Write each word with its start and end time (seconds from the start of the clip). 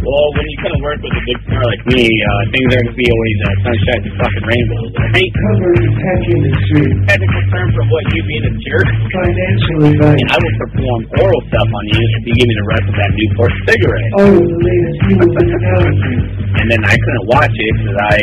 Well, 0.00 0.26
when 0.32 0.46
you 0.48 0.56
kind 0.64 0.74
of 0.74 0.80
work 0.80 1.00
with 1.04 1.12
a 1.12 1.22
big 1.28 1.38
star 1.44 1.60
like 1.60 1.84
me, 1.92 2.08
uh, 2.08 2.42
things 2.56 2.68
are 2.72 2.80
going 2.80 2.88
to 2.88 2.96
be 2.96 3.08
always 3.12 3.38
uh, 3.44 3.48
sunshine 3.68 4.02
and 4.08 4.14
fucking 4.16 4.46
rainbows. 4.48 4.90
I 4.96 5.06
hate 5.12 5.34
technical 7.04 7.42
term 7.52 7.68
for 7.76 7.84
what 7.92 8.04
you 8.16 8.20
being 8.24 8.46
a 8.48 8.54
jerk. 8.64 8.88
Financially 8.88 9.92
right. 10.00 10.16
And 10.16 10.28
I 10.32 10.36
will 10.40 10.56
perform 10.64 11.00
oral 11.20 11.42
stuff 11.52 11.68
on 11.68 11.84
you 11.92 12.00
if 12.00 12.22
you 12.24 12.32
give 12.32 12.48
me 12.48 12.56
the 12.56 12.68
rest 12.72 12.86
of 12.88 12.96
that 12.96 13.10
Newport 13.12 13.52
cigarette. 13.68 14.12
Oh, 14.24 14.40
the 14.40 14.56
latest 14.56 14.96
technology. 15.36 16.16
And 16.50 16.66
then 16.72 16.80
I 16.80 16.96
couldn't 16.96 17.26
watch 17.28 17.52
it 17.52 17.72
because 17.76 17.98
I 18.00 18.18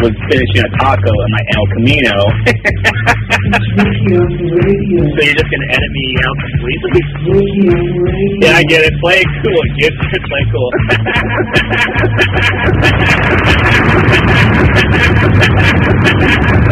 was 0.00 0.16
finishing 0.32 0.64
a 0.64 0.70
taco 0.80 1.12
in 1.12 1.30
my 1.30 1.42
El 1.56 1.66
Camino. 1.76 2.16
It's 2.50 3.68
Ricky 3.76 4.16
on 4.16 4.28
the 4.32 4.48
radio. 4.64 5.00
so 5.04 5.20
you're 5.20 5.36
just 5.36 5.50
going 5.50 5.64
to 5.64 5.70
edit 5.76 5.90
me 5.92 6.16
out 6.24 6.36
completely? 6.40 6.90
Ricky 7.28 7.68
on 7.68 7.84
the 7.84 8.00
radio. 8.00 8.40
Yeah, 8.40 8.56
I 8.56 8.62
get 8.64 8.80
it. 8.84 8.94
Play 9.00 9.20
it 9.20 9.28
cool. 9.44 9.60
Get 9.78 9.92
it. 9.92 10.22
Play 10.24 10.40
it 10.40 10.48
cool. 10.52 10.70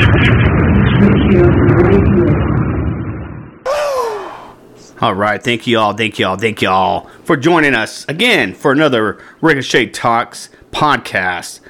Ricky 0.09 1.39
on 1.39 1.53
the 1.53 1.75
radio. 1.85 2.59
All 5.01 5.15
right, 5.15 5.41
thank 5.41 5.69
you 5.69 5.79
all, 5.79 5.93
thank 5.93 6.19
you 6.19 6.27
all, 6.27 6.37
thank 6.37 6.61
you 6.61 6.69
all 6.69 7.09
for 7.23 7.37
joining 7.37 7.73
us 7.73 8.05
again 8.09 8.53
for 8.53 8.73
another 8.73 9.23
Ricochet 9.41 9.91
Talks 9.91 10.49
podcast. 10.73 11.61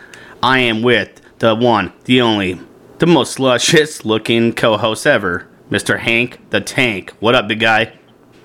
I 0.42 0.60
am 0.60 0.80
with 0.80 1.20
the 1.38 1.54
one, 1.54 1.92
the 2.04 2.20
only, 2.20 2.60
the 2.98 3.06
most 3.06 3.38
luscious 3.38 4.04
looking 4.04 4.52
co-host 4.52 5.06
ever, 5.06 5.46
Mr. 5.70 5.98
Hank 5.98 6.40
the 6.50 6.60
Tank. 6.60 7.12
What 7.20 7.34
up, 7.34 7.48
big 7.48 7.60
guy? 7.60 7.96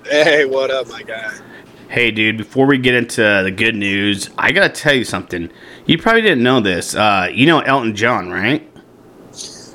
Hey, 0.04 0.44
what 0.44 0.70
up, 0.70 0.88
my 0.88 1.02
guy? 1.02 1.32
Hey, 1.88 2.10
dude, 2.10 2.36
before 2.36 2.66
we 2.66 2.78
get 2.78 2.94
into 2.94 3.20
the 3.42 3.50
good 3.50 3.74
news, 3.74 4.30
I 4.38 4.52
gotta 4.52 4.68
tell 4.68 4.94
you 4.94 5.04
something. 5.04 5.50
You 5.86 5.98
probably 5.98 6.22
didn't 6.22 6.42
know 6.42 6.60
this. 6.60 6.94
Uh, 6.94 7.28
you 7.32 7.46
know 7.46 7.60
Elton 7.60 7.94
John, 7.96 8.30
right? 8.30 8.68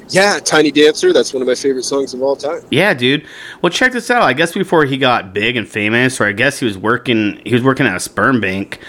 Yeah, 0.09 0.39
Tiny 0.39 0.71
Dancer. 0.71 1.13
That's 1.13 1.33
one 1.33 1.41
of 1.41 1.47
my 1.47 1.55
favorite 1.55 1.83
songs 1.83 2.13
of 2.13 2.21
all 2.21 2.35
time. 2.35 2.61
Yeah, 2.71 2.93
dude. 2.93 3.25
Well, 3.61 3.69
check 3.69 3.91
this 3.91 4.09
out. 4.09 4.23
I 4.23 4.33
guess 4.33 4.53
before 4.53 4.85
he 4.85 4.97
got 4.97 5.33
big 5.33 5.55
and 5.55 5.67
famous, 5.67 6.19
or 6.19 6.25
I 6.25 6.31
guess 6.31 6.59
he 6.59 6.65
was 6.65 6.77
working, 6.77 7.41
he 7.45 7.53
was 7.53 7.63
working 7.63 7.85
at 7.85 7.95
a 7.95 7.99
sperm 7.99 8.41
bank, 8.41 8.79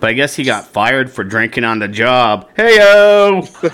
but 0.00 0.10
I 0.10 0.12
guess 0.12 0.36
he 0.36 0.44
got 0.44 0.66
fired 0.66 1.10
for 1.10 1.24
drinking 1.24 1.64
on 1.64 1.78
the 1.80 1.88
job. 1.88 2.48
Hey 2.56 2.76
yo! 2.76 3.42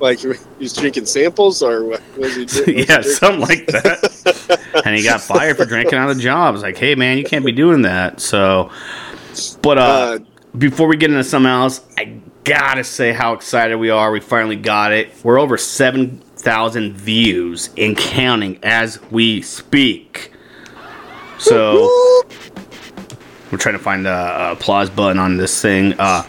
like 0.00 0.18
he's 0.58 0.72
drinking 0.72 1.06
samples, 1.06 1.62
or 1.62 1.84
what 1.84 2.02
was 2.16 2.34
he 2.34 2.44
doing? 2.44 2.78
yeah, 2.88 3.02
something 3.02 3.40
like 3.40 3.66
that. 3.66 4.60
and 4.84 4.96
he 4.96 5.02
got 5.02 5.20
fired 5.20 5.56
for 5.56 5.64
drinking 5.64 5.98
on 5.98 6.08
the 6.08 6.20
job. 6.22 6.54
It's 6.54 6.62
like, 6.62 6.76
hey 6.76 6.94
man, 6.94 7.18
you 7.18 7.24
can't 7.24 7.44
be 7.44 7.52
doing 7.52 7.82
that. 7.82 8.20
So, 8.20 8.70
but 9.62 9.78
uh, 9.78 9.82
Uh, 9.82 10.18
before 10.58 10.86
we 10.88 10.96
get 10.96 11.10
into 11.10 11.24
something 11.24 11.50
else, 11.50 11.80
I 11.98 12.18
gotta 12.44 12.84
say 12.84 13.12
how 13.12 13.32
excited 13.34 13.76
we 13.76 13.90
are. 13.90 14.10
We 14.10 14.20
finally 14.20 14.56
got 14.56 14.92
it. 14.92 15.12
We're 15.22 15.38
over 15.38 15.56
seven 15.56 16.18
thousand 16.36 16.94
views 16.94 17.70
and 17.76 17.96
counting 17.96 18.58
as 18.62 19.00
we 19.10 19.42
speak. 19.42 20.32
So 21.38 22.22
we're 23.50 23.58
trying 23.58 23.76
to 23.76 23.82
find 23.82 24.06
the 24.06 24.10
uh, 24.10 24.54
applause 24.58 24.90
button 24.90 25.18
on 25.18 25.36
this 25.36 25.60
thing. 25.60 25.94
Uh, 25.98 26.24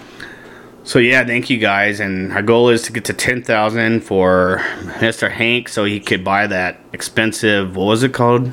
so 0.84 1.00
yeah, 1.00 1.24
thank 1.26 1.50
you 1.50 1.58
guys. 1.58 2.00
And 2.00 2.34
our 2.34 2.42
goal 2.42 2.70
is 2.70 2.82
to 2.84 2.92
get 2.92 3.06
to 3.06 3.14
ten 3.14 3.44
thousand 3.44 4.02
for 4.02 4.58
Mr. 5.00 5.32
Hank, 5.32 5.70
so 5.70 5.86
he 5.86 6.00
could 6.00 6.24
buy 6.24 6.48
that 6.48 6.80
expensive. 6.94 7.76
What 7.76 7.86
was 7.86 8.04
it 8.04 8.14
called? 8.14 8.52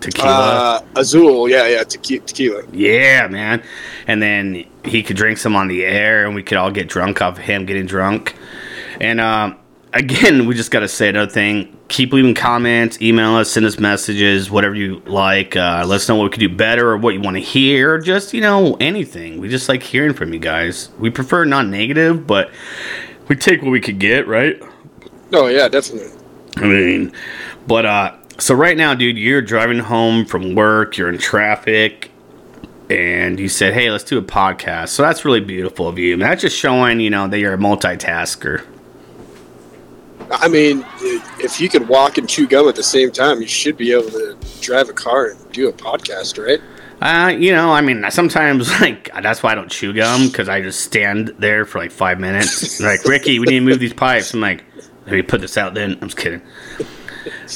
Tequila. 0.00 0.28
uh, 0.28 0.84
Azul. 0.96 1.48
Yeah, 1.48 1.68
yeah, 1.68 1.84
tequi- 1.84 2.24
tequila. 2.26 2.64
Yeah, 2.72 3.28
man. 3.28 3.62
And 4.08 4.20
then 4.20 4.64
he 4.84 5.02
could 5.02 5.16
drink 5.16 5.38
some 5.38 5.56
on 5.56 5.68
the 5.68 5.84
air, 5.84 6.26
and 6.26 6.34
we 6.34 6.42
could 6.42 6.58
all 6.58 6.70
get 6.70 6.88
drunk 6.88 7.22
off 7.22 7.38
of 7.38 7.44
him 7.44 7.66
getting 7.66 7.86
drunk. 7.86 8.36
And 9.00 9.20
um, 9.20 9.56
again, 9.92 10.46
we 10.46 10.54
just 10.54 10.70
got 10.70 10.80
to 10.80 10.88
say 10.88 11.08
another 11.08 11.30
thing. 11.30 11.78
Keep 11.88 12.14
leaving 12.14 12.34
comments, 12.34 13.00
email 13.02 13.34
us, 13.34 13.50
send 13.50 13.66
us 13.66 13.78
messages, 13.78 14.50
whatever 14.50 14.74
you 14.74 15.00
like. 15.06 15.56
Uh, 15.56 15.84
let 15.86 15.96
us 15.96 16.08
know 16.08 16.16
what 16.16 16.24
we 16.24 16.30
could 16.30 16.40
do 16.40 16.48
better 16.48 16.90
or 16.90 16.96
what 16.96 17.12
you 17.14 17.20
want 17.20 17.36
to 17.36 17.42
hear. 17.42 17.98
Just, 17.98 18.32
you 18.32 18.40
know, 18.40 18.76
anything. 18.80 19.40
We 19.40 19.48
just 19.48 19.68
like 19.68 19.82
hearing 19.82 20.14
from 20.14 20.32
you 20.32 20.38
guys. 20.38 20.88
We 20.98 21.10
prefer 21.10 21.44
non 21.44 21.70
negative, 21.70 22.26
but 22.26 22.50
we 23.28 23.36
take 23.36 23.62
what 23.62 23.70
we 23.70 23.80
could 23.80 23.98
get, 23.98 24.26
right? 24.26 24.60
Oh 25.32 25.48
yeah, 25.48 25.68
definitely. 25.68 26.18
I 26.56 26.66
mean, 26.66 27.12
but 27.66 27.86
uh, 27.86 28.16
so 28.38 28.54
right 28.54 28.76
now, 28.76 28.94
dude, 28.94 29.16
you're 29.16 29.42
driving 29.42 29.78
home 29.78 30.24
from 30.24 30.54
work, 30.54 30.96
you're 30.96 31.08
in 31.08 31.18
traffic, 31.18 32.10
and 32.92 33.40
you 33.40 33.48
said, 33.48 33.72
"Hey, 33.72 33.90
let's 33.90 34.04
do 34.04 34.18
a 34.18 34.22
podcast." 34.22 34.88
So 34.88 35.02
that's 35.02 35.24
really 35.24 35.40
beautiful 35.40 35.88
of 35.88 35.98
you. 35.98 36.14
And 36.14 36.22
that's 36.22 36.42
just 36.42 36.56
showing, 36.56 37.00
you 37.00 37.10
know, 37.10 37.28
that 37.28 37.38
you're 37.38 37.54
a 37.54 37.58
multitasker. 37.58 38.64
I 40.30 40.48
mean, 40.48 40.84
if 41.40 41.60
you 41.60 41.68
could 41.68 41.88
walk 41.88 42.18
and 42.18 42.28
chew 42.28 42.46
gum 42.46 42.68
at 42.68 42.76
the 42.76 42.82
same 42.82 43.10
time, 43.10 43.40
you 43.40 43.48
should 43.48 43.76
be 43.76 43.92
able 43.92 44.10
to 44.10 44.36
drive 44.60 44.88
a 44.88 44.92
car 44.92 45.30
and 45.30 45.52
do 45.52 45.68
a 45.68 45.72
podcast, 45.72 46.42
right? 46.42 46.60
Uh, 47.02 47.28
you 47.30 47.52
know, 47.52 47.72
I 47.72 47.80
mean, 47.80 48.04
sometimes 48.10 48.70
like 48.80 49.10
that's 49.22 49.42
why 49.42 49.52
I 49.52 49.54
don't 49.54 49.70
chew 49.70 49.92
gum 49.92 50.28
because 50.28 50.48
I 50.48 50.60
just 50.60 50.80
stand 50.80 51.34
there 51.38 51.64
for 51.64 51.78
like 51.78 51.90
five 51.90 52.20
minutes. 52.20 52.80
like, 52.80 53.04
Ricky, 53.04 53.38
we 53.38 53.46
need 53.46 53.58
to 53.58 53.64
move 53.64 53.80
these 53.80 53.92
pipes. 53.92 54.32
I'm 54.32 54.40
like, 54.40 54.64
let 55.06 55.12
me 55.12 55.22
put 55.22 55.40
this 55.40 55.56
out. 55.56 55.74
Then 55.74 55.98
I'm 56.00 56.08
just 56.08 56.16
kidding. 56.16 56.42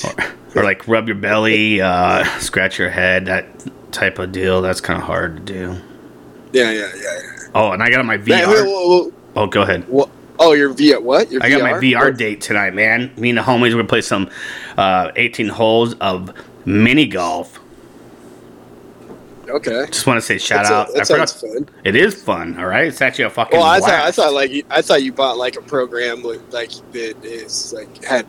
Or, 0.04 0.60
or 0.60 0.64
like 0.64 0.86
rub 0.88 1.06
your 1.06 1.16
belly, 1.16 1.80
uh, 1.80 2.24
scratch 2.38 2.78
your 2.78 2.90
head, 2.90 3.26
that 3.26 3.46
type 3.92 4.18
of 4.18 4.32
deal. 4.32 4.60
That's 4.62 4.80
kind 4.80 4.98
of 5.00 5.06
hard 5.06 5.36
to 5.46 5.52
do. 5.52 5.76
Yeah, 6.52 6.70
yeah, 6.70 6.90
yeah. 6.94 7.02
yeah. 7.04 7.20
Oh, 7.54 7.70
and 7.72 7.82
I 7.82 7.90
got 7.90 8.04
my 8.04 8.18
VR. 8.18 8.28
Man, 8.28 8.48
whoa, 8.48 8.64
whoa, 8.64 8.88
whoa. 9.04 9.12
Oh, 9.36 9.46
go 9.46 9.62
ahead. 9.62 9.88
What? 9.88 10.10
Oh, 10.38 10.52
your 10.52 10.72
VR 10.74 11.00
what? 11.02 11.30
Your 11.30 11.42
I 11.42 11.48
got 11.48 11.62
my 11.62 11.72
VR 11.74 12.06
What? 12.10 12.18
date 12.18 12.40
tonight, 12.42 12.74
man. 12.74 13.10
Me 13.16 13.30
and 13.30 13.38
the 13.38 13.42
homies 13.42 13.62
we're 13.62 13.70
gonna 13.72 13.84
play 13.84 14.02
some 14.02 14.28
uh, 14.76 15.10
18 15.16 15.48
holes 15.48 15.94
of 15.94 16.30
mini 16.66 17.06
golf. 17.06 17.58
Okay. 19.48 19.86
Just 19.86 20.06
want 20.06 20.18
to 20.18 20.20
say 20.20 20.38
shout 20.38 20.64
That's 20.64 20.70
a- 20.70 20.74
out. 20.74 20.86
that 20.88 21.00
I 21.02 21.04
forgot- 21.04 21.28
sounds 21.30 21.54
fun. 21.54 21.68
It 21.84 21.94
is 21.96 22.20
fun. 22.20 22.58
All 22.58 22.66
right, 22.66 22.86
it's 22.86 23.00
actually 23.00 23.24
a 23.24 23.30
fucking. 23.30 23.58
Well, 23.58 23.66
I 23.68 23.78
thought 23.80 23.90
I 23.90 24.10
thought 24.10 24.32
like 24.34 24.50
you, 24.50 24.64
I 24.68 24.82
thought 24.82 25.02
you 25.02 25.12
bought 25.12 25.38
like 25.38 25.56
a 25.56 25.62
program 25.62 26.22
with 26.22 26.52
like 26.52 26.70
that 26.92 27.24
is 27.24 27.72
like 27.72 28.04
had 28.04 28.26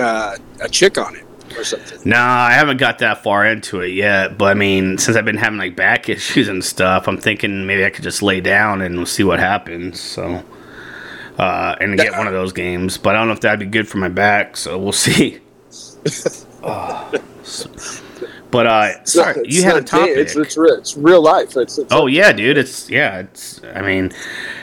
uh, 0.00 0.36
a 0.60 0.68
chick 0.68 0.96
on 0.96 1.16
it 1.16 1.25
or 1.56 1.64
something. 1.64 1.98
No, 2.08 2.18
I 2.18 2.52
haven't 2.52 2.78
got 2.78 2.98
that 3.00 3.22
far 3.22 3.44
into 3.46 3.80
it 3.80 3.92
yet. 3.92 4.38
But 4.38 4.46
I 4.46 4.54
mean, 4.54 4.98
since 4.98 5.16
I've 5.16 5.24
been 5.24 5.36
having 5.36 5.58
like 5.58 5.76
back 5.76 6.08
issues 6.08 6.48
and 6.48 6.64
stuff, 6.64 7.06
I'm 7.08 7.18
thinking 7.18 7.66
maybe 7.66 7.84
I 7.84 7.90
could 7.90 8.04
just 8.04 8.22
lay 8.22 8.40
down 8.40 8.82
and 8.82 8.96
we'll 8.96 9.06
see 9.06 9.24
what 9.24 9.38
happens. 9.38 10.00
So, 10.00 10.42
uh, 11.38 11.76
and 11.80 11.96
get 11.96 12.12
one 12.12 12.26
of 12.26 12.32
those 12.32 12.52
games. 12.52 12.98
But 12.98 13.14
I 13.14 13.18
don't 13.18 13.28
know 13.28 13.34
if 13.34 13.40
that'd 13.40 13.60
be 13.60 13.66
good 13.66 13.88
for 13.88 13.98
my 13.98 14.08
back. 14.08 14.56
So 14.56 14.78
we'll 14.78 14.92
see. 14.92 15.40
Oh, 16.62 17.12
so- 17.42 17.70
but 18.50 18.66
uh, 18.66 18.88
not- 18.96 19.08
sorry, 19.08 19.40
it's 19.40 19.56
you 19.56 19.64
had 19.64 19.76
a 19.76 19.80
not 19.80 19.86
topic. 19.86 20.16
It's, 20.16 20.36
it's, 20.36 20.56
real, 20.56 20.74
it's 20.74 20.96
real 20.96 21.20
life. 21.20 21.56
It's, 21.56 21.78
it's 21.78 21.92
Oh 21.92 22.06
yeah, 22.06 22.32
dude. 22.32 22.56
It's 22.56 22.88
yeah. 22.88 23.18
It's 23.18 23.60
I 23.74 23.82
mean, 23.82 24.12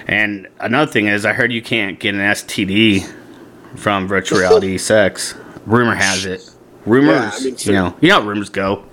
and 0.07 0.47
another 0.59 0.91
thing 0.91 1.07
is 1.07 1.25
I 1.25 1.33
heard 1.33 1.51
you 1.51 1.61
can't 1.61 1.99
get 1.99 2.15
an 2.15 2.21
STD 2.21 3.05
from 3.75 4.07
virtual 4.07 4.39
reality 4.39 4.77
sex. 4.77 5.35
Rumor 5.65 5.95
has 5.95 6.25
it. 6.25 6.49
Rumors, 6.85 7.15
Yeah, 7.15 7.31
I 7.33 7.39
mean, 7.43 7.55
for- 7.55 7.69
you 7.69 7.73
know, 7.73 7.95
you 8.01 8.09
know 8.09 8.21
how 8.21 8.27
rumors 8.27 8.49
go. 8.49 8.83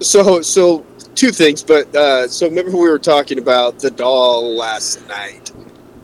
So, 0.00 0.40
so 0.42 0.84
two 1.14 1.30
things, 1.30 1.62
but 1.62 1.94
uh, 1.94 2.26
so 2.28 2.48
remember 2.48 2.72
we 2.72 2.88
were 2.88 2.98
talking 2.98 3.38
about 3.38 3.78
the 3.78 3.90
doll 3.90 4.56
last 4.56 5.06
night. 5.08 5.52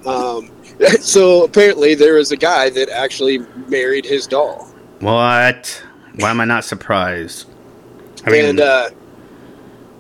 Um, 0.07 0.51
so 1.01 1.45
apparently 1.45 1.95
there 1.95 2.19
is 2.19 2.31
a 2.33 2.37
guy 2.37 2.71
that 2.71 2.89
actually 2.91 3.39
married 3.69 4.05
his 4.05 4.27
doll, 4.27 4.67
What? 5.01 5.83
Why 6.17 6.31
am 6.31 6.41
I 6.41 6.45
not 6.45 6.65
surprised? 6.65 7.47
I 8.27 8.31
mean, 8.31 8.45
and 8.47 8.61
uh, 8.61 8.91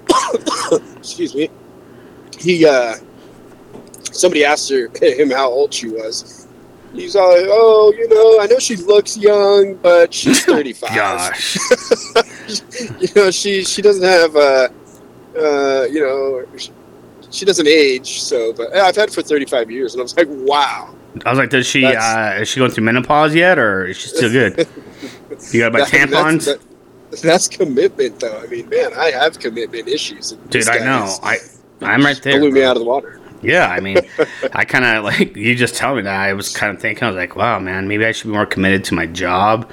excuse 0.96 1.34
me, 1.34 1.50
he 2.38 2.66
uh, 2.66 2.94
somebody 4.12 4.44
asked 4.44 4.70
her 4.70 4.88
him 5.02 5.30
how 5.30 5.48
old 5.50 5.72
she 5.72 5.88
was. 5.88 6.45
He's 6.96 7.14
all 7.16 7.28
like, 7.28 7.46
"Oh, 7.48 7.92
you 7.96 8.08
know, 8.08 8.40
I 8.40 8.46
know 8.46 8.58
she 8.58 8.76
looks 8.76 9.16
young, 9.16 9.74
but 9.76 10.12
she's 10.12 10.44
35. 10.44 10.94
gosh, 10.94 11.56
you 13.00 13.08
know, 13.14 13.30
she 13.30 13.64
she 13.64 13.82
doesn't 13.82 14.02
have 14.04 14.34
uh, 14.36 14.68
uh, 15.38 15.84
you 15.90 16.00
know, 16.00 16.44
she, 16.56 16.70
she 17.30 17.44
doesn't 17.44 17.66
age. 17.68 18.22
So, 18.22 18.52
but 18.52 18.70
yeah, 18.74 18.82
I've 18.82 18.96
had 18.96 19.10
for 19.12 19.22
35 19.22 19.70
years, 19.70 19.94
and 19.94 20.00
I 20.00 20.02
was 20.02 20.16
like, 20.16 20.28
wow. 20.30 20.94
I 21.24 21.30
was 21.30 21.38
like, 21.38 21.50
does 21.50 21.66
she? 21.66 21.84
Uh, 21.84 22.40
is 22.40 22.48
she 22.48 22.58
going 22.60 22.70
through 22.70 22.84
menopause 22.84 23.34
yet, 23.34 23.58
or 23.58 23.86
is 23.86 23.96
she 23.96 24.08
still 24.08 24.30
good? 24.30 24.66
You 25.52 25.60
got 25.60 25.72
my 25.72 25.80
That- 25.80 25.88
tampons, 25.88 26.44
That's, 26.46 26.46
that- 26.46 27.22
that's 27.22 27.48
commitment, 27.48 28.20
though. 28.20 28.38
I 28.40 28.46
mean, 28.46 28.68
man, 28.68 28.92
I 28.96 29.10
have 29.10 29.38
commitment 29.38 29.88
issues. 29.88 30.32
dude. 30.50 30.68
I 30.68 30.78
know. 30.78 31.14
I 31.22 31.38
I'm 31.82 32.02
right 32.04 32.20
there. 32.22 32.38
blew 32.38 32.50
me 32.52 32.62
out 32.62 32.76
of 32.76 32.80
the 32.82 32.88
water. 32.88 33.20
Yeah, 33.42 33.68
I 33.68 33.80
mean, 33.80 33.98
I 34.52 34.64
kind 34.64 34.84
of 34.84 35.04
like 35.18 35.36
you 35.36 35.54
just 35.54 35.74
tell 35.74 35.94
me 35.94 36.02
that. 36.02 36.20
I 36.20 36.32
was 36.32 36.54
kind 36.54 36.74
of 36.74 36.80
thinking, 36.80 37.04
I 37.04 37.08
was 37.08 37.16
like, 37.16 37.36
wow, 37.36 37.58
man, 37.58 37.88
maybe 37.88 38.04
I 38.04 38.12
should 38.12 38.28
be 38.28 38.32
more 38.32 38.46
committed 38.46 38.84
to 38.84 38.94
my 38.94 39.06
job 39.06 39.70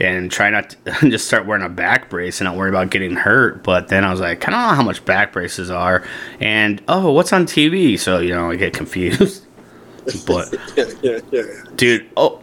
and 0.00 0.30
try 0.30 0.48
not 0.50 0.70
to 0.70 0.78
just 1.10 1.26
start 1.26 1.46
wearing 1.46 1.64
a 1.64 1.68
back 1.68 2.08
brace 2.08 2.40
and 2.40 2.46
not 2.46 2.56
worry 2.56 2.70
about 2.70 2.90
getting 2.90 3.14
hurt. 3.14 3.62
But 3.62 3.88
then 3.88 4.04
I 4.04 4.10
was 4.10 4.20
like, 4.20 4.46
I 4.48 4.50
don't 4.50 4.60
know 4.60 4.74
how 4.74 4.82
much 4.82 5.04
back 5.04 5.32
braces 5.32 5.70
are, 5.70 6.04
and 6.40 6.82
oh, 6.88 7.12
what's 7.12 7.32
on 7.32 7.46
TV? 7.46 7.98
So 7.98 8.18
you 8.18 8.34
know, 8.34 8.50
I 8.50 8.56
get 8.56 8.72
confused. 8.72 9.46
but 10.26 10.54
Yeah, 10.76 10.90
yeah, 11.02 11.20
yeah. 11.30 11.42
dude, 11.76 12.10
oh. 12.16 12.42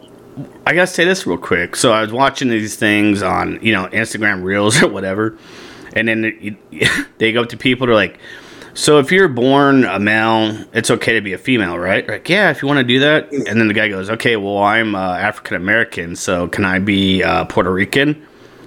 I 0.64 0.72
gotta 0.72 0.86
say 0.86 1.04
this 1.04 1.26
real 1.26 1.36
quick. 1.36 1.74
So 1.74 1.90
I 1.90 2.00
was 2.00 2.12
watching 2.12 2.48
these 2.48 2.76
things 2.76 3.24
on, 3.24 3.58
you 3.60 3.72
know, 3.72 3.88
Instagram 3.88 4.44
Reels 4.44 4.80
or 4.80 4.88
whatever, 4.88 5.36
and 5.94 6.06
then 6.06 6.20
they, 6.20 6.56
they 7.18 7.32
go 7.32 7.42
up 7.42 7.48
to 7.48 7.56
people. 7.56 7.88
They're 7.88 7.96
like, 7.96 8.20
"So 8.78 9.00
if 9.00 9.10
you're 9.10 9.26
born 9.26 9.84
a 9.84 9.98
male, 9.98 10.56
it's 10.72 10.88
okay 10.88 11.14
to 11.14 11.20
be 11.20 11.32
a 11.32 11.38
female, 11.38 11.76
right?" 11.78 12.08
Like, 12.08 12.28
yeah, 12.28 12.50
if 12.50 12.62
you 12.62 12.68
want 12.68 12.78
to 12.78 12.84
do 12.84 13.00
that. 13.00 13.32
And 13.32 13.60
then 13.60 13.66
the 13.66 13.74
guy 13.74 13.88
goes, 13.88 14.08
"Okay, 14.08 14.36
well, 14.36 14.58
I'm 14.58 14.94
uh, 14.94 15.16
African 15.16 15.56
American, 15.56 16.14
so 16.14 16.46
can 16.46 16.64
I 16.64 16.78
be 16.78 17.22
uh, 17.24 17.44
Puerto 17.46 17.72
Rican?" 17.72 18.24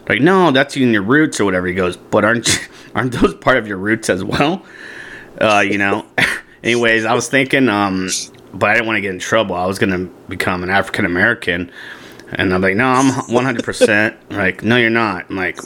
Like, 0.09 0.19
no, 0.19 0.51
that's 0.51 0.75
in 0.75 0.91
your 0.91 1.03
roots 1.03 1.39
or 1.39 1.45
whatever. 1.45 1.65
He 1.67 1.73
goes, 1.73 1.95
"But 1.95 2.25
aren't 2.25 2.47
you, 2.47 2.59
aren't 2.95 3.13
those 3.13 3.33
part 3.35 3.55
of 3.57 3.67
your 3.67 3.77
roots 3.77 4.09
as 4.09 4.23
well?" 4.23 4.65
Uh, 5.39 5.63
you 5.65 5.77
know. 5.77 6.05
Anyways, 6.63 7.05
I 7.05 7.15
was 7.15 7.27
thinking, 7.27 7.69
um, 7.69 8.07
but 8.53 8.69
I 8.69 8.73
didn't 8.73 8.85
want 8.85 8.97
to 8.97 9.01
get 9.01 9.11
in 9.11 9.19
trouble. 9.19 9.55
I 9.55 9.65
was 9.65 9.79
gonna 9.79 10.05
become 10.29 10.61
an 10.61 10.69
African 10.69 11.05
American, 11.05 11.71
and 12.33 12.53
I'm 12.53 12.61
like, 12.61 12.75
no, 12.75 12.85
I'm 12.85 13.11
100. 13.33 13.63
percent 13.63 14.15
Like, 14.29 14.61
no, 14.61 14.77
you're 14.77 14.91
not. 14.91 15.25
I'm 15.29 15.37
like, 15.37 15.59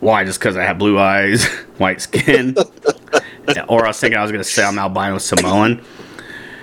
why? 0.00 0.24
Just 0.24 0.40
because 0.40 0.56
I 0.56 0.62
have 0.64 0.78
blue 0.78 0.98
eyes, 0.98 1.44
white 1.78 2.00
skin, 2.00 2.56
or 3.68 3.84
I 3.84 3.88
was 3.88 4.00
thinking 4.00 4.18
I 4.18 4.22
was 4.22 4.32
gonna 4.32 4.44
say 4.44 4.64
I'm 4.64 4.78
albino 4.78 5.18
Samoan. 5.18 5.82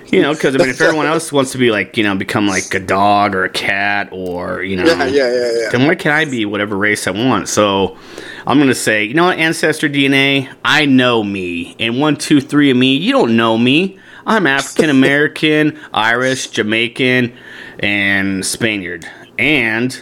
You 0.09 0.21
know, 0.21 0.33
because 0.33 0.55
I 0.55 0.59
mean, 0.59 0.69
if 0.69 0.79
everyone 0.79 1.05
else 1.05 1.33
wants 1.33 1.51
to 1.51 1.57
be 1.57 1.69
like, 1.69 1.97
you 1.97 2.03
know, 2.03 2.15
become 2.15 2.47
like 2.47 2.73
a 2.73 2.79
dog 2.79 3.35
or 3.35 3.43
a 3.43 3.49
cat 3.49 4.07
or 4.13 4.63
you 4.63 4.77
know, 4.77 4.85
Yeah, 4.85 5.05
yeah, 5.05 5.33
yeah, 5.33 5.51
yeah. 5.63 5.69
then 5.69 5.85
why 5.85 5.95
can't 5.95 6.15
I 6.15 6.23
be 6.23 6.45
whatever 6.45 6.77
race 6.77 7.07
I 7.07 7.11
want? 7.11 7.49
So 7.49 7.97
I'm 8.45 8.57
gonna 8.57 8.73
say, 8.73 9.03
you 9.03 9.13
know 9.13 9.25
what, 9.25 9.37
ancestor 9.37 9.89
DNA, 9.89 10.49
I 10.63 10.85
know 10.85 11.25
me, 11.25 11.75
and 11.77 11.99
one, 11.99 12.15
two, 12.15 12.39
three 12.39 12.71
of 12.71 12.77
me, 12.77 12.95
you 12.95 13.11
don't 13.11 13.35
know 13.35 13.57
me. 13.57 13.99
I'm 14.25 14.47
African 14.47 14.89
American, 14.89 15.77
Irish, 15.93 16.47
Jamaican, 16.51 17.33
and 17.79 18.45
Spaniard, 18.45 19.05
and 19.37 19.99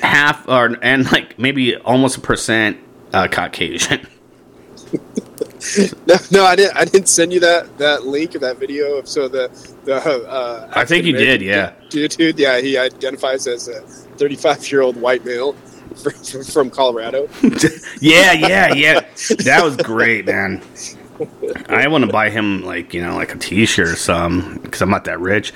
half 0.00 0.48
or 0.48 0.76
and 0.80 1.10
like 1.10 1.38
maybe 1.40 1.76
almost 1.76 2.18
a 2.18 2.20
percent 2.20 2.78
uh, 3.12 3.26
Caucasian. 3.26 4.06
No, 6.06 6.16
no, 6.30 6.44
I 6.44 6.56
didn't. 6.56 6.76
I 6.76 6.84
didn't 6.84 7.08
send 7.08 7.32
you 7.32 7.40
that 7.40 7.78
that 7.78 8.04
link 8.04 8.34
of 8.34 8.40
that 8.40 8.58
video 8.58 8.96
of 8.98 9.08
so 9.08 9.28
the 9.28 9.48
the. 9.84 9.96
Uh, 9.96 10.70
I 10.72 10.84
think 10.84 11.04
you 11.04 11.12
did, 11.12 11.40
yeah. 11.40 11.72
Dude, 11.88 12.10
dude, 12.12 12.38
yeah, 12.38 12.60
he 12.60 12.76
identifies 12.76 13.46
as 13.46 13.68
a 13.68 13.80
35 13.82 14.70
year 14.70 14.82
old 14.82 14.96
white 14.96 15.24
male 15.24 15.52
from, 16.02 16.44
from 16.44 16.70
Colorado. 16.70 17.28
yeah, 18.00 18.32
yeah, 18.32 18.74
yeah. 18.74 19.00
That 19.44 19.60
was 19.62 19.76
great, 19.76 20.26
man. 20.26 20.62
I 21.68 21.86
want 21.86 22.04
to 22.04 22.10
buy 22.10 22.30
him 22.30 22.64
like 22.64 22.92
you 22.92 23.02
know 23.02 23.14
like 23.14 23.34
a 23.34 23.38
T-shirt 23.38 23.88
or 23.88 23.96
some 23.96 24.58
because 24.62 24.82
I'm 24.82 24.90
not 24.90 25.04
that 25.04 25.20
rich, 25.20 25.52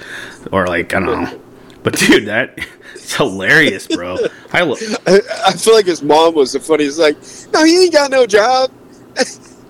or 0.52 0.66
like 0.66 0.94
I 0.94 1.00
don't 1.00 1.24
know. 1.24 1.40
But 1.82 1.94
dude, 1.94 2.26
that 2.26 2.58
it's 2.94 3.14
hilarious, 3.14 3.86
bro. 3.88 4.18
I 4.52 4.62
lo- 4.62 4.76
I, 5.06 5.20
I 5.46 5.52
feel 5.52 5.74
like 5.74 5.86
his 5.86 6.02
mom 6.02 6.34
was 6.34 6.52
the 6.52 6.60
funniest. 6.60 6.98
Like, 6.98 7.16
no, 7.52 7.64
he 7.64 7.84
ain't 7.84 7.92
got 7.92 8.10
no 8.10 8.26
job. 8.26 8.70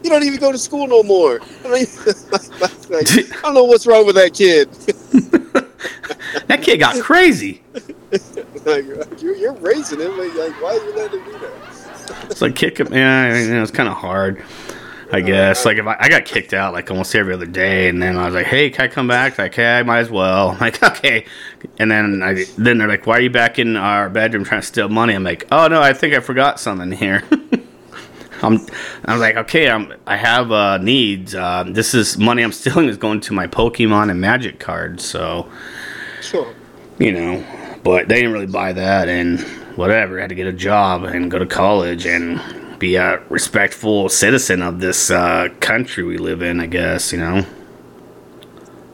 He 0.06 0.11
don't 0.11 0.23
even 0.23 0.38
go 0.38 0.53
to 0.53 0.58
school 0.58 0.87
no 0.87 1.03
more. 1.03 1.41
I, 1.64 1.69
mean, 1.69 1.87
like, 2.91 3.11
I 3.11 3.41
don't 3.43 3.55
know 3.55 3.64
what's 3.64 3.88
wrong 3.88 4.06
with 4.06 4.14
that 4.14 4.35
kid. 4.35 4.70
that 6.47 6.62
kid 6.62 6.76
got 6.76 7.03
crazy. 7.03 7.61
like, 8.64 8.85
you're, 9.20 9.35
you're 9.35 9.55
raising 9.55 9.99
him. 9.99 10.17
Like, 10.17 10.32
like, 10.37 10.62
why 10.62 10.76
are 10.76 10.85
you 10.85 10.94
letting 10.94 11.19
him 11.19 11.32
do 11.32 11.38
that? 11.41 12.31
It's 12.31 12.41
like 12.41 12.55
kick 12.55 12.79
him. 12.79 12.94
Yeah, 12.94 13.23
I 13.23 13.32
mean, 13.32 13.56
it's 13.56 13.73
kind 13.73 13.88
of 13.88 13.97
hard. 13.97 14.44
I 15.12 15.23
guess 15.23 15.64
like 15.64 15.79
if 15.79 15.87
I, 15.88 15.97
I 15.99 16.09
got 16.09 16.25
kicked 16.25 16.55
out 16.55 16.73
like 16.73 16.88
almost 16.88 17.12
every 17.17 17.35
other 17.35 17.47
day, 17.47 17.88
and 17.88 18.00
then 18.00 18.17
I 18.17 18.26
was 18.26 18.35
like, 18.35 18.47
"Hey, 18.47 18.70
can 18.70 18.85
I 18.85 18.88
come 18.88 19.09
back?" 19.09 19.38
Like, 19.38 19.55
"Hey, 19.55 19.79
I 19.79 19.82
might 19.82 20.00
as 20.00 20.11
well." 20.11 20.50
I'm 20.50 20.59
like, 20.59 20.81
"Okay," 20.82 21.26
and 21.79 21.91
then 21.91 22.23
I 22.23 22.44
then 22.59 22.79
they're 22.79 22.88
like, 22.88 23.06
"Why 23.06 23.19
are 23.19 23.20
you 23.20 23.31
back 23.31 23.59
in 23.59 23.76
our 23.76 24.09
bedroom 24.09 24.44
trying 24.44 24.61
to 24.61 24.67
steal 24.67 24.88
money?" 24.88 25.14
I'm 25.14 25.25
like, 25.25 25.47
"Oh 25.50 25.67
no, 25.67 25.81
I 25.81 25.93
think 25.93 26.14
I 26.14 26.20
forgot 26.20 26.61
something 26.61 26.93
here." 26.93 27.25
I'm 28.43 28.61
I 29.05 29.12
was 29.12 29.21
like, 29.21 29.37
"Okay, 29.37 29.69
I'm 29.69 29.93
I 30.06 30.17
have 30.17 30.53
uh, 30.53 30.79
needs. 30.79 31.35
Uh, 31.35 31.65
this 31.67 31.94
is 31.94 32.19
money 32.19 32.43
I'm 32.43 32.53
stealing 32.61 32.88
is 32.88 32.97
going 32.97 33.21
to 33.21 33.33
my 33.33 33.47
Pokemon 33.47 34.11
and 34.11 34.21
Magic 34.21 34.59
cards, 34.61 35.05
so 35.05 35.49
Sure. 36.23 36.53
you 36.99 37.12
know." 37.12 37.44
But 37.83 38.09
they 38.09 38.17
didn't 38.17 38.33
really 38.33 38.47
buy 38.47 38.73
that, 38.73 39.09
and 39.09 39.41
whatever. 39.77 40.19
had 40.19 40.31
to 40.31 40.35
get 40.35 40.47
a 40.49 40.53
job 40.53 41.05
and 41.05 41.31
go 41.31 41.38
to 41.38 41.47
college 41.47 42.05
and 42.06 42.41
be 42.81 42.97
a 42.97 43.21
respectful 43.31 44.09
citizen 44.09 44.61
of 44.61 44.81
this 44.81 45.11
uh, 45.11 45.49
country 45.61 46.03
we 46.05 46.19
live 46.19 46.43
in. 46.43 46.61
I 46.61 46.67
guess 46.67 47.12
you 47.12 47.19
know. 47.19 47.44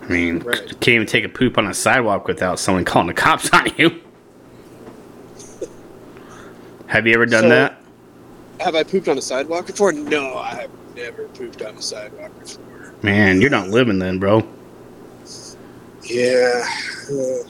I 0.02 0.06
mean, 0.12 0.40
Right. 0.40 0.60
you 0.62 0.74
can't 0.76 0.88
even 0.96 1.06
take 1.06 1.24
a 1.24 1.28
poop 1.28 1.56
on 1.58 1.66
a 1.68 1.72
sidewalk 1.74 2.26
without 2.26 2.58
someone 2.58 2.84
calling 2.84 3.06
the 3.08 3.14
cops 3.14 3.48
on 3.52 3.68
you. 3.78 4.00
Have 6.88 7.06
you 7.06 7.14
ever 7.14 7.24
done 7.26 7.42
So- 7.44 7.48
that? 7.48 7.81
Have 8.62 8.74
I 8.74 8.82
pooped 8.84 9.08
on 9.08 9.18
a 9.18 9.22
sidewalk 9.22 9.66
before? 9.66 9.92
No, 9.92 10.36
I 10.36 10.54
have 10.62 10.70
never 10.94 11.28
pooped 11.28 11.62
on 11.62 11.76
a 11.76 11.82
sidewalk 11.82 12.30
before. 12.40 12.94
Man, 13.02 13.40
you're 13.40 13.50
not 13.50 13.68
living 13.68 13.98
then, 13.98 14.18
bro. 14.18 14.46
Yeah, 16.04 16.64
uh, 17.10 17.48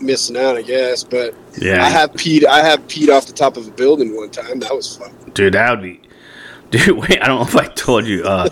missing 0.00 0.36
out, 0.36 0.56
I 0.56 0.62
guess. 0.62 1.04
But 1.04 1.34
Yeah, 1.60 1.84
I 1.84 1.88
have 1.88 2.12
peed. 2.12 2.44
I 2.44 2.62
have 2.62 2.80
peed 2.88 3.14
off 3.14 3.26
the 3.26 3.32
top 3.32 3.56
of 3.56 3.66
a 3.66 3.70
building 3.70 4.14
one 4.16 4.30
time. 4.30 4.60
That 4.60 4.74
was 4.74 4.96
fun. 4.96 5.12
dude, 5.34 5.54
that 5.54 5.70
would 5.70 5.82
be. 5.82 6.00
Dude, 6.70 6.98
wait, 6.98 7.22
I 7.22 7.26
don't 7.28 7.38
know 7.38 7.46
if 7.46 7.54
I 7.54 7.68
told 7.68 8.04
you. 8.04 8.24
Uh, 8.24 8.48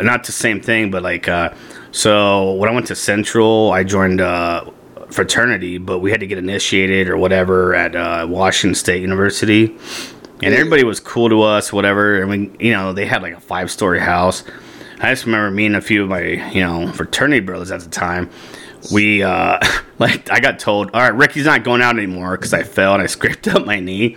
not 0.00 0.24
the 0.24 0.32
same 0.32 0.60
thing, 0.60 0.90
but 0.90 1.02
like, 1.02 1.28
uh, 1.28 1.54
so 1.92 2.52
when 2.54 2.68
I 2.68 2.72
went 2.72 2.86
to 2.88 2.94
Central, 2.94 3.72
I 3.72 3.84
joined 3.84 4.20
uh, 4.20 4.68
fraternity, 5.10 5.78
but 5.78 6.00
we 6.00 6.10
had 6.10 6.20
to 6.20 6.26
get 6.26 6.36
initiated 6.36 7.08
or 7.08 7.16
whatever 7.16 7.74
at 7.74 7.96
uh, 7.96 8.26
Washington 8.28 8.74
State 8.74 9.00
University, 9.00 9.74
and 10.42 10.54
everybody 10.54 10.84
was 10.84 11.00
cool 11.00 11.28
to 11.28 11.42
us, 11.42 11.72
whatever. 11.72 12.20
And 12.20 12.30
we, 12.30 12.66
you 12.66 12.72
know, 12.72 12.92
they 12.92 13.06
had 13.06 13.22
like 13.22 13.34
a 13.34 13.40
five 13.40 13.70
story 13.70 14.00
house. 14.00 14.44
I 15.00 15.10
just 15.10 15.26
remember 15.26 15.50
me 15.50 15.66
and 15.66 15.76
a 15.76 15.80
few 15.80 16.02
of 16.02 16.08
my, 16.08 16.22
you 16.50 16.60
know, 16.60 16.90
fraternity 16.92 17.40
brothers 17.40 17.70
at 17.70 17.80
the 17.80 17.88
time. 17.88 18.30
We, 18.92 19.22
uh, 19.22 19.58
like, 19.98 20.30
I 20.30 20.40
got 20.40 20.58
told, 20.58 20.90
all 20.92 21.00
right, 21.00 21.14
Ricky's 21.14 21.46
not 21.46 21.64
going 21.64 21.82
out 21.82 21.96
anymore 21.96 22.36
because 22.36 22.52
I 22.54 22.62
fell 22.62 22.94
and 22.94 23.02
I 23.02 23.06
scraped 23.08 23.48
up 23.48 23.64
my 23.64 23.80
knee. 23.80 24.16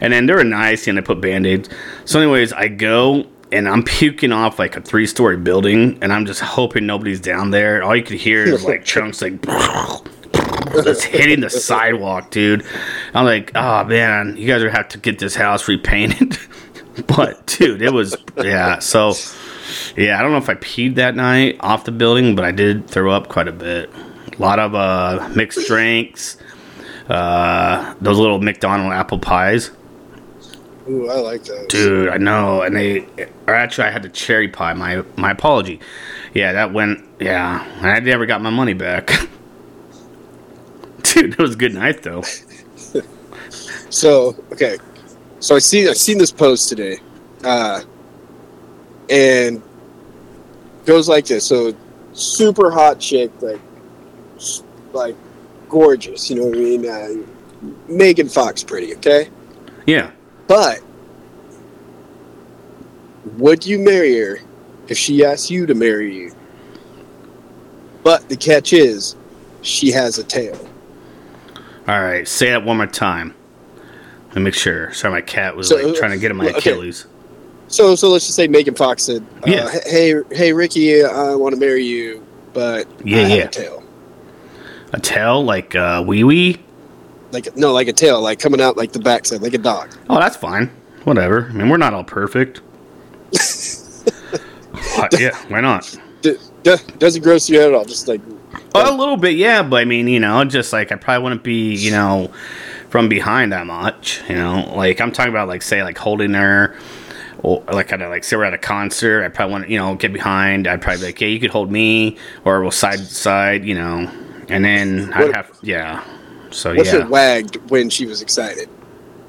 And 0.00 0.12
then 0.12 0.26
they 0.26 0.34
were 0.34 0.44
nice 0.44 0.86
and 0.86 0.96
they 0.96 1.02
put 1.02 1.20
band 1.20 1.46
aids. 1.46 1.68
So, 2.04 2.20
anyways, 2.20 2.52
I 2.52 2.68
go 2.68 3.26
and 3.50 3.68
I'm 3.68 3.82
puking 3.82 4.32
off 4.32 4.58
like 4.58 4.76
a 4.76 4.80
three 4.80 5.06
story 5.06 5.36
building 5.36 5.98
and 6.02 6.12
I'm 6.12 6.26
just 6.26 6.40
hoping 6.40 6.86
nobody's 6.86 7.20
down 7.20 7.50
there. 7.50 7.82
All 7.82 7.96
you 7.96 8.02
could 8.02 8.18
hear 8.18 8.44
is 8.44 8.64
like 8.64 8.84
chunks 8.84 9.22
like 9.22 9.40
just 10.72 11.04
hitting 11.04 11.40
the 11.40 11.50
sidewalk, 11.50 12.30
dude. 12.30 12.64
I'm 13.14 13.24
like, 13.24 13.52
oh 13.54 13.84
man, 13.84 14.36
you 14.36 14.46
guys 14.46 14.62
are 14.62 14.70
have 14.70 14.88
to 14.88 14.98
get 14.98 15.18
this 15.18 15.34
house 15.34 15.68
repainted. 15.68 16.38
but 17.06 17.46
dude, 17.46 17.82
it 17.82 17.92
was 17.92 18.16
yeah. 18.36 18.78
So 18.78 19.14
yeah, 19.96 20.18
I 20.18 20.22
don't 20.22 20.32
know 20.32 20.38
if 20.38 20.48
I 20.48 20.54
peed 20.54 20.96
that 20.96 21.14
night 21.14 21.56
off 21.60 21.84
the 21.84 21.92
building, 21.92 22.34
but 22.34 22.44
I 22.44 22.52
did 22.52 22.88
throw 22.88 23.12
up 23.12 23.28
quite 23.28 23.48
a 23.48 23.52
bit. 23.52 23.90
A 24.36 24.42
lot 24.42 24.58
of 24.58 24.74
uh, 24.74 25.28
mixed 25.34 25.66
drinks, 25.66 26.36
uh, 27.08 27.94
those 28.00 28.18
little 28.18 28.40
McDonald 28.40 28.92
apple 28.92 29.18
pies. 29.18 29.70
Ooh, 30.88 31.10
I 31.10 31.16
like 31.16 31.44
that, 31.44 31.68
Dude, 31.68 32.08
I 32.08 32.16
know, 32.16 32.62
and 32.62 32.74
they, 32.74 33.00
or 33.46 33.54
actually, 33.54 33.88
I 33.88 33.90
had 33.90 34.02
the 34.02 34.08
cherry 34.08 34.48
pie. 34.48 34.72
My 34.72 35.04
my 35.16 35.32
apology. 35.32 35.80
Yeah, 36.32 36.52
that 36.52 36.72
went. 36.72 37.04
Yeah, 37.20 37.66
I 37.82 38.00
never 38.00 38.24
got 38.26 38.40
my 38.40 38.50
money 38.50 38.74
back. 38.74 39.10
Dude, 41.14 41.32
it 41.32 41.38
was 41.38 41.54
a 41.54 41.56
good 41.56 41.74
night 41.74 42.02
though. 42.02 42.22
So 43.90 44.36
okay, 44.52 44.76
so 45.40 45.56
I 45.56 45.58
see 45.60 45.88
I've 45.88 45.96
seen 45.96 46.18
this 46.18 46.30
post 46.30 46.68
today, 46.68 46.98
uh, 47.44 47.82
and 49.08 49.62
goes 50.84 51.08
like 51.08 51.24
this. 51.26 51.46
So 51.46 51.74
super 52.12 52.70
hot 52.70 53.00
chick, 53.00 53.30
like 53.40 53.60
like 54.92 55.16
gorgeous. 55.70 56.28
You 56.28 56.36
know 56.36 56.46
what 56.46 56.56
I 56.58 56.60
mean? 56.60 56.86
Uh, 56.88 57.72
Megan 57.88 58.28
Fox, 58.28 58.62
pretty. 58.62 58.94
Okay, 58.96 59.30
Yeah. 59.86 60.10
but 60.46 60.80
would 63.36 63.64
you 63.66 63.78
marry 63.78 64.18
her 64.18 64.38
if 64.88 64.98
she 64.98 65.24
asked 65.24 65.50
you 65.50 65.64
to 65.66 65.74
marry 65.74 66.14
you? 66.14 66.32
But 68.02 68.28
the 68.28 68.36
catch 68.36 68.72
is, 68.72 69.16
she 69.62 69.90
has 69.92 70.18
a 70.18 70.24
tail. 70.24 70.58
All 71.88 72.00
right, 72.02 72.28
say 72.28 72.50
that 72.50 72.64
one 72.64 72.76
more 72.76 72.86
time. 72.86 73.34
Let 74.28 74.36
me 74.36 74.42
make 74.42 74.54
sure. 74.54 74.92
Sorry, 74.92 75.12
my 75.12 75.20
cat 75.22 75.56
was 75.56 75.68
So, 75.68 75.76
like 75.76 75.96
trying 75.96 76.10
to 76.10 76.18
get 76.18 76.30
in 76.30 76.36
my 76.36 76.48
okay. 76.48 76.58
Achilles. 76.58 77.06
So 77.68 77.94
so 77.94 78.08
let's 78.10 78.26
just 78.26 78.36
say 78.36 78.46
Megan 78.46 78.74
Fox 78.74 79.02
said, 79.04 79.22
uh, 79.46 79.50
Yeah. 79.50 79.70
"Hey 79.86 80.14
hey 80.30 80.52
Ricky, 80.52 81.02
I 81.02 81.34
want 81.34 81.54
to 81.54 81.60
marry 81.60 81.84
you, 81.84 82.24
but 82.52 82.86
Yeah, 83.04 83.18
I 83.18 83.20
have 83.22 83.38
yeah. 83.38 83.44
a 83.44 83.48
tail." 83.50 83.82
A 84.92 85.00
tail 85.00 85.44
like 85.44 85.74
uh, 85.74 86.02
wee 86.06 86.24
wee. 86.24 86.58
Like 87.32 87.56
no, 87.56 87.72
like 87.72 87.88
a 87.88 87.92
tail, 87.92 88.20
like 88.22 88.38
coming 88.38 88.60
out 88.60 88.76
like 88.76 88.92
the 88.92 89.00
backside, 89.00 89.42
like 89.42 89.54
a 89.54 89.58
dog. 89.58 89.90
Oh, 90.10 90.18
that's 90.18 90.36
fine. 90.36 90.70
Whatever. 91.04 91.46
I 91.50 91.52
mean, 91.52 91.68
we're 91.68 91.76
not 91.78 91.92
all 91.94 92.04
perfect. 92.04 92.58
What- 94.96 95.12
yeah, 95.20 95.36
why 95.48 95.60
not? 95.60 95.94
D- 96.22 96.36
d- 96.62 96.76
doesn't 96.98 97.22
gross 97.22 97.48
you 97.48 97.60
out 97.60 97.68
at 97.68 97.74
all. 97.74 97.84
Just 97.84 98.08
like 98.08 98.20
A 98.74 98.92
little 98.92 99.16
bit, 99.16 99.36
yeah, 99.36 99.62
but 99.62 99.76
I 99.76 99.84
mean, 99.84 100.08
you 100.08 100.20
know, 100.20 100.44
just 100.44 100.72
like 100.72 100.92
I 100.92 100.96
probably 100.96 101.22
wouldn't 101.22 101.42
be, 101.42 101.74
you 101.74 101.90
know, 101.90 102.32
from 102.90 103.08
behind 103.08 103.52
that 103.52 103.66
much. 103.66 104.22
You 104.28 104.36
know, 104.36 104.72
like 104.74 105.00
I'm 105.00 105.12
talking 105.12 105.32
about, 105.32 105.48
like 105.48 105.62
say, 105.62 105.82
like 105.82 105.98
holding 105.98 106.34
her, 106.34 106.76
or 107.38 107.62
like 107.72 107.92
at 107.92 108.02
a, 108.02 108.08
like 108.08 108.24
say 108.24 108.36
we're 108.36 108.44
at 108.44 108.54
a 108.54 108.58
concert. 108.58 109.24
I 109.24 109.28
probably 109.28 109.52
want 109.52 109.64
to, 109.64 109.70
you 109.72 109.78
know, 109.78 109.94
get 109.94 110.12
behind. 110.12 110.66
I'd 110.66 110.80
probably 110.80 111.00
be 111.00 111.06
like, 111.06 111.20
yeah, 111.20 111.28
you 111.28 111.40
could 111.40 111.50
hold 111.50 111.70
me, 111.70 112.16
or 112.44 112.62
we'll 112.62 112.70
side 112.70 112.98
to 112.98 113.04
side, 113.04 113.64
you 113.64 113.74
know, 113.74 114.10
and 114.48 114.64
then 114.64 115.12
I'd 115.12 115.34
have, 115.34 115.50
yeah. 115.62 116.04
So 116.50 116.74
what's 116.74 116.92
yeah, 116.92 117.00
it 117.00 117.08
wagged 117.08 117.56
when 117.70 117.90
she 117.90 118.06
was 118.06 118.22
excited? 118.22 118.68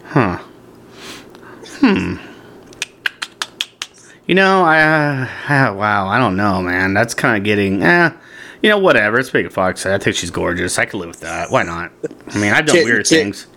huh? 0.09 0.37
Hmm. 1.79 2.15
You 4.25 4.35
know, 4.35 4.63
I, 4.63 4.81
uh, 4.81 5.27
ah, 5.49 5.73
wow, 5.73 6.07
I 6.07 6.19
don't 6.19 6.35
know, 6.35 6.61
man. 6.61 6.93
That's 6.93 7.13
kind 7.13 7.37
of 7.37 7.43
getting, 7.43 7.81
eh. 7.81 8.11
You 8.61 8.69
know, 8.69 8.77
whatever. 8.77 9.19
It's 9.19 9.33
Megan 9.33 9.51
Fox. 9.51 9.85
I 9.85 9.97
think 9.97 10.15
she's 10.15 10.31
gorgeous. 10.31 10.77
I 10.77 10.85
could 10.85 10.97
live 10.99 11.09
with 11.09 11.21
that. 11.21 11.49
Why 11.49 11.63
not? 11.63 11.91
I 12.29 12.37
mean, 12.39 12.51
I've 12.53 12.65
done 12.65 12.75
Can't- 12.75 12.85
weird 12.85 13.07
can't- 13.07 13.35
things. 13.35 13.47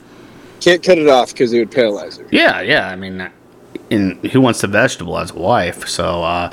Can't 0.60 0.80
cut 0.82 0.96
it 0.96 1.08
off 1.08 1.32
because 1.32 1.52
it 1.52 1.58
would 1.58 1.72
paralyze 1.72 2.18
her. 2.18 2.26
Yeah, 2.30 2.60
yeah. 2.60 2.88
I 2.88 2.94
mean, 2.94 3.28
and 3.90 4.24
who 4.26 4.40
wants 4.40 4.60
the 4.60 4.68
vegetable 4.68 5.18
as 5.18 5.32
a 5.32 5.34
wife? 5.34 5.88
So 5.88 6.22
uh, 6.22 6.52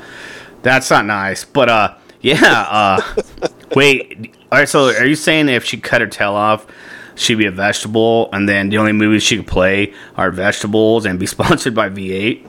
that's 0.62 0.90
not 0.90 1.06
nice. 1.06 1.44
But 1.44 1.68
uh, 1.68 1.94
yeah. 2.20 2.66
Uh, 2.68 3.00
wait. 3.76 4.34
All 4.50 4.58
right. 4.58 4.68
So 4.68 4.86
are 4.88 5.06
you 5.06 5.14
saying 5.14 5.48
if 5.48 5.64
she 5.64 5.76
cut 5.76 6.00
her 6.00 6.08
tail 6.08 6.32
off, 6.34 6.66
she'd 7.14 7.36
be 7.36 7.46
a 7.46 7.52
vegetable, 7.52 8.28
and 8.32 8.48
then 8.48 8.70
the 8.70 8.78
only 8.78 8.90
movies 8.92 9.22
she 9.22 9.36
could 9.36 9.46
play 9.46 9.94
are 10.16 10.32
vegetables 10.32 11.06
and 11.06 11.20
be 11.20 11.26
sponsored 11.36 11.76
by 11.76 11.88
V8? 11.88 12.44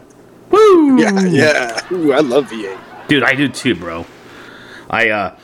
Woo! 0.50 1.00
Yeah, 1.00 1.20
yeah. 1.26 1.80
Ooh, 1.92 2.12
I 2.12 2.20
love 2.22 2.50
V8. 2.50 3.08
Dude, 3.08 3.22
I 3.24 3.36
do 3.36 3.48
too, 3.48 3.76
bro. 3.76 4.08
I 4.90 5.10
uh 5.10 5.38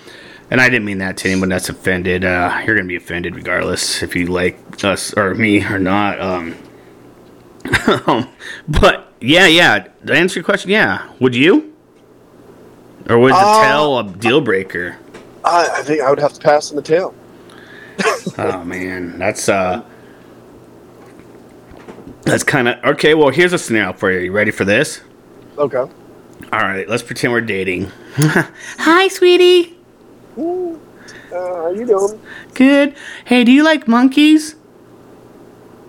and 0.50 0.62
I 0.62 0.70
didn't 0.70 0.86
mean 0.86 1.00
that 1.00 1.18
to 1.18 1.30
anyone 1.30 1.50
that's 1.50 1.70
offended. 1.70 2.24
Uh 2.26 2.62
you're 2.66 2.76
gonna 2.76 2.88
be 2.88 2.96
offended 2.96 3.36
regardless 3.36 4.02
if 4.04 4.16
you 4.16 4.28
like 4.28 4.84
us 4.84 5.14
or 5.14 5.34
me 5.36 5.64
or 5.66 5.80
not. 5.80 6.20
Um 6.20 6.56
um, 8.08 8.30
but 8.68 9.12
yeah, 9.20 9.46
yeah. 9.48 9.88
To 10.06 10.14
answer 10.14 10.40
your 10.40 10.46
question, 10.46 10.70
yeah. 10.72 11.10
Would 11.20 11.36
you? 11.36 11.74
Or 13.10 13.18
was 13.18 13.34
the 13.34 13.38
Uh, 13.38 13.62
tail 13.64 14.00
a 14.00 14.04
deal 14.06 14.40
breaker? 14.42 14.98
I, 15.44 15.68
I 15.80 15.82
think 15.84 16.02
I 16.02 16.10
would 16.10 16.20
have 16.20 16.34
to 16.34 16.40
pass 16.40 16.70
on 16.70 16.76
the 16.78 16.82
tail. 16.82 17.14
Oh 18.38 18.64
man, 18.64 19.18
that's 19.18 19.50
uh 19.50 19.82
that's 22.22 22.44
kind 22.44 22.68
of 22.68 22.84
okay. 22.84 23.16
Well, 23.16 23.30
here's 23.30 23.54
a 23.54 23.58
scenario 23.58 23.94
for 23.94 24.12
you. 24.12 24.20
You 24.20 24.32
ready 24.32 24.52
for 24.52 24.64
this? 24.66 25.02
Okay. 25.58 25.78
All 25.78 25.90
right, 26.52 26.88
let's 26.88 27.02
pretend 27.02 27.34
we're 27.34 27.42
dating. 27.42 27.92
Hi, 28.18 29.08
sweetie. 29.08 29.77
Uh, 30.38 30.78
how 31.32 31.70
you 31.72 31.86
doing? 31.86 32.20
Good. 32.54 32.96
Hey, 33.26 33.44
do 33.44 33.52
you 33.52 33.64
like 33.64 33.88
monkeys? 33.88 34.56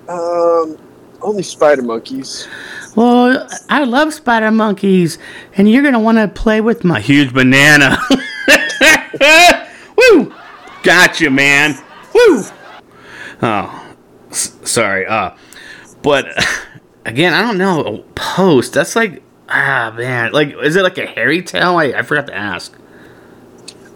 Um, 0.08 0.78
only 1.20 1.42
spider 1.42 1.82
monkeys. 1.82 2.48
Well, 2.96 3.46
I 3.68 3.84
love 3.84 4.14
spider 4.14 4.50
monkeys, 4.50 5.18
and 5.56 5.70
you're 5.70 5.82
gonna 5.82 6.00
want 6.00 6.16
to 6.18 6.28
play 6.28 6.60
with 6.60 6.82
my 6.82 7.00
huge 7.00 7.32
banana. 7.34 7.98
Woo! 9.96 10.32
Gotcha, 10.82 11.30
man. 11.30 11.74
Woo! 12.14 12.42
Oh, 13.42 13.94
s- 14.30 14.56
sorry. 14.64 15.06
Uh, 15.06 15.36
but 16.02 16.26
again, 17.04 17.34
I 17.34 17.42
don't 17.42 17.58
know. 17.58 18.04
Post. 18.14 18.72
That's 18.72 18.96
like 18.96 19.22
ah 19.50 19.92
man. 19.96 20.32
Like, 20.32 20.54
is 20.62 20.74
it 20.76 20.82
like 20.82 20.96
a 20.98 21.06
hairy 21.06 21.42
tail? 21.42 21.76
I, 21.76 21.86
I 21.92 22.02
forgot 22.02 22.26
to 22.28 22.34
ask. 22.34 22.74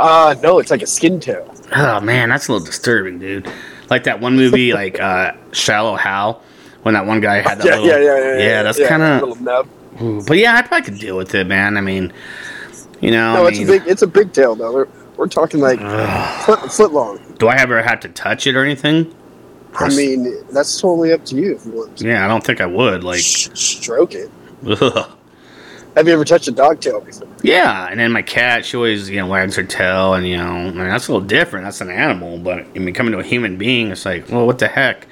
Uh, 0.02 0.34
no, 0.42 0.58
it's 0.58 0.70
like 0.70 0.82
a 0.82 0.86
skin 0.86 1.20
tail. 1.20 1.54
Oh 1.74 2.00
man, 2.00 2.28
that's 2.28 2.48
a 2.48 2.52
little 2.52 2.66
disturbing, 2.66 3.18
dude. 3.18 3.48
Like 3.88 4.04
that 4.04 4.20
one 4.20 4.34
movie, 4.36 4.72
like 4.82 4.98
uh, 5.00 5.32
Shallow 5.52 5.94
Hal, 5.96 6.42
when 6.82 6.94
that 6.94 7.06
one 7.06 7.20
guy 7.20 7.36
had 7.40 7.58
that 7.58 7.64
Yeah, 7.66 7.76
little. 7.78 7.86
yeah, 7.88 7.98
yeah, 7.98 8.18
yeah, 8.18 8.38
yeah. 8.38 8.62
that's 8.64 8.78
yeah, 8.78 8.88
kind 8.88 9.02
of. 9.02 10.26
But 10.26 10.38
yeah, 10.38 10.56
I 10.56 10.62
probably 10.62 10.84
could 10.90 10.98
deal 10.98 11.16
with 11.16 11.34
it, 11.34 11.46
man. 11.46 11.76
I 11.76 11.80
mean, 11.82 12.12
you 13.00 13.10
know, 13.10 13.34
No, 13.34 13.44
I 13.44 13.48
it's 13.50 13.58
mean, 13.58 13.68
a 13.68 13.72
big. 13.72 13.82
It's 13.86 14.02
a 14.02 14.06
big 14.06 14.32
tail 14.32 14.54
though. 14.56 14.72
We're, 14.72 14.88
we're 15.16 15.28
talking 15.28 15.60
like 15.60 15.78
foot, 16.44 16.72
foot 16.72 16.92
long. 16.92 17.20
do 17.38 17.46
I 17.48 17.56
ever 17.56 17.80
have 17.82 18.00
to 18.00 18.08
touch 18.08 18.46
it 18.46 18.56
or 18.56 18.64
anything? 18.64 19.14
I 19.74 19.88
mean, 19.88 20.34
that's 20.50 20.80
totally 20.80 21.12
up 21.12 21.24
to 21.26 21.36
you 21.36 21.54
if 21.54 21.64
you 21.64 21.72
want 21.72 21.96
to 21.98 22.06
Yeah, 22.06 22.24
I 22.24 22.28
don't 22.28 22.44
think 22.44 22.60
I 22.60 22.66
would. 22.66 23.04
Like, 23.04 23.20
stroke 23.20 24.14
it. 24.14 24.30
ugh. 24.66 25.10
Have 25.96 26.08
you 26.08 26.14
ever 26.14 26.24
touched 26.24 26.48
a 26.48 26.52
dog 26.52 26.80
tail 26.80 27.00
before? 27.00 27.28
yeah. 27.42 27.86
And 27.90 28.00
then 28.00 28.12
my 28.12 28.22
cat, 28.22 28.64
she 28.64 28.76
always 28.76 29.10
you 29.10 29.16
know 29.16 29.26
wags 29.26 29.56
her 29.56 29.62
tail, 29.62 30.14
and 30.14 30.26
you 30.26 30.38
know, 30.38 30.44
I 30.44 30.70
mean, 30.70 30.88
that's 30.88 31.08
a 31.08 31.12
little 31.12 31.26
different. 31.26 31.66
That's 31.66 31.80
an 31.82 31.90
animal, 31.90 32.38
but 32.38 32.60
I 32.74 32.78
mean, 32.78 32.94
coming 32.94 33.12
to 33.12 33.18
a 33.18 33.22
human 33.24 33.58
being, 33.58 33.90
it's 33.90 34.06
like, 34.06 34.28
well, 34.30 34.46
what 34.46 34.58
the 34.58 34.68
heck? 34.68 35.06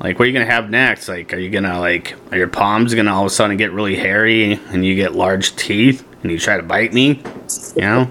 Like, 0.00 0.18
what 0.18 0.24
are 0.24 0.26
you 0.26 0.32
gonna 0.32 0.46
have 0.46 0.70
next? 0.70 1.08
Like, 1.08 1.34
are 1.34 1.38
you 1.38 1.50
gonna 1.50 1.78
like, 1.80 2.14
are 2.30 2.38
your 2.38 2.48
palms 2.48 2.94
gonna 2.94 3.12
all 3.12 3.22
of 3.22 3.26
a 3.26 3.30
sudden 3.30 3.56
get 3.58 3.72
really 3.72 3.94
hairy, 3.94 4.54
and 4.70 4.86
you 4.86 4.94
get 4.94 5.14
large 5.14 5.54
teeth, 5.56 6.02
and 6.22 6.32
you 6.32 6.38
try 6.38 6.56
to 6.56 6.62
bite 6.62 6.94
me? 6.94 7.22
You 7.76 7.82
know, 7.82 8.10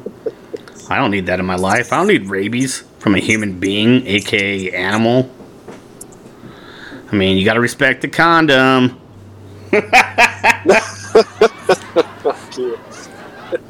I 0.90 0.98
don't 0.98 1.10
need 1.12 1.26
that 1.26 1.40
in 1.40 1.46
my 1.46 1.56
life. 1.56 1.92
I 1.92 1.98
don't 1.98 2.08
need 2.08 2.30
rabies 2.30 2.84
from 3.00 3.16
a 3.16 3.20
human 3.20 3.60
being, 3.60 4.06
aka 4.06 4.72
animal. 4.74 5.30
I 7.12 7.16
mean, 7.16 7.38
you 7.38 7.46
gotta 7.46 7.60
respect 7.60 8.04
the 8.04 8.08
condom. 8.10 9.00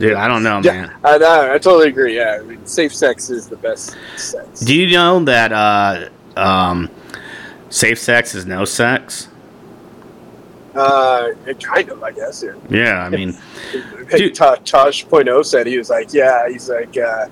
Dude, 0.01 0.13
I 0.13 0.27
don't 0.27 0.41
know, 0.41 0.59
man. 0.61 0.87
Yeah, 0.89 0.97
I 1.03 1.17
know. 1.19 1.53
I 1.53 1.59
totally 1.59 1.89
agree. 1.89 2.15
Yeah, 2.17 2.39
I 2.41 2.43
mean, 2.43 2.65
safe 2.65 2.93
sex 2.93 3.29
is 3.29 3.47
the 3.47 3.55
best 3.55 3.95
sex. 4.17 4.61
Do 4.61 4.75
you 4.75 4.89
know 4.89 5.23
that 5.25 5.51
uh, 5.53 6.09
um, 6.35 6.89
safe 7.69 7.99
sex 7.99 8.33
is 8.33 8.47
no 8.47 8.65
sex? 8.65 9.27
Uh, 10.73 11.33
it 11.45 11.63
kind 11.63 11.89
of, 11.89 12.01
I 12.01 12.13
guess. 12.13 12.43
Yeah. 12.43 12.55
Yeah, 12.67 13.05
I 13.05 13.09
mean, 13.09 13.37
Dude. 14.09 14.33
Ta- 14.33 14.57
Point 15.07 15.29
oh 15.29 15.43
said 15.43 15.67
he 15.67 15.77
was 15.77 15.91
like, 15.91 16.11
yeah. 16.13 16.49
He's 16.49 16.67
like, 16.67 16.97
uh, 16.97 17.27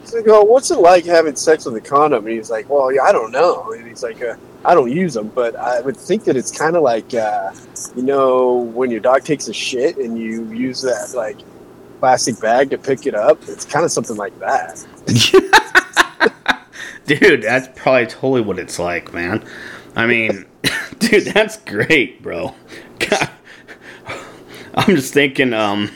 he's 0.00 0.14
like, 0.14 0.24
oh, 0.26 0.44
what's 0.44 0.70
it 0.70 0.78
like 0.78 1.04
having 1.04 1.36
sex 1.36 1.66
with 1.66 1.76
a 1.76 1.80
condom? 1.82 2.26
And 2.26 2.34
he's 2.34 2.50
like, 2.50 2.70
well, 2.70 2.90
yeah, 2.90 3.02
I 3.02 3.12
don't 3.12 3.32
know. 3.32 3.72
And 3.72 3.86
he's 3.86 4.02
like, 4.02 4.22
uh, 4.22 4.36
I 4.64 4.74
don't 4.74 4.90
use 4.90 5.12
them, 5.12 5.28
but 5.28 5.56
I 5.56 5.82
would 5.82 5.98
think 5.98 6.24
that 6.24 6.36
it's 6.36 6.50
kind 6.50 6.74
of 6.74 6.82
like, 6.82 7.12
uh, 7.12 7.52
you 7.94 8.02
know, 8.02 8.54
when 8.54 8.90
your 8.90 9.00
dog 9.00 9.24
takes 9.24 9.48
a 9.48 9.52
shit 9.52 9.98
and 9.98 10.18
you 10.18 10.50
use 10.52 10.80
that 10.80 11.12
like 11.14 11.36
plastic 12.04 12.38
bag 12.38 12.68
to 12.68 12.76
pick 12.76 13.06
it 13.06 13.14
up. 13.14 13.38
It's 13.48 13.64
kind 13.64 13.82
of 13.82 13.90
something 13.90 14.16
like 14.16 14.38
that. 14.38 14.86
dude, 17.06 17.42
that's 17.42 17.66
probably 17.74 18.04
totally 18.04 18.42
what 18.42 18.58
it's 18.58 18.78
like, 18.78 19.14
man. 19.14 19.42
I 19.96 20.04
mean, 20.04 20.44
dude, 20.98 21.28
that's 21.28 21.56
great, 21.60 22.22
bro. 22.22 22.54
God. 22.98 23.30
I'm 24.74 24.96
just 24.96 25.14
thinking, 25.14 25.54
um, 25.54 25.90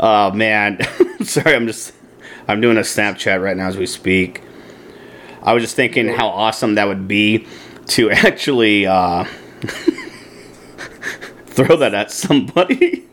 oh 0.00 0.32
man, 0.32 0.80
sorry, 1.22 1.54
I'm 1.54 1.68
just, 1.68 1.92
I'm 2.48 2.60
doing 2.60 2.78
a 2.78 2.80
Snapchat 2.80 3.40
right 3.40 3.56
now 3.56 3.68
as 3.68 3.76
we 3.76 3.86
speak. 3.86 4.42
I 5.40 5.52
was 5.52 5.62
just 5.62 5.76
thinking 5.76 6.08
how 6.08 6.26
awesome 6.26 6.74
that 6.74 6.88
would 6.88 7.06
be 7.06 7.46
to 7.90 8.10
actually 8.10 8.88
uh, 8.88 9.22
throw 11.46 11.76
that 11.76 11.94
at 11.94 12.10
somebody. 12.10 13.05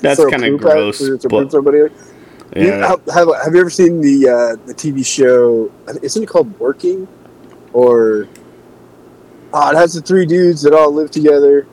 That's 0.02 0.24
kind 0.30 0.44
of 0.44 0.60
gross. 0.60 0.98
to 0.98 1.28
but- 1.28 1.50
somebody. 1.52 1.78
You- 1.78 1.90
yeah. 2.56 2.88
have, 2.88 3.04
have, 3.06 3.28
have 3.44 3.54
you 3.54 3.60
ever 3.60 3.70
seen 3.70 4.00
the 4.00 4.28
uh, 4.28 4.66
the 4.66 4.74
TV 4.74 5.06
show? 5.06 5.70
Isn't 6.02 6.22
it 6.24 6.26
called 6.26 6.58
Working? 6.58 7.06
Or 7.72 8.26
oh, 9.52 9.70
it 9.70 9.76
has 9.76 9.94
the 9.94 10.02
three 10.02 10.26
dudes 10.26 10.62
that 10.62 10.74
all 10.74 10.90
live 10.92 11.12
together, 11.12 11.68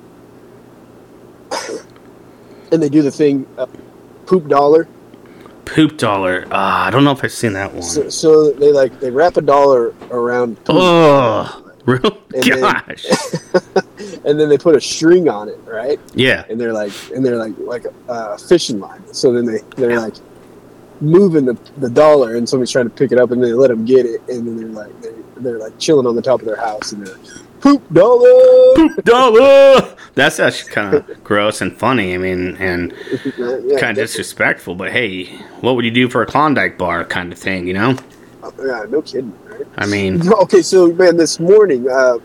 and 2.72 2.84
they 2.84 2.89
do 2.89 3.01
the 3.01 3.10
thing, 3.10 3.48
uh, 3.57 3.65
poop 4.27 4.48
dollar. 4.48 4.88
Poop 5.65 5.98
dollar. 5.98 6.46
Ah, 6.51 6.86
I 6.86 6.91
don't 6.91 7.03
know 7.03 7.12
if 7.12 7.24
I've 7.24 7.31
seen 7.31 7.53
that 7.53 7.74
one. 7.74 7.81
So, 7.81 8.10
so 8.10 8.51
they 8.51 8.72
like 8.72 9.00
they 9.00 9.10
wrap 9.10 9.38
a 9.38 9.41
dollar 9.41 9.96
around, 10.12 10.57
poop, 10.63 10.75
Oh, 10.79 11.66
real 12.01 12.17
And 12.36 12.44
then- 12.44 12.60
gosh. 12.62 13.06
and 14.25 14.39
then 14.39 14.50
they 14.50 14.58
put 14.58 14.75
a 14.75 14.82
string 14.82 15.29
on 15.29 15.48
it, 15.50 15.58
right? 15.65 16.00
yeah. 16.13 16.44
And 16.50 16.60
they're 16.60 16.74
like, 16.74 16.91
and 17.15 17.25
they're 17.25 17.38
like 17.38 17.53
like 17.60 17.86
a 17.86 18.12
uh, 18.12 18.38
fishing 18.38 18.79
line. 18.79 19.01
So 19.13 19.32
then 19.34 19.46
they 19.46 19.60
they're 19.75 20.00
like 20.00 20.15
moving 21.00 21.46
the, 21.46 21.58
the 21.77 21.89
dollar, 21.89 22.36
and 22.36 22.48
somebody's 22.48 22.72
trying 22.72 22.89
to 22.89 22.94
pick 22.96 23.12
it 23.12 23.20
up, 23.20 23.32
and 23.32 23.41
they 23.44 23.53
let 23.53 23.70
them 23.70 23.86
get 23.86 24.06
it, 24.06 24.22
and 24.27 24.48
then 24.48 24.58
they're 24.58 24.84
like 24.86 25.01
they're, 25.01 25.13
they're 25.38 25.60
like 25.60 25.77
chilling 25.79 26.06
on 26.08 26.15
the 26.15 26.22
top 26.22 26.39
of 26.41 26.46
their 26.46 26.56
house, 26.58 26.91
and 26.91 27.06
they're 27.06 27.15
like, 27.15 27.27
poop 27.62 27.94
dollar. 27.94 28.74
Poop 28.75 29.03
dollar. 29.06 29.96
That's 30.15 30.39
actually 30.39 30.72
kind 30.74 30.94
of 30.96 31.24
gross 31.24 31.62
and 31.62 31.75
funny. 31.75 32.13
I 32.15 32.17
mean, 32.17 32.56
and 32.58 32.91
Yeah, 33.38 33.77
kind 33.79 33.91
of 33.91 33.96
disrespectful. 33.98 34.75
But 34.75 34.91
hey, 34.91 35.25
what 35.62 35.75
would 35.75 35.86
you 35.86 35.91
do 35.91 36.10
for 36.10 36.22
a 36.22 36.25
Klondike 36.25 36.77
bar, 36.77 37.06
kind 37.06 37.32
of 37.32 37.38
thing? 37.39 37.67
You 37.67 37.74
know? 37.75 37.98
Yeah, 38.60 38.86
no 38.89 39.01
kidding. 39.01 39.34
Right? 39.46 39.66
I 39.77 39.86
mean, 39.86 40.32
Okay, 40.44 40.62
so 40.62 40.88
man, 40.94 41.18
this 41.18 41.39
morning, 41.39 41.88
uh, 41.89 42.18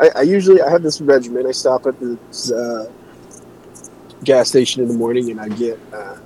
I, 0.00 0.10
I 0.16 0.22
usually 0.22 0.60
I 0.60 0.70
have 0.70 0.82
this 0.82 1.00
regimen. 1.00 1.46
I 1.46 1.52
stop 1.52 1.86
at 1.86 1.98
this 2.00 2.50
uh, 2.50 2.90
gas 4.24 4.48
station 4.48 4.82
in 4.82 4.88
the 4.88 4.94
morning, 4.94 5.30
and 5.30 5.40
I 5.40 5.48
get 5.48 5.78
uh, 5.92 6.16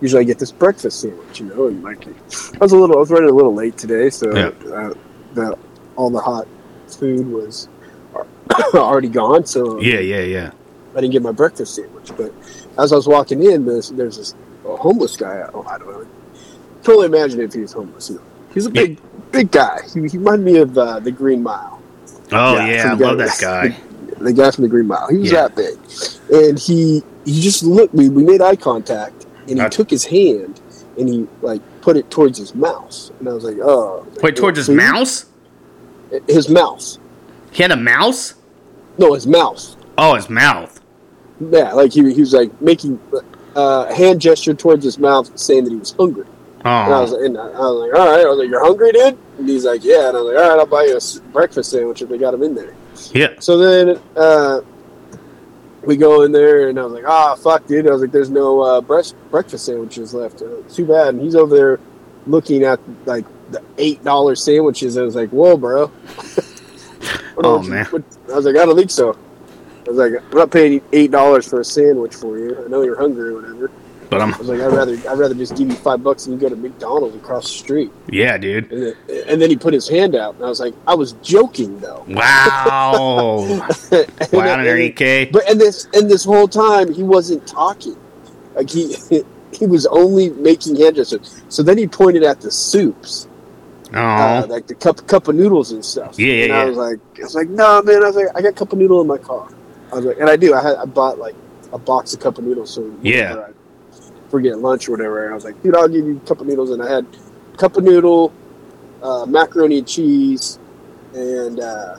usually 0.00 0.20
I 0.22 0.24
get 0.24 0.38
this 0.38 0.52
breakfast 0.52 1.00
sandwich. 1.00 1.40
You 1.40 1.46
know, 1.46 1.66
and 1.68 1.82
like 1.82 2.06
I 2.06 2.58
was 2.60 2.72
a 2.72 2.78
little, 2.78 2.96
I 2.96 3.00
was 3.00 3.10
running 3.10 3.30
a 3.30 3.34
little 3.34 3.54
late 3.54 3.76
today, 3.76 4.10
so 4.10 4.34
Yeah. 4.34 4.48
uh, 4.72 4.94
the 5.34 5.58
all 5.96 6.10
the 6.10 6.20
hot 6.20 6.46
food 6.88 7.26
was 7.26 7.68
already 8.74 9.08
gone. 9.08 9.44
So 9.46 9.80
yeah, 9.80 10.00
yeah, 10.00 10.20
yeah. 10.22 10.50
I 10.94 11.00
didn't 11.00 11.12
get 11.12 11.22
my 11.22 11.32
breakfast 11.32 11.74
sandwich. 11.74 12.10
But 12.16 12.32
as 12.78 12.92
I 12.92 12.96
was 12.96 13.08
walking 13.08 13.42
in, 13.42 13.64
there's, 13.64 13.88
there's 13.90 14.18
this 14.18 14.34
a 14.66 14.76
homeless 14.76 15.16
guy. 15.16 15.48
Oh, 15.54 15.62
I 15.64 15.78
don't 15.78 15.88
know. 15.90 16.06
Totally 16.82 17.06
imagine 17.06 17.40
if 17.40 17.52
he 17.54 17.60
was 17.60 17.72
homeless. 17.72 18.10
You 18.10 18.16
know, 18.16 18.22
he's 18.54 18.66
a 18.66 18.70
big, 18.70 18.98
big 19.30 19.50
guy. 19.50 19.80
He, 19.92 20.00
he 20.08 20.18
reminded 20.18 20.44
me 20.44 20.56
of 20.58 20.76
uh, 20.78 20.98
the 21.00 21.10
Green 21.10 21.42
Mile. 21.42 21.80
Oh 22.32 22.54
Yeah, 22.56 22.66
yeah, 22.66 22.90
I 22.90 22.94
love 22.94 23.18
that 23.18 23.38
guy. 23.40 23.76
The 24.18 24.32
guy 24.32 24.50
from 24.50 24.62
the 24.62 24.68
Green 24.68 24.86
Mile. 24.86 25.08
He 25.08 25.18
was 25.18 25.32
Yeah. 25.32 25.48
that 25.48 25.56
big, 25.56 25.78
and 26.48 26.58
he 26.58 27.02
he 27.24 27.40
just 27.40 27.62
looked. 27.62 27.94
We, 27.94 28.08
we 28.08 28.24
made 28.24 28.40
eye 28.40 28.56
contact, 28.56 29.26
and 29.48 29.58
he 29.58 29.60
Uh, 29.60 29.68
took 29.68 29.90
his 29.90 30.04
hand 30.04 30.60
and 30.98 31.08
he 31.08 31.26
like 31.40 31.60
put 31.80 31.96
it 31.96 32.10
towards 32.10 32.38
his 32.38 32.54
mouth, 32.54 33.10
and 33.18 33.28
I 33.28 33.32
was 33.32 33.44
like, 33.44 33.56
oh. 33.62 34.06
Wait, 34.22 34.36
towards 34.36 34.58
his 34.58 34.66
food? 34.66 34.76
mouse? 34.76 35.26
His 36.28 36.48
mouth. 36.48 36.98
He 37.50 37.62
had 37.62 37.72
a 37.72 37.76
mouse? 37.76 38.34
No, 38.98 39.14
his 39.14 39.26
mouth. 39.26 39.74
Oh, 39.96 40.14
his 40.14 40.28
mouth. 40.28 40.80
Yeah, 41.40 41.72
like 41.72 41.92
he, 41.92 42.12
he 42.12 42.20
was 42.20 42.34
like 42.34 42.60
making 42.60 43.00
uh, 43.56 43.86
a 43.88 43.94
hand 43.94 44.20
gesture 44.20 44.52
towards 44.54 44.84
his 44.84 44.98
mouth, 44.98 45.36
saying 45.38 45.64
that 45.64 45.70
he 45.70 45.76
was 45.76 45.92
hungry. 45.92 46.26
And 46.64 46.94
I 46.94 47.00
was, 47.00 47.12
Oh, 47.12 47.24
and 47.24 47.36
I 47.38 47.42
was 47.46 47.88
like, 47.90 47.98
all 48.00 48.06
right. 48.06 48.24
I 48.24 48.28
was 48.28 48.38
like, 48.38 48.48
you're 48.48 48.64
hungry, 48.64 48.92
dude? 48.92 49.18
And 49.38 49.48
he's 49.48 49.64
like, 49.64 49.82
yeah. 49.84 50.08
And 50.08 50.16
I 50.16 50.20
was 50.20 50.34
like, 50.34 50.42
all 50.44 50.50
right, 50.50 50.58
I'll 50.60 50.66
buy 50.66 50.84
you 50.84 50.96
a 50.96 51.20
breakfast 51.32 51.70
sandwich 51.70 52.02
if 52.02 52.08
they 52.08 52.18
got 52.18 52.34
him 52.34 52.42
in 52.42 52.54
there. 52.54 52.74
yeah. 53.12 53.28
So 53.40 53.58
then 53.58 54.00
uh, 54.16 54.60
we 55.84 55.96
go 55.96 56.22
in 56.22 56.30
there, 56.32 56.68
and 56.68 56.78
I 56.78 56.84
was 56.84 56.92
like, 56.92 57.04
ah, 57.06 57.34
fuck, 57.34 57.66
dude. 57.66 57.88
I 57.88 57.90
was 57.90 58.00
like, 58.02 58.12
there's 58.12 58.30
no 58.30 58.60
uh, 58.60 58.80
breast, 58.80 59.16
breakfast 59.30 59.64
sandwiches 59.66 60.14
left. 60.14 60.40
Uh, 60.42 60.62
too 60.68 60.86
bad. 60.86 61.08
And 61.14 61.20
he's 61.20 61.34
over 61.34 61.54
there 61.54 61.80
looking 62.26 62.62
at 62.62 62.78
like 63.06 63.24
the 63.50 63.62
eight 63.78 64.02
dollar 64.04 64.36
sandwiches. 64.36 64.96
I 64.96 65.02
was 65.02 65.16
like, 65.16 65.30
whoa, 65.30 65.56
bro. 65.56 65.90
Oh, 67.38 67.62
you- 67.62 67.70
man. 67.70 67.86
I 68.30 68.34
was 68.36 68.44
like, 68.44 68.56
I 68.56 68.64
don't 68.64 68.76
think 68.76 68.90
so. 68.90 69.16
I 69.86 69.90
was 69.90 69.96
like, 69.98 70.12
I'm 70.22 70.38
not 70.38 70.50
paying 70.52 70.80
eight 70.92 71.10
dollars 71.10 71.48
for 71.48 71.60
a 71.60 71.64
sandwich 71.64 72.14
for 72.14 72.38
you. 72.38 72.62
I 72.64 72.68
know 72.68 72.82
you're 72.82 72.96
hungry 72.98 73.30
or 73.30 73.34
whatever. 73.40 73.70
But 74.12 74.20
I'm, 74.22 74.34
I 74.34 74.38
was 74.38 74.48
like, 74.48 74.60
I'd 74.60 74.66
rather 74.72 74.92
I'd 75.08 75.18
rather 75.18 75.34
just 75.34 75.56
give 75.56 75.68
you 75.68 75.74
five 75.76 76.02
bucks 76.04 76.26
and 76.26 76.34
you 76.34 76.40
go 76.40 76.54
to 76.54 76.60
McDonald's 76.60 77.16
across 77.16 77.44
the 77.44 77.58
street. 77.58 77.90
yeah, 78.10 78.36
dude. 78.38 78.70
And 78.70 78.82
then, 78.82 78.94
and 79.28 79.42
then 79.42 79.48
he 79.50 79.56
put 79.56 79.72
his 79.72 79.88
hand 79.88 80.14
out, 80.14 80.34
and 80.36 80.44
I 80.44 80.48
was 80.48 80.60
like, 80.60 80.74
I 80.86 80.94
was 80.94 81.12
joking 81.22 81.80
though. 81.80 82.04
Wow. 82.08 83.44
And- 83.90 84.06
wow, 84.32 84.60
Enrique. 84.60 85.30
But 85.30 85.48
and 85.50 85.60
this 85.60 85.86
and 85.94 86.10
this 86.10 86.24
whole 86.24 86.48
time 86.48 86.92
he 86.92 87.02
wasn't 87.02 87.46
talking, 87.46 87.96
like 88.54 88.70
he 88.70 88.94
he 89.52 89.66
was 89.66 89.86
only 89.86 90.30
making 90.30 90.76
hand 90.76 90.96
gestures. 90.96 91.42
So 91.48 91.62
then 91.62 91.78
he 91.78 91.86
pointed 91.86 92.22
at 92.22 92.40
the 92.40 92.50
soups, 92.50 93.28
uh, 93.94 94.42
Oh, 94.44 94.46
like 94.48 94.66
the 94.66 94.74
cup 94.74 95.06
cup 95.06 95.28
of 95.28 95.34
noodles 95.34 95.72
and 95.72 95.84
stuff. 95.84 96.18
Yeah, 96.18 96.26
yeah, 96.32 96.42
and 96.44 96.52
yeah. 96.52 96.60
I 96.60 96.64
was 96.66 96.76
like, 96.76 97.00
I 97.18 97.22
was 97.22 97.34
like, 97.34 97.48
no 97.48 97.82
man, 97.82 98.02
I 98.02 98.06
was 98.08 98.16
like, 98.16 98.28
I 98.34 98.42
got 98.42 98.56
cup 98.56 98.72
of 98.72 98.78
noodle 98.78 99.00
in 99.00 99.06
my 99.06 99.18
car. 99.18 99.48
I 99.92 99.96
was 99.96 100.04
like, 100.04 100.18
and 100.18 100.28
I 100.28 100.36
do. 100.36 100.54
I 100.54 100.62
had 100.62 100.76
I 100.76 100.84
bought 100.84 101.18
like 101.18 101.34
a 101.72 101.78
box 101.78 102.12
of 102.14 102.20
cup 102.20 102.38
of 102.38 102.44
noodles. 102.44 102.74
So 102.74 102.94
Yeah. 103.02 103.48
I 104.32 104.34
forget 104.34 104.58
lunch 104.60 104.88
or 104.88 104.92
whatever. 104.92 105.24
And 105.24 105.32
I 105.32 105.34
was 105.34 105.44
like, 105.44 105.62
dude, 105.62 105.76
I'll 105.76 105.88
give 105.88 106.06
you 106.06 106.16
a 106.16 106.26
cup 106.26 106.40
of 106.40 106.46
noodles, 106.46 106.70
and 106.70 106.82
I 106.82 106.90
had 106.90 107.04
cup 107.58 107.76
of 107.76 107.84
noodle, 107.84 108.32
uh, 109.02 109.26
macaroni 109.26 109.76
and 109.78 109.86
cheese, 109.86 110.58
and 111.12 111.60
uh, 111.60 111.98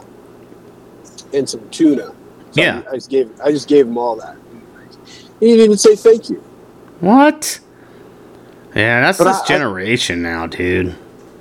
and 1.32 1.48
some 1.48 1.70
tuna. 1.70 2.08
So 2.52 2.62
Yeah. 2.62 2.82
I, 2.88 2.94
I 2.94 2.96
just 2.96 3.12
gave 3.12 3.30
I 3.40 3.52
just 3.52 3.68
gave 3.68 3.86
him 3.86 4.00
all 4.00 4.16
that. 4.16 4.36
He 5.40 5.48
didn't 5.48 5.66
even 5.66 5.78
say 5.78 5.96
thank 5.96 6.28
you. 6.32 6.38
what? 7.02 7.60
Yeah, 8.76 9.02
that's 9.02 9.20
But 9.20 9.26
this 9.26 9.38
I- 9.38 9.44
I- 9.44 9.48
generation 9.48 10.24
now, 10.24 10.48
dude. 10.48 10.96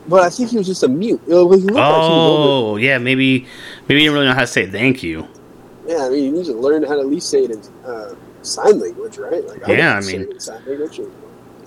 But 0.09 0.24
I 0.24 0.28
think 0.31 0.50
he 0.50 0.59
was 0.59 0.66
just 0.66 0.83
a 0.83 0.88
mute. 0.88 1.26
Know, 1.26 1.44
like 1.44 1.61
Oh, 1.74 2.76
yeah, 2.76 2.98
maybe, 2.98 3.46
maybe 3.88 4.00
he 4.00 4.05
didn't 4.07 4.12
really 4.14 4.26
know 4.26 4.35
how 4.35 4.40
to 4.40 4.46
say 4.48 4.66
thank 4.66 5.02
you. 5.02 5.26
Yeah, 5.87 6.05
I 6.05 6.09
mean, 6.11 6.24
you 6.24 6.33
need 6.33 6.46
to 6.46 6.55
learn 6.55 6.83
how 6.83 6.96
to 6.96 7.00
at 7.00 7.07
least 7.07 7.31
say 7.31 7.44
it 7.44 7.52
in 7.52 7.62
uh, 7.87 8.14
sign 8.42 8.78
language, 8.81 9.18
right? 9.18 9.44
Like, 9.46 9.66
Yeah, 9.66 10.00
don't 10.00 10.05
I 10.05 10.07
mean- 10.07 10.40
sign 10.40 10.62
language. 10.66 10.98
or- 11.00 11.11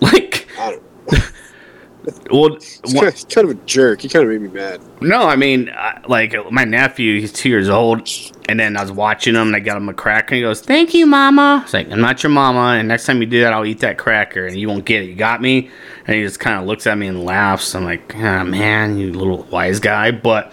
Like, 0.01 0.47
I 0.59 0.71
don't. 0.71 0.83
well, 2.31 2.53
He's 2.55 2.81
wha- 2.85 2.93
kind, 3.01 3.07
of, 3.07 3.13
he's 3.13 3.25
kind 3.25 3.49
of 3.49 3.57
a 3.57 3.59
jerk. 3.65 4.01
He 4.01 4.09
kind 4.09 4.23
of 4.25 4.29
made 4.31 4.41
me 4.41 4.47
mad. 4.49 4.81
no, 5.01 5.27
I 5.27 5.35
mean, 5.35 5.69
I, 5.69 6.01
like 6.07 6.35
my 6.51 6.63
nephew, 6.63 7.19
he's 7.19 7.31
two 7.31 7.49
years 7.49 7.69
old, 7.69 8.07
and 8.47 8.59
then 8.59 8.77
I 8.77 8.81
was 8.81 8.91
watching 8.91 9.33
him, 9.35 9.47
and 9.47 9.55
I 9.55 9.59
got 9.59 9.77
him 9.77 9.89
a 9.89 9.93
cracker, 9.93 10.33
and 10.33 10.37
he 10.37 10.41
goes, 10.41 10.61
"Thank 10.61 10.93
you, 10.93 11.05
mama." 11.07 11.61
It's 11.63 11.73
like, 11.73 11.91
"I'm 11.91 12.01
not 12.01 12.21
your 12.21 12.29
mama, 12.31 12.77
and 12.79 12.87
next 12.87 13.05
time 13.05 13.21
you 13.21 13.25
do 13.27 13.41
that, 13.41 13.53
I'll 13.53 13.65
eat 13.65 13.79
that 13.79 13.97
cracker, 13.97 14.45
and 14.45 14.55
you 14.55 14.67
won't 14.67 14.85
get 14.85 15.01
it. 15.03 15.05
You 15.05 15.15
got 15.15 15.41
me?" 15.41 15.69
And 16.05 16.15
he 16.15 16.21
just 16.23 16.39
kind 16.39 16.59
of 16.59 16.67
looks 16.67 16.85
at 16.85 16.97
me 16.97 17.07
and 17.07 17.23
laughs. 17.25 17.73
I'm 17.73 17.83
like, 17.85 18.13
"Ah, 18.15 18.43
man, 18.43 18.97
you 18.97 19.11
little 19.13 19.43
wise 19.51 19.79
guy." 19.79 20.11
But, 20.11 20.51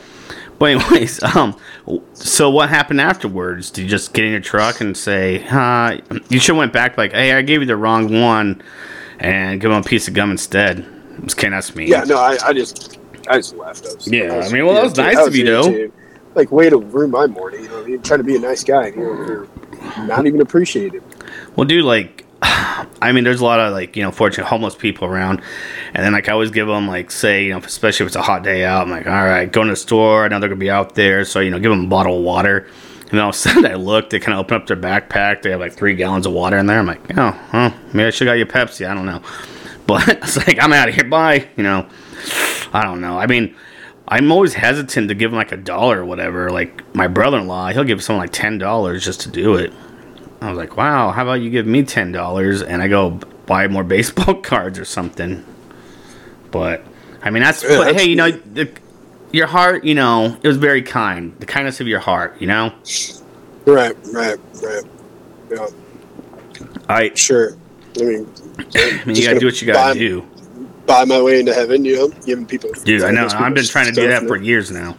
anyways, 0.65 1.23
um, 1.37 1.57
so 2.15 2.51
what 2.51 2.69
happened 2.69 3.01
afterwards? 3.01 3.71
Did 3.71 3.83
you 3.83 3.89
just 3.89 4.13
get 4.13 4.25
in 4.25 4.33
your 4.33 4.41
truck 4.41 4.81
and 4.81 4.97
say, 4.97 5.47
uh, 5.49 5.99
you 6.29 6.39
should 6.39 6.55
have 6.55 6.59
went 6.59 6.73
back 6.73 6.97
like, 6.97 7.13
"Hey, 7.13 7.33
I 7.33 7.43
gave 7.43 7.61
you 7.61 7.67
the 7.67 7.77
wrong 7.77 8.21
one," 8.21 8.63
and 9.19 9.61
give 9.61 9.71
him 9.71 9.79
a 9.79 9.83
piece 9.83 10.09
of 10.09 10.15
gum 10.15 10.31
instead. 10.31 10.87
Just 11.25 11.37
kidding, 11.37 11.53
that's 11.53 11.75
me. 11.75 11.87
Yeah, 11.87 12.05
no, 12.05 12.19
I, 12.19 12.39
I 12.45 12.53
just, 12.53 12.99
I 13.29 13.37
just 13.37 13.55
laughed. 13.57 13.87
I 13.87 13.95
was, 13.95 14.09
Yeah, 14.09 14.35
I 14.35 14.37
was 14.39 14.51
I 14.51 14.57
mean, 14.57 14.67
well, 14.67 14.75
that 14.75 14.85
was 14.85 14.97
nice 14.97 15.27
of 15.27 15.37
you, 15.37 15.45
though. 15.45 15.91
Like, 16.35 16.51
way 16.51 16.71
to 16.71 16.79
ruin 16.79 17.11
my 17.11 17.27
morning. 17.27 17.65
You 17.65 17.69
know, 17.69 17.85
mean? 17.85 18.03
trying 18.03 18.19
to 18.19 18.25
be 18.25 18.37
a 18.37 18.41
nice 18.41 18.65
guy, 18.65 18.87
and 18.87 18.97
you're, 18.97 19.27
you're 19.27 20.07
not 20.07 20.27
even 20.27 20.41
appreciated. 20.41 21.03
Well, 21.55 21.67
dude, 21.67 21.85
like, 21.85 22.22
I 23.03 23.13
mean, 23.13 23.23
there's 23.23 23.41
a 23.41 23.45
lot 23.45 23.61
of 23.61 23.73
like 23.73 23.97
you 23.97 24.03
know 24.03 24.11
fortunate 24.11 24.47
homeless 24.47 24.75
people 24.75 25.07
around, 25.07 25.43
and 25.95 26.05
then 26.05 26.13
like 26.13 26.29
I 26.29 26.33
always 26.33 26.51
give 26.51 26.67
them 26.67 26.89
like 26.89 27.11
say 27.11 27.45
you 27.45 27.51
know 27.51 27.59
especially 27.59 28.05
if 28.05 28.09
it's 28.09 28.17
a 28.17 28.23
hot 28.23 28.43
day 28.43 28.65
out, 28.65 28.83
I'm 28.83 28.91
like, 28.91 29.07
all 29.07 29.13
right, 29.13 29.51
go 29.51 29.63
to 29.63 29.71
the 29.71 29.77
store. 29.77 30.25
I 30.25 30.29
know 30.29 30.41
they're 30.41 30.49
gonna 30.49 30.59
be 30.59 30.71
out 30.71 30.97
there, 30.97 31.25
so 31.25 31.41
you 31.41 31.51
know 31.51 31.61
give 31.61 31.71
them 31.71 31.85
a 31.85 31.89
bottle 31.89 32.19
of 32.19 32.25
water. 32.25 32.67
And 33.03 33.11
then 33.11 33.21
all 33.21 33.29
of 33.29 33.35
a 33.35 33.39
sudden 33.39 33.65
I 33.65 33.75
look, 33.75 34.11
they 34.11 34.19
kind 34.19 34.35
of 34.39 34.45
open 34.45 34.57
up 34.57 34.67
their 34.67 34.77
backpack. 34.77 35.43
They 35.43 35.51
have 35.51 35.61
like 35.61 35.75
three 35.75 35.95
gallons 35.95 36.27
of 36.27 36.33
water 36.33 36.59
in 36.59 36.67
there. 36.67 36.79
I'm 36.79 36.87
like, 36.87 37.17
oh, 37.17 37.31
huh, 37.31 37.73
maybe 37.93 38.07
I 38.07 38.11
should 38.11 38.25
got 38.25 38.33
you 38.33 38.47
Pepsi. 38.47 38.89
I 38.89 38.95
don't 38.95 39.07
know, 39.07 39.23
but 39.87 40.09
it's 40.09 40.37
like 40.37 40.61
I'm 40.61 40.73
out 40.73 40.89
of 40.89 40.95
here. 40.95 41.05
Bye. 41.05 41.49
You 41.57 41.63
know, 41.63 41.89
I 42.73 42.83
don't 42.83 43.01
know. 43.01 43.19
I 43.19 43.27
mean. 43.27 43.55
I'm 44.09 44.31
always 44.33 44.53
hesitant 44.53 45.09
to 45.09 45.15
give 45.15 45.31
him 45.31 45.39
like 45.39 45.53
a 45.53 45.57
dollar 45.57 46.01
or 46.01 46.05
whatever. 46.05 46.51
Like 46.51 46.95
my 46.95 47.07
brother-in-law, 47.07 47.69
he'll 47.69 47.85
give 47.85 48.03
someone 48.03 48.25
like 48.25 48.33
ten 48.33 48.59
dollars 48.59 49.05
just 49.05 49.23
to 49.23 49.31
do 49.31 49.55
it. 49.55 49.73
I 50.43 50.49
was 50.51 50.59
like, 50.59 50.77
wow, 50.77 51.11
how 51.13 51.23
about 51.23 51.35
you 51.41 51.51
give 51.51 51.67
me 51.67 51.83
ten 51.85 52.13
dollars 52.13 52.63
and 52.63 52.83
I 52.83 52.89
go 52.89 53.19
buy 53.47 53.69
more 53.69 53.85
baseball 53.97 54.35
cards 54.35 54.79
or 54.79 54.85
something. 54.85 55.45
But 56.51 56.85
I 57.23 57.31
mean, 57.31 57.43
that's, 57.43 57.63
Yeah, 57.63 57.77
but, 57.79 57.85
that's- 57.85 58.03
hey, 58.03 58.09
you 58.09 58.17
know, 58.17 58.31
the, 58.31 58.71
your 59.33 59.47
heart, 59.47 59.85
you 59.85 59.95
know, 59.95 60.37
it 60.43 60.47
was 60.47 60.57
very 60.59 60.83
kind. 60.83 61.35
The 61.39 61.47
kindness 61.47 61.81
of 61.81 61.87
your 61.89 62.01
heart, 62.01 62.37
you 62.41 62.47
know. 62.47 62.73
Right, 63.65 63.97
right, 64.13 64.39
right. 64.63 64.83
Yeah, 65.51 65.67
I, 66.89 67.15
sure. 67.15 67.57
I 67.99 68.03
mean, 68.03 68.33
I 68.75 69.03
mean, 69.07 69.17
you 69.17 69.25
gotta 69.27 69.39
do 69.39 69.47
what 69.47 69.61
you 69.63 69.73
gotta 69.73 69.99
do, 69.99 70.27
Buy 70.87 71.05
my 71.05 71.23
way 71.23 71.39
into 71.41 71.55
heaven, 71.55 71.85
you 71.85 71.97
know, 71.97 72.09
giving 72.27 72.45
people. 72.45 72.71
dude. 72.85 73.03
I 73.03 73.13
know. 73.13 73.29
I've 73.29 73.55
been 73.55 73.65
trying 73.65 73.87
to 73.87 73.93
do 73.93 74.09
that 74.09 74.27
for 74.27 74.37
years 74.37 74.71
now. 74.71 74.97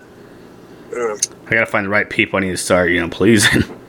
know. 0.92 1.18
I 1.48 1.50
gotta 1.52 1.66
find 1.66 1.86
the 1.86 1.90
right 1.90 2.10
people. 2.10 2.38
I 2.38 2.42
need 2.44 2.52
to 2.52 2.58
start, 2.58 2.90
you 2.92 3.02
know, 3.02 3.10
pleasing. 3.10 3.64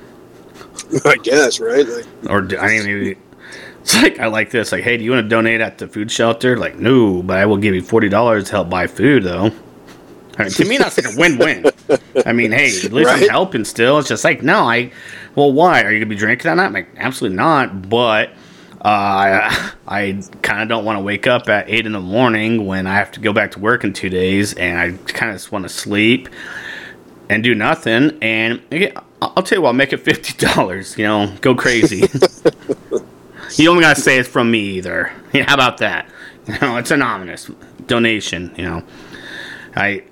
I 1.04 1.16
guess, 1.16 1.60
right? 1.60 1.86
Like, 1.86 2.06
or 2.28 2.42
do- 2.42 2.58
I 2.58 2.68
mean, 2.82 3.16
it's 3.80 3.94
like 3.94 4.18
I 4.18 4.26
like 4.26 4.50
this. 4.50 4.72
Like, 4.72 4.82
hey, 4.84 4.96
do 4.96 5.04
you 5.04 5.10
want 5.10 5.24
to 5.24 5.28
donate 5.28 5.60
at 5.60 5.78
the 5.78 5.86
food 5.86 6.10
shelter? 6.10 6.56
Like, 6.56 6.76
no, 6.76 7.22
but 7.22 7.38
I 7.38 7.46
will 7.46 7.56
give 7.56 7.74
you 7.74 7.82
forty 7.82 8.08
dollars 8.08 8.44
to 8.44 8.52
help 8.52 8.70
buy 8.70 8.86
food, 8.86 9.24
though. 9.24 9.50
I 10.36 10.44
mean, 10.44 10.52
to 10.52 10.64
me, 10.64 10.78
that's 10.78 10.96
like 10.96 11.14
a 11.14 11.16
win-win. 11.16 11.64
I 12.26 12.32
mean, 12.32 12.50
hey, 12.50 12.66
at 12.84 12.92
least 12.92 13.08
I'm 13.08 13.28
helping 13.28 13.64
still. 13.64 13.98
It's 13.98 14.08
just 14.08 14.24
like, 14.24 14.42
no, 14.42 14.68
I. 14.68 14.90
Well, 15.36 15.52
why 15.52 15.82
are 15.82 15.92
you 15.92 15.98
gonna 16.00 16.08
be 16.10 16.16
drinking 16.16 16.48
that 16.48 16.56
night? 16.56 16.66
I'm 16.66 16.72
like, 16.72 16.88
absolutely 16.96 17.36
not. 17.36 17.88
But 17.88 18.30
uh, 18.80 18.82
I, 18.84 19.72
I 19.86 20.20
kind 20.42 20.62
of 20.62 20.68
don't 20.68 20.84
want 20.84 20.98
to 20.98 21.02
wake 21.02 21.26
up 21.26 21.48
at 21.48 21.68
eight 21.68 21.86
in 21.86 21.92
the 21.92 22.00
morning 22.00 22.66
when 22.66 22.86
I 22.86 22.94
have 22.94 23.12
to 23.12 23.20
go 23.20 23.32
back 23.32 23.52
to 23.52 23.60
work 23.60 23.84
in 23.84 23.92
two 23.92 24.08
days, 24.10 24.54
and 24.54 24.78
I 24.78 24.90
kind 25.12 25.30
of 25.30 25.36
just 25.36 25.52
want 25.52 25.64
to 25.64 25.68
sleep 25.68 26.28
and 27.28 27.42
do 27.42 27.54
nothing. 27.54 28.18
And 28.20 28.60
again, 28.70 28.92
I'll 29.36 29.42
tell 29.42 29.56
you 29.58 29.62
what, 29.62 29.68
I'll 29.68 29.74
make 29.74 29.92
it 29.92 29.98
fifty 29.98 30.34
dollars. 30.46 30.96
You 30.98 31.04
know, 31.04 31.34
go 31.40 31.54
crazy. 31.54 31.98
you 33.56 33.64
don't 33.64 33.80
gotta 33.80 34.00
say 34.00 34.18
it's 34.18 34.28
from 34.28 34.50
me 34.50 34.60
either. 34.76 35.12
Yeah, 35.32 35.44
how 35.48 35.54
about 35.54 35.78
that? 35.78 36.08
You 36.46 36.58
know, 36.60 36.76
it's 36.76 36.90
anonymous 36.90 37.50
donation. 37.86 38.54
You 38.56 38.64
know, 38.64 38.82
I 39.76 40.02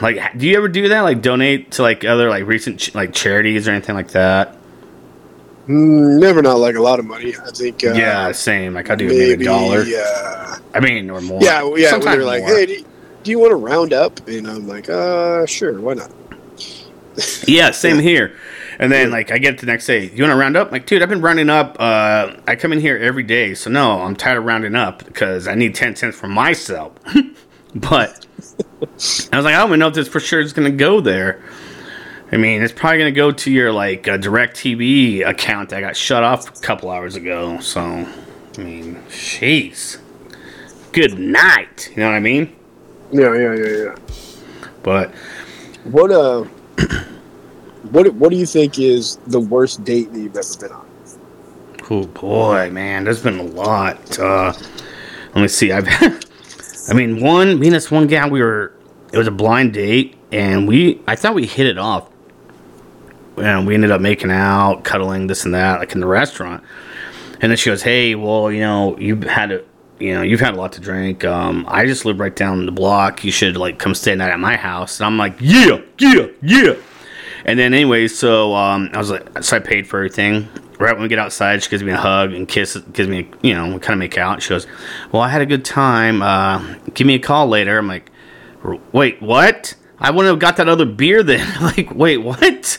like. 0.00 0.38
Do 0.38 0.46
you 0.46 0.56
ever 0.56 0.68
do 0.68 0.88
that? 0.88 1.00
Like 1.02 1.22
donate 1.22 1.72
to 1.72 1.82
like 1.82 2.04
other 2.04 2.28
like 2.30 2.46
recent 2.46 2.80
ch- 2.80 2.94
like 2.94 3.12
charities 3.12 3.68
or 3.68 3.72
anything 3.72 3.94
like 3.94 4.12
that? 4.12 4.56
Mm, 5.66 6.20
never 6.20 6.42
not 6.42 6.58
like 6.58 6.76
a 6.76 6.82
lot 6.82 6.98
of 6.98 7.04
money. 7.06 7.34
I 7.36 7.50
think. 7.50 7.84
Uh, 7.84 7.92
yeah, 7.92 8.32
same. 8.32 8.74
Like 8.74 8.88
I 8.90 8.94
do 8.94 9.08
maybe, 9.08 9.42
a 9.42 9.46
dollar. 9.46 9.82
Yeah. 9.82 10.58
I 10.74 10.80
mean, 10.80 11.10
or 11.10 11.20
more. 11.20 11.42
Yeah. 11.42 11.62
well, 11.62 11.78
Yeah. 11.78 11.90
Sometimes 11.90 12.16
they're 12.18 12.24
like, 12.24 12.42
more. 12.42 12.56
hey, 12.56 12.66
do 12.66 12.72
you, 12.74 12.84
do 13.24 13.30
you 13.32 13.38
want 13.38 13.50
to 13.50 13.56
round 13.56 13.92
up? 13.92 14.26
And 14.28 14.46
I'm 14.46 14.68
like, 14.68 14.88
uh, 14.88 15.44
sure, 15.46 15.80
why 15.80 15.94
not? 15.94 16.12
Yeah, 17.46 17.70
same 17.72 17.98
here. 18.10 18.36
And 18.78 18.92
then 18.92 19.10
like 19.10 19.30
I 19.30 19.38
get 19.38 19.58
the 19.58 19.66
next 19.66 19.86
day, 19.86 20.10
you 20.10 20.22
want 20.22 20.32
to 20.32 20.36
round 20.36 20.56
up? 20.56 20.68
I'm 20.68 20.72
like, 20.72 20.86
dude, 20.86 21.02
I've 21.02 21.08
been 21.08 21.22
rounding 21.22 21.48
up. 21.48 21.76
Uh, 21.78 22.36
I 22.46 22.56
come 22.56 22.72
in 22.72 22.80
here 22.80 22.96
every 22.96 23.22
day, 23.22 23.54
so 23.54 23.70
no, 23.70 24.02
I'm 24.02 24.16
tired 24.16 24.38
of 24.38 24.44
rounding 24.44 24.74
up 24.74 25.04
because 25.04 25.48
I 25.48 25.54
need 25.54 25.74
ten 25.74 25.96
cents 25.96 26.16
for 26.16 26.28
myself. 26.28 26.92
but 27.74 28.26
I 28.78 28.86
was 28.88 29.30
like, 29.30 29.54
I 29.54 29.58
don't 29.58 29.68
even 29.68 29.80
know 29.80 29.88
if 29.88 29.94
this 29.94 30.08
for 30.08 30.20
sure 30.20 30.40
is 30.40 30.52
going 30.52 30.70
to 30.70 30.76
go 30.76 31.00
there. 31.00 31.42
I 32.32 32.36
mean, 32.38 32.62
it's 32.62 32.72
probably 32.72 32.98
going 32.98 33.14
to 33.14 33.16
go 33.16 33.30
to 33.30 33.50
your 33.50 33.72
like 33.72 34.08
uh, 34.08 34.18
DirecTV 34.18 35.26
account 35.26 35.70
that 35.70 35.80
got 35.80 35.96
shut 35.96 36.24
off 36.24 36.48
a 36.48 36.60
couple 36.60 36.90
hours 36.90 37.14
ago. 37.14 37.60
So, 37.60 37.80
I 37.80 38.60
mean, 38.60 38.96
jeez. 39.08 39.98
Good 40.92 41.18
night. 41.18 41.90
You 41.90 41.98
know 41.98 42.06
what 42.06 42.16
I 42.16 42.20
mean? 42.20 42.54
Yeah, 43.12 43.34
yeah, 43.34 43.54
yeah, 43.54 43.84
yeah. 43.84 43.96
But 44.82 45.14
What 45.84 46.10
uh, 46.10 46.44
what 47.92 48.12
what 48.14 48.30
do 48.30 48.36
you 48.36 48.46
think 48.46 48.78
is 48.78 49.16
the 49.26 49.40
worst 49.40 49.84
date 49.84 50.12
that 50.12 50.18
you've 50.18 50.36
ever 50.36 50.56
been 50.60 50.72
on? 50.72 50.86
Oh 51.88 52.06
boy, 52.06 52.70
man, 52.70 53.04
there's 53.04 53.22
been 53.22 53.38
a 53.38 53.44
lot. 53.44 54.18
Uh, 54.18 54.52
let 55.34 55.42
me 55.42 55.48
see. 55.48 55.70
I've, 55.70 55.86
I 56.88 56.94
mean, 56.94 57.20
one 57.20 57.58
me 57.58 57.68
and 57.68 57.76
this 57.76 57.90
one 57.90 58.06
gal, 58.06 58.30
we 58.30 58.40
were. 58.40 58.72
It 59.12 59.18
was 59.18 59.28
a 59.28 59.32
blind 59.32 59.74
date, 59.74 60.16
and 60.32 60.66
we. 60.66 61.00
I 61.06 61.14
thought 61.16 61.34
we 61.34 61.46
hit 61.46 61.66
it 61.66 61.78
off. 61.78 62.10
And 63.36 63.66
we 63.66 63.74
ended 63.74 63.90
up 63.90 64.00
making 64.00 64.30
out, 64.30 64.82
cuddling, 64.82 65.26
this 65.26 65.44
and 65.44 65.52
that, 65.52 65.78
like 65.78 65.92
in 65.92 66.00
the 66.00 66.06
restaurant. 66.06 66.64
And 67.40 67.50
then 67.52 67.56
she 67.56 67.70
goes, 67.70 67.82
"Hey, 67.82 68.14
well, 68.14 68.50
you 68.50 68.60
know, 68.60 68.98
you've 68.98 69.22
had 69.24 69.52
a, 69.52 69.62
you 70.00 70.14
know, 70.14 70.22
you've 70.22 70.40
had 70.40 70.54
a 70.54 70.56
lot 70.56 70.72
to 70.72 70.80
drink. 70.80 71.24
Um, 71.24 71.66
I 71.68 71.84
just 71.84 72.04
live 72.04 72.18
right 72.18 72.34
down 72.34 72.64
the 72.66 72.72
block. 72.72 73.24
You 73.24 73.30
should 73.30 73.56
like 73.56 73.78
come 73.78 73.94
stay 73.94 74.14
night 74.14 74.30
at 74.30 74.40
my 74.40 74.56
house." 74.56 74.98
And 74.98 75.06
I'm 75.06 75.18
like, 75.18 75.36
"Yeah, 75.38 75.80
yeah, 75.98 76.26
yeah." 76.42 76.74
And 77.46 77.58
then 77.58 77.72
anyway, 77.72 78.08
so 78.08 78.54
um, 78.54 78.90
I 78.92 78.98
was 78.98 79.10
like, 79.10 79.42
so 79.42 79.56
I 79.56 79.60
paid 79.60 79.86
for 79.86 79.98
everything. 79.98 80.48
Right 80.78 80.92
when 80.92 81.02
we 81.02 81.08
get 81.08 81.20
outside, 81.20 81.62
she 81.62 81.70
gives 81.70 81.82
me 81.82 81.92
a 81.92 81.96
hug 81.96 82.34
and 82.34 82.46
kiss, 82.46 82.76
gives 82.92 83.08
me, 83.08 83.30
you 83.40 83.54
know, 83.54 83.72
we 83.72 83.78
kind 83.78 83.92
of 83.92 83.98
make 83.98 84.18
out. 84.18 84.42
She 84.42 84.50
goes, 84.50 84.66
"Well, 85.10 85.22
I 85.22 85.28
had 85.28 85.40
a 85.40 85.46
good 85.46 85.64
time. 85.64 86.20
Uh, 86.20 86.74
give 86.92 87.06
me 87.06 87.14
a 87.14 87.18
call 87.18 87.46
later." 87.46 87.78
I'm 87.78 87.88
like, 87.88 88.10
"Wait, 88.92 89.22
what? 89.22 89.74
I 89.98 90.10
wouldn't 90.10 90.30
have 90.30 90.38
got 90.38 90.58
that 90.58 90.68
other 90.68 90.84
beer 90.84 91.22
then." 91.22 91.46
like, 91.62 91.94
wait, 91.94 92.18
what? 92.18 92.78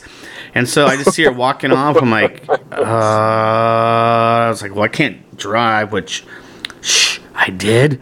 And 0.54 0.68
so 0.68 0.86
I 0.86 0.96
just 0.96 1.14
see 1.14 1.24
her 1.24 1.32
walking 1.32 1.72
off. 1.72 1.96
I'm 1.96 2.10
like, 2.10 2.48
uh, 2.48 2.82
I 2.82 4.48
was 4.48 4.62
like, 4.62 4.74
well, 4.74 4.84
I 4.84 4.88
can't 4.88 5.36
drive, 5.36 5.92
which, 5.92 6.24
shh, 6.80 7.18
I 7.34 7.50
did, 7.50 8.00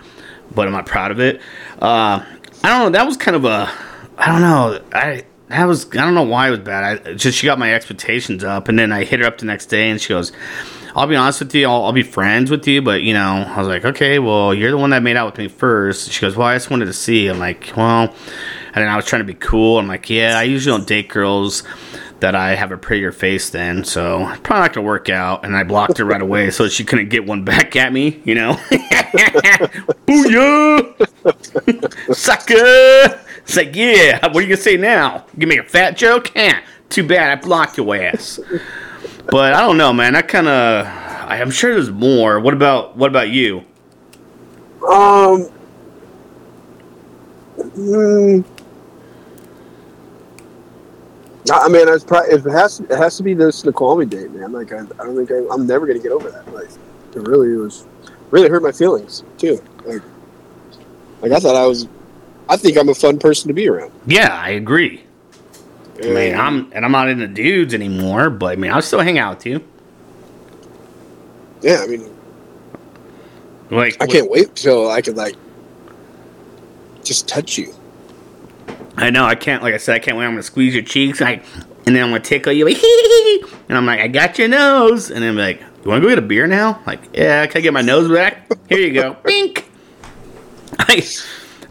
but 0.55 0.66
I'm 0.66 0.72
not 0.72 0.87
proud 0.87 1.11
of 1.11 1.20
it. 1.20 1.40
Uh, 1.81 2.24
I 2.62 2.68
don't 2.68 2.81
know. 2.81 2.90
That 2.90 3.07
was 3.07 3.16
kind 3.16 3.37
of 3.37 3.44
a, 3.44 3.70
I 4.18 4.26
don't 4.26 4.40
know. 4.40 4.81
I 4.92 5.24
that 5.49 5.65
was 5.65 5.87
I 5.87 5.97
don't 5.99 6.15
know 6.15 6.23
why 6.23 6.49
it 6.49 6.51
was 6.51 6.61
bad. 6.61 7.07
I 7.07 7.15
just 7.15 7.39
she 7.39 7.47
got 7.47 7.59
my 7.59 7.75
expectations 7.75 8.43
up, 8.43 8.69
and 8.69 8.79
then 8.79 8.93
I 8.93 9.05
hit 9.05 9.21
her 9.21 9.27
up 9.27 9.39
the 9.39 9.47
next 9.47 9.67
day, 9.67 9.91
and 9.91 10.01
she 10.01 10.09
goes, 10.09 10.33
"I'll 10.95 11.07
be 11.07 11.15
honest 11.17 11.41
with 11.41 11.55
you. 11.55 11.69
I'll, 11.69 11.85
I'll 11.85 11.93
be 11.93 12.03
friends 12.03 12.51
with 12.51 12.67
you, 12.67 12.83
but 12.83 13.03
you 13.03 13.15
know." 13.15 13.45
I 13.47 13.59
was 13.59 13.69
like, 13.69 13.85
"Okay, 13.85 14.19
well, 14.19 14.53
you're 14.53 14.71
the 14.73 14.77
one 14.79 14.91
that 14.91 15.03
made 15.03 15.17
out 15.17 15.27
with 15.27 15.39
me 15.39 15.49
first. 15.49 16.11
She 16.11 16.21
goes, 16.21 16.37
"Well, 16.37 16.49
I 16.49 16.57
just 16.57 16.71
wanted 16.71 16.87
to 16.87 16.93
see." 16.93 17.29
I'm 17.29 17.39
like, 17.39 17.73
"Well," 17.77 18.13
and 18.75 18.75
then 18.75 18.89
I 18.89 18.97
was 18.97 19.05
trying 19.07 19.21
to 19.21 19.27
be 19.27 19.35
cool. 19.35 19.79
I'm 19.79 19.87
like, 19.87 20.11
"Yeah, 20.11 20.37
I 20.39 20.43
usually 20.45 20.77
don't 20.77 20.87
date 20.87 21.09
girls." 21.09 21.63
That 22.21 22.35
I 22.35 22.55
have 22.55 22.73
a 22.73 22.79
prettier 22.79 23.13
face 23.13 23.51
than, 23.51 23.85
so 23.85 24.25
probably 24.43 24.63
not 24.63 24.73
gonna 24.73 24.87
work 24.87 25.11
out. 25.11 25.45
And 25.45 25.55
I 25.55 25.65
blocked 25.65 25.99
her 25.99 26.05
right 26.07 26.23
away 26.23 26.51
so 26.51 26.67
she 26.67 26.83
couldn't 26.83 27.11
get 27.11 27.27
one 27.27 27.45
back 27.45 27.77
at 27.77 27.93
me, 27.93 28.23
you 28.25 28.35
know. 28.35 28.55
Booyah! 30.07 30.95
Sucker! 32.17 33.21
It's 33.47 33.57
like, 33.57 33.77
yeah, 33.77 34.27
what 34.27 34.39
are 34.39 34.41
you 34.41 34.49
gonna 34.49 34.57
say 34.57 34.77
now? 34.77 35.25
Give 35.39 35.49
me 35.49 35.59
a 35.59 35.63
fat 35.63 35.97
joke? 35.97 36.35
Eh, 36.35 36.61
too 36.89 37.07
bad 37.07 37.31
I 37.31 37.41
blocked 37.41 37.77
your 37.77 37.95
ass. 37.95 38.41
But 39.31 39.55
I 39.55 39.61
don't 39.61 39.77
know, 39.77 39.93
man. 39.93 40.17
I 40.17 40.23
kind 40.23 40.49
of, 40.49 40.85
I'm 40.85 41.53
sure 41.53 41.75
there's 41.75 41.93
more. 41.93 42.41
What 42.41 42.55
about, 42.55 42.97
what 42.97 43.09
about 43.09 43.29
you? 43.31 43.59
Um. 44.83 45.49
mm, 47.57 48.45
I 51.53 51.69
mean, 51.69 51.89
it's 51.89 52.03
probably, 52.03 52.33
it 52.33 52.43
has 52.47 52.79
to, 52.79 52.85
it 52.85 52.99
has 52.99 53.17
to 53.17 53.23
be 53.23 53.33
this 53.33 53.59
Snoqualmie 53.59 54.07
date, 54.07 54.33
man. 54.33 54.51
Like 54.51 54.73
I, 54.73 54.79
I 54.81 55.05
don't 55.05 55.15
think 55.15 55.31
I, 55.31 55.55
I'm 55.55 55.69
never 55.69 55.87
gonna 55.87 56.01
get 56.01 56.11
over 56.11 56.33
that. 56.33 56.53
Like 56.53 56.69
it 57.15 57.23
really 57.23 57.57
was, 57.57 57.87
really 58.33 58.49
hurt 58.49 58.65
my 58.65 58.73
feelings 58.73 59.23
too. 59.39 59.63
Like, 59.85 60.03
like 61.23 61.31
I 61.31 61.39
thought 61.39 61.55
I 61.55 61.65
was, 61.65 61.87
I 62.49 62.57
think 62.57 62.77
I'm 62.79 62.89
a 62.89 62.95
fun 62.95 63.19
person 63.19 63.49
to 63.49 63.55
be 63.55 63.69
around. 63.69 63.93
Yeah, 64.07 64.29
I 64.33 64.51
agree. 64.51 65.03
I 66.03 66.07
mean, 66.09 66.35
I'm, 66.37 66.71
and 66.73 66.85
I'm 66.85 66.93
not 66.93 67.09
into 67.09 67.27
dudes 67.27 67.73
anymore, 67.75 68.29
but 68.31 68.53
I 68.53 68.57
mean, 68.57 68.71
I'll 68.71 68.83
still 68.83 69.01
hang 69.01 69.19
out 69.19 69.39
with 69.39 69.47
you. 69.47 69.65
yeah. 71.63 71.81
I 71.83 71.87
mean, 71.87 72.09
Like, 73.71 74.01
I 74.03 74.07
can't 74.07 74.31
wait 74.31 74.55
till 74.55 74.91
I 74.91 75.01
can 75.01 75.17
like 75.17 75.35
just 77.03 77.27
touch 77.29 77.57
you. 77.57 77.73
I 78.97 79.11
know 79.11 79.25
I 79.25 79.35
can't. 79.35 79.63
Like 79.63 79.75
I 79.75 79.79
said, 79.79 79.95
I 79.97 79.99
can't 79.99 80.17
wait. 80.17 80.25
I'm 80.27 80.33
gonna 80.33 80.43
squeeze 80.43 80.75
your 80.75 80.85
cheeks, 80.85 81.21
like, 81.21 81.43
and 81.87 81.97
then 81.97 82.03
I'm 82.05 82.11
gonna 82.11 82.21
tickle 82.21 82.53
you, 82.53 82.65
like, 82.67 82.77
and 83.69 83.77
I'm 83.77 83.87
like, 83.87 84.01
I 84.01 84.09
got 84.09 84.39
your 84.39 84.49
nose, 84.49 85.11
and 85.11 85.23
then 85.23 85.31
I'm 85.31 85.37
like, 85.37 85.61
you 85.61 85.91
want 85.91 86.03
to 86.03 86.09
go 86.09 86.09
get 86.09 86.19
a 86.19 86.23
beer 86.27 86.47
now? 86.47 86.83
Like, 86.87 87.01
yeah, 87.15 87.47
can 87.47 87.59
I 87.59 87.63
get 87.63 87.73
my 87.73 87.81
nose 87.83 88.11
back? 88.11 88.51
Here 88.69 88.79
you 88.81 88.93
go, 88.93 89.17
bink. 89.25 89.71
I, 90.79 91.03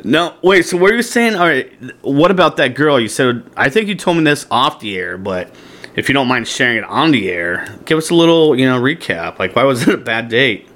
no, 0.05 0.35
wait. 0.43 0.65
So 0.65 0.77
what 0.77 0.91
are 0.91 0.95
you 0.95 1.01
saying? 1.01 1.35
All 1.35 1.47
right, 1.47 1.71
what 2.03 2.29
about 2.29 2.57
that 2.57 2.75
girl? 2.75 2.99
You 2.99 3.07
said 3.07 3.43
I 3.57 3.69
think 3.69 3.87
you 3.87 3.95
told 3.95 4.17
me 4.17 4.23
this 4.23 4.45
off 4.51 4.79
the 4.79 4.97
air, 4.97 5.17
but 5.17 5.51
if 5.95 6.07
you 6.07 6.13
don't 6.13 6.27
mind 6.27 6.47
sharing 6.47 6.77
it 6.77 6.83
on 6.83 7.09
the 7.09 7.31
air, 7.31 7.67
give 7.85 7.97
us 7.97 8.11
a 8.11 8.13
little, 8.13 8.55
you 8.55 8.67
know, 8.67 8.79
recap. 8.79 9.39
Like, 9.39 9.55
why 9.55 9.63
was 9.63 9.87
it 9.87 9.93
a 9.93 9.97
bad 9.97 10.29
date? 10.29 10.67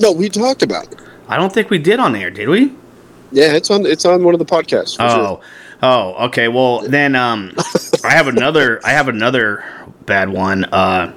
No, 0.00 0.12
we 0.12 0.28
talked 0.28 0.62
about 0.62 0.92
it. 0.92 1.00
I 1.28 1.38
don't 1.38 1.50
think 1.50 1.70
we 1.70 1.78
did 1.78 1.98
on 1.98 2.14
air, 2.14 2.30
did 2.30 2.50
we? 2.50 2.74
Yeah, 3.30 3.54
it's 3.54 3.70
on 3.70 3.86
it's 3.86 4.04
on 4.04 4.22
one 4.22 4.34
of 4.34 4.38
the 4.38 4.44
podcasts. 4.44 4.96
for 4.96 5.08
sure. 5.08 5.26
Oh, 5.26 5.40
oh, 5.82 6.26
okay. 6.26 6.48
Well, 6.48 6.80
then 6.80 7.16
um, 7.16 7.54
I 8.04 8.10
have 8.10 8.28
another. 8.28 8.80
I 8.84 8.90
have 8.90 9.08
another 9.08 9.64
bad 10.04 10.28
one. 10.28 10.64
Uh, 10.64 11.14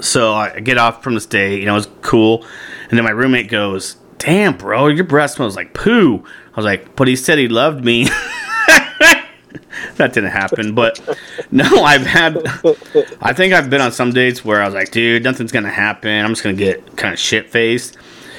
so 0.00 0.34
I 0.34 0.60
get 0.60 0.76
off 0.76 1.02
from 1.02 1.14
this 1.14 1.24
day. 1.24 1.58
You 1.58 1.64
know, 1.64 1.72
it 1.72 1.76
was 1.76 1.88
cool, 2.02 2.44
and 2.90 2.98
then 2.98 3.04
my 3.04 3.12
roommate 3.12 3.48
goes, 3.48 3.96
"Damn, 4.24 4.56
bro, 4.56 4.86
your 4.86 5.04
breath 5.04 5.32
smells 5.32 5.56
like 5.56 5.74
poo." 5.74 6.24
I 6.52 6.56
was 6.56 6.64
like, 6.64 6.96
"But 6.96 7.08
he 7.08 7.16
said 7.16 7.38
he 7.38 7.48
loved 7.48 7.84
me." 7.84 8.04
that 9.96 10.12
didn't 10.12 10.30
happen, 10.30 10.74
but 10.74 11.00
no, 11.50 11.84
I've 11.84 12.06
had. 12.06 12.38
I 13.20 13.32
think 13.32 13.54
I've 13.54 13.70
been 13.70 13.80
on 13.80 13.92
some 13.92 14.12
dates 14.12 14.44
where 14.44 14.62
I 14.62 14.66
was 14.66 14.74
like, 14.74 14.90
"Dude, 14.90 15.22
nothing's 15.24 15.52
gonna 15.52 15.70
happen. 15.70 16.24
I'm 16.24 16.30
just 16.30 16.42
gonna 16.42 16.56
get 16.56 16.96
kind 16.96 17.12
of 17.12 17.18
shit 17.20 17.50
faced." 17.50 17.96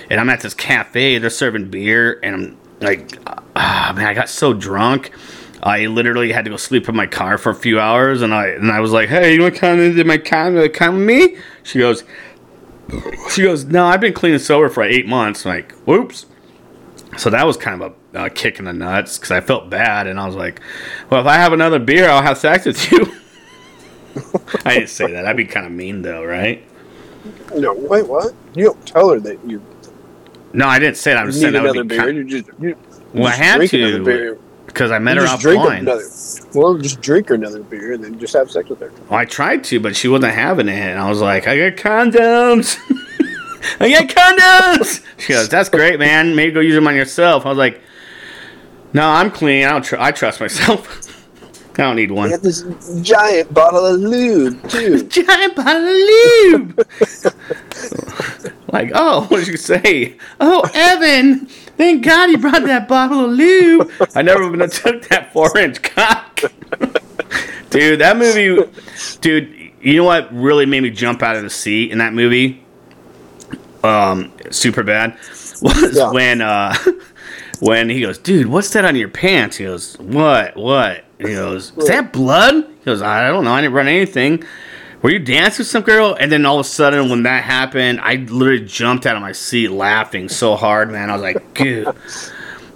And 0.09 0.19
I'm 0.19 0.29
at 0.29 0.41
this 0.41 0.53
cafe. 0.53 1.17
They're 1.17 1.29
serving 1.29 1.69
beer, 1.69 2.19
and 2.21 2.35
I'm 2.35 2.57
like, 2.79 3.17
ah, 3.55 3.91
man, 3.95 4.05
I 4.05 4.13
got 4.13 4.29
so 4.29 4.53
drunk. 4.53 5.11
I 5.63 5.87
literally 5.87 6.31
had 6.31 6.45
to 6.45 6.51
go 6.51 6.57
sleep 6.57 6.87
in 6.87 6.95
my 6.95 7.07
car 7.07 7.39
for 7.39 7.49
a 7.49 7.55
few 7.55 7.79
hours, 7.79 8.21
and 8.21 8.33
I 8.33 8.47
and 8.47 8.71
I 8.71 8.79
was 8.79 8.91
like, 8.91 9.09
"Hey, 9.09 9.33
you 9.33 9.41
want 9.41 9.55
to 9.55 9.59
come 9.59 9.79
into 9.79 10.03
my 10.03 10.17
car? 10.17 10.67
Come 10.69 10.97
with 10.97 11.05
me?" 11.05 11.37
She 11.63 11.79
goes, 11.79 12.03
"She 13.31 13.43
goes, 13.43 13.65
no, 13.65 13.85
I've 13.85 14.01
been 14.01 14.13
clean 14.13 14.33
and 14.33 14.41
sober 14.41 14.69
for 14.69 14.83
eight 14.83 15.07
months." 15.07 15.45
I'm 15.45 15.55
like, 15.55 15.71
whoops. 15.85 16.25
So 17.17 17.29
that 17.29 17.45
was 17.45 17.57
kind 17.57 17.81
of 17.81 17.95
a 18.13 18.19
uh, 18.19 18.29
kick 18.29 18.59
in 18.59 18.65
the 18.65 18.73
nuts 18.73 19.17
because 19.17 19.31
I 19.31 19.41
felt 19.41 19.69
bad, 19.69 20.07
and 20.07 20.19
I 20.19 20.25
was 20.25 20.35
like, 20.35 20.61
"Well, 21.09 21.21
if 21.21 21.27
I 21.27 21.35
have 21.35 21.53
another 21.53 21.79
beer, 21.79 22.09
I'll 22.09 22.21
have 22.21 22.37
sex 22.37 22.65
with 22.65 22.91
you." 22.91 23.05
I 24.65 24.75
didn't 24.75 24.89
say 24.89 25.11
that. 25.11 25.23
That'd 25.23 25.37
be 25.37 25.45
kind 25.45 25.65
of 25.65 25.71
mean, 25.71 26.01
though, 26.01 26.23
right? 26.23 26.63
No, 27.55 27.73
wait, 27.73 28.07
what? 28.07 28.33
You 28.53 28.65
don't 28.65 28.85
tell 28.85 29.09
her 29.09 29.19
that 29.19 29.43
you 29.45 29.61
No, 30.53 30.67
I 30.67 30.79
didn't 30.79 30.97
say 30.97 31.13
that. 31.13 31.19
I'm 31.19 31.27
just 31.27 31.41
saying 31.41 31.53
that 31.53 31.63
would 31.63 31.87
be 31.87 31.95
beer. 31.95 32.05
kind 32.05 32.17
You 32.17 32.23
just 32.23 32.49
you, 32.59 32.77
Well, 33.13 33.27
I 33.27 33.31
had 33.31 33.69
to. 33.69 34.39
Because 34.65 34.91
I 34.91 34.99
met 34.99 35.17
her 35.17 35.23
just 35.23 35.41
drink 35.41 35.61
offline. 35.63 35.79
another. 35.79 36.03
Well, 36.53 36.77
just 36.77 37.01
drink 37.01 37.29
her 37.29 37.35
another 37.35 37.61
beer 37.63 37.93
and 37.93 38.03
then 38.03 38.19
just 38.19 38.33
have 38.33 38.49
sex 38.51 38.69
with 38.69 38.79
her. 38.79 38.91
Well, 39.09 39.19
I 39.19 39.25
tried 39.25 39.63
to, 39.65 39.79
but 39.79 39.95
she 39.95 40.07
wasn't 40.07 40.33
having 40.33 40.67
it. 40.67 40.73
And 40.73 40.99
I 40.99 41.09
was 41.09 41.21
like, 41.21 41.47
I 41.47 41.69
got 41.69 41.77
condoms. 41.81 42.77
I 43.79 43.89
got 43.89 44.07
condoms. 44.09 45.03
She 45.17 45.33
goes, 45.33 45.49
That's 45.49 45.69
great, 45.69 45.99
man. 45.99 46.35
Maybe 46.35 46.51
go 46.53 46.59
use 46.59 46.75
them 46.75 46.87
on 46.87 46.95
yourself. 46.95 47.45
I 47.45 47.49
was 47.49 47.57
like, 47.57 47.81
No, 48.93 49.07
I'm 49.07 49.31
clean. 49.31 49.65
I 49.65 49.71
don't. 49.71 49.83
Tr- 49.83 49.97
I 49.99 50.11
trust 50.11 50.39
myself. 50.39 51.01
I 51.77 51.83
don't 51.83 51.97
need 51.97 52.11
I 52.11 52.13
one. 52.13 52.29
got 52.29 52.41
this 52.41 52.63
giant 53.01 53.53
bottle 53.53 53.85
of 53.85 53.99
lube 53.99 54.69
too. 54.69 55.03
Giant 55.09 55.55
bottle 55.57 55.83
of 55.83 55.95
lube. 55.95 56.87
like, 58.71 58.91
oh, 58.95 59.25
what 59.27 59.39
did 59.39 59.47
you 59.49 59.57
say? 59.57 60.15
Oh, 60.39 60.69
Evan. 60.73 61.49
Thank 61.77 62.05
God 62.05 62.29
he 62.29 62.37
brought 62.37 62.63
that 62.63 62.87
bottle 62.87 63.25
of 63.25 63.31
lube. 63.31 63.91
I 64.15 64.21
never 64.21 64.43
even 64.43 64.69
took 64.69 65.03
that 65.09 65.33
four 65.33 65.57
inch 65.57 65.81
cock. 65.81 66.39
dude, 67.69 67.99
that 67.99 68.17
movie, 68.17 68.63
dude, 69.21 69.71
you 69.81 69.97
know 69.97 70.03
what 70.05 70.33
really 70.33 70.65
made 70.65 70.83
me 70.83 70.89
jump 70.89 71.21
out 71.21 71.35
of 71.35 71.43
the 71.43 71.49
seat 71.49 71.91
in 71.91 71.97
that 71.99 72.13
movie? 72.13 72.63
Um, 73.83 74.31
Superbad 74.47 75.15
was 75.61 75.95
Yeah. 75.95 76.11
when 76.11 76.41
uh 76.41 76.73
when 77.59 77.89
he 77.89 78.01
goes, 78.01 78.17
dude, 78.17 78.47
what's 78.47 78.69
that 78.71 78.83
on 78.85 78.95
your 78.95 79.09
pants? 79.09 79.57
He 79.57 79.65
goes, 79.65 79.95
what, 79.99 80.55
what? 80.57 81.05
He 81.19 81.25
goes, 81.33 81.71
is 81.77 81.87
that 81.87 82.11
blood? 82.11 82.55
He 82.55 82.85
goes, 82.85 83.01
I 83.01 83.27
don't 83.27 83.43
know, 83.45 83.53
I 83.53 83.61
didn't 83.61 83.73
run 83.73 83.87
anything. 83.87 84.43
Were 85.05 85.11
you 85.11 85.19
dancing 85.19 85.59
with 85.61 85.67
some 85.67 85.83
girl? 85.83 86.17
And 86.19 86.31
then 86.31 86.47
all 86.47 86.59
of 86.59 86.65
a 86.65 86.67
sudden, 86.67 87.11
when 87.11 87.21
that 87.23 87.43
happened, 87.43 88.01
I 88.01 88.15
literally 88.15 88.65
jumped 88.65 89.05
out 89.05 89.15
of 89.15 89.21
my 89.21 89.33
seat 89.33 89.67
laughing 89.69 90.29
so 90.29 90.55
hard, 90.55 90.89
man. 90.89 91.11
I 91.11 91.13
was 91.13 91.21
like, 91.21 91.53
dude, 91.53 91.87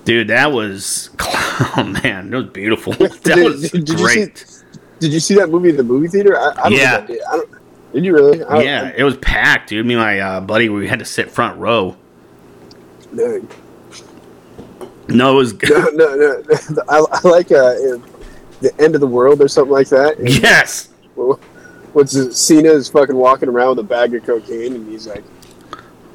dude, 0.06 0.28
that 0.28 0.52
was, 0.52 1.10
oh 1.20 1.98
man, 2.04 2.30
that 2.30 2.38
was 2.38 2.46
beautiful. 2.52 2.94
That 3.00 3.24
Did- 3.24 3.44
was 3.46 3.72
did- 3.72 3.84
did 3.84 3.90
you 3.90 3.98
see- 3.98 4.04
great. 4.04 4.46
Did 5.00 5.12
you 5.12 5.20
see 5.20 5.34
that 5.38 5.50
movie 5.50 5.70
in 5.70 5.78
the 5.78 5.84
movie 5.84 6.08
theater? 6.08 6.38
I, 6.38 6.50
I 6.52 6.70
don't 6.70 6.74
Yeah. 6.74 7.02
did. 7.02 7.20
I 7.32 7.42
did 7.94 8.06
you 8.06 8.14
really? 8.14 8.44
I, 8.44 8.62
Yeah, 8.62 8.94
it 8.96 9.04
was 9.04 9.18
packed, 9.18 9.70
dude. 9.70 9.84
Me 9.88 9.96
and 9.96 10.04
my 10.04 10.20
uh, 10.20 10.40
buddy, 10.40 10.70
we 10.70 10.88
had 10.88 11.00
to 11.00 11.06
sit 11.06 11.32
front 11.32 11.58
row. 11.58 11.98
No, 13.12 13.42
No, 15.08 15.32
it 15.32 15.36
was 15.36 15.54
no, 15.64 15.90
no. 15.96 16.16
no. 16.16 16.44
I, 16.90 17.04
I 17.12 17.28
like 17.28 17.48
uh, 17.52 17.74
the 18.62 18.72
end 18.78 18.94
of 18.94 19.02
the 19.02 19.08
world 19.08 19.42
or 19.42 19.48
something 19.48 19.74
like 19.74 19.90
that. 19.90 20.18
Yes. 20.20 20.90
What's 21.94 22.16
it, 22.16 22.34
Cera 22.34 22.72
is 22.72 22.90
fucking 22.90 23.16
walking 23.16 23.50
around 23.50 23.78
with 23.78 23.80
a 23.80 23.84
bag 23.84 24.14
of 24.14 24.24
cocaine, 24.24 24.76
and 24.76 24.88
he's 24.88 25.08
like, 25.08 25.24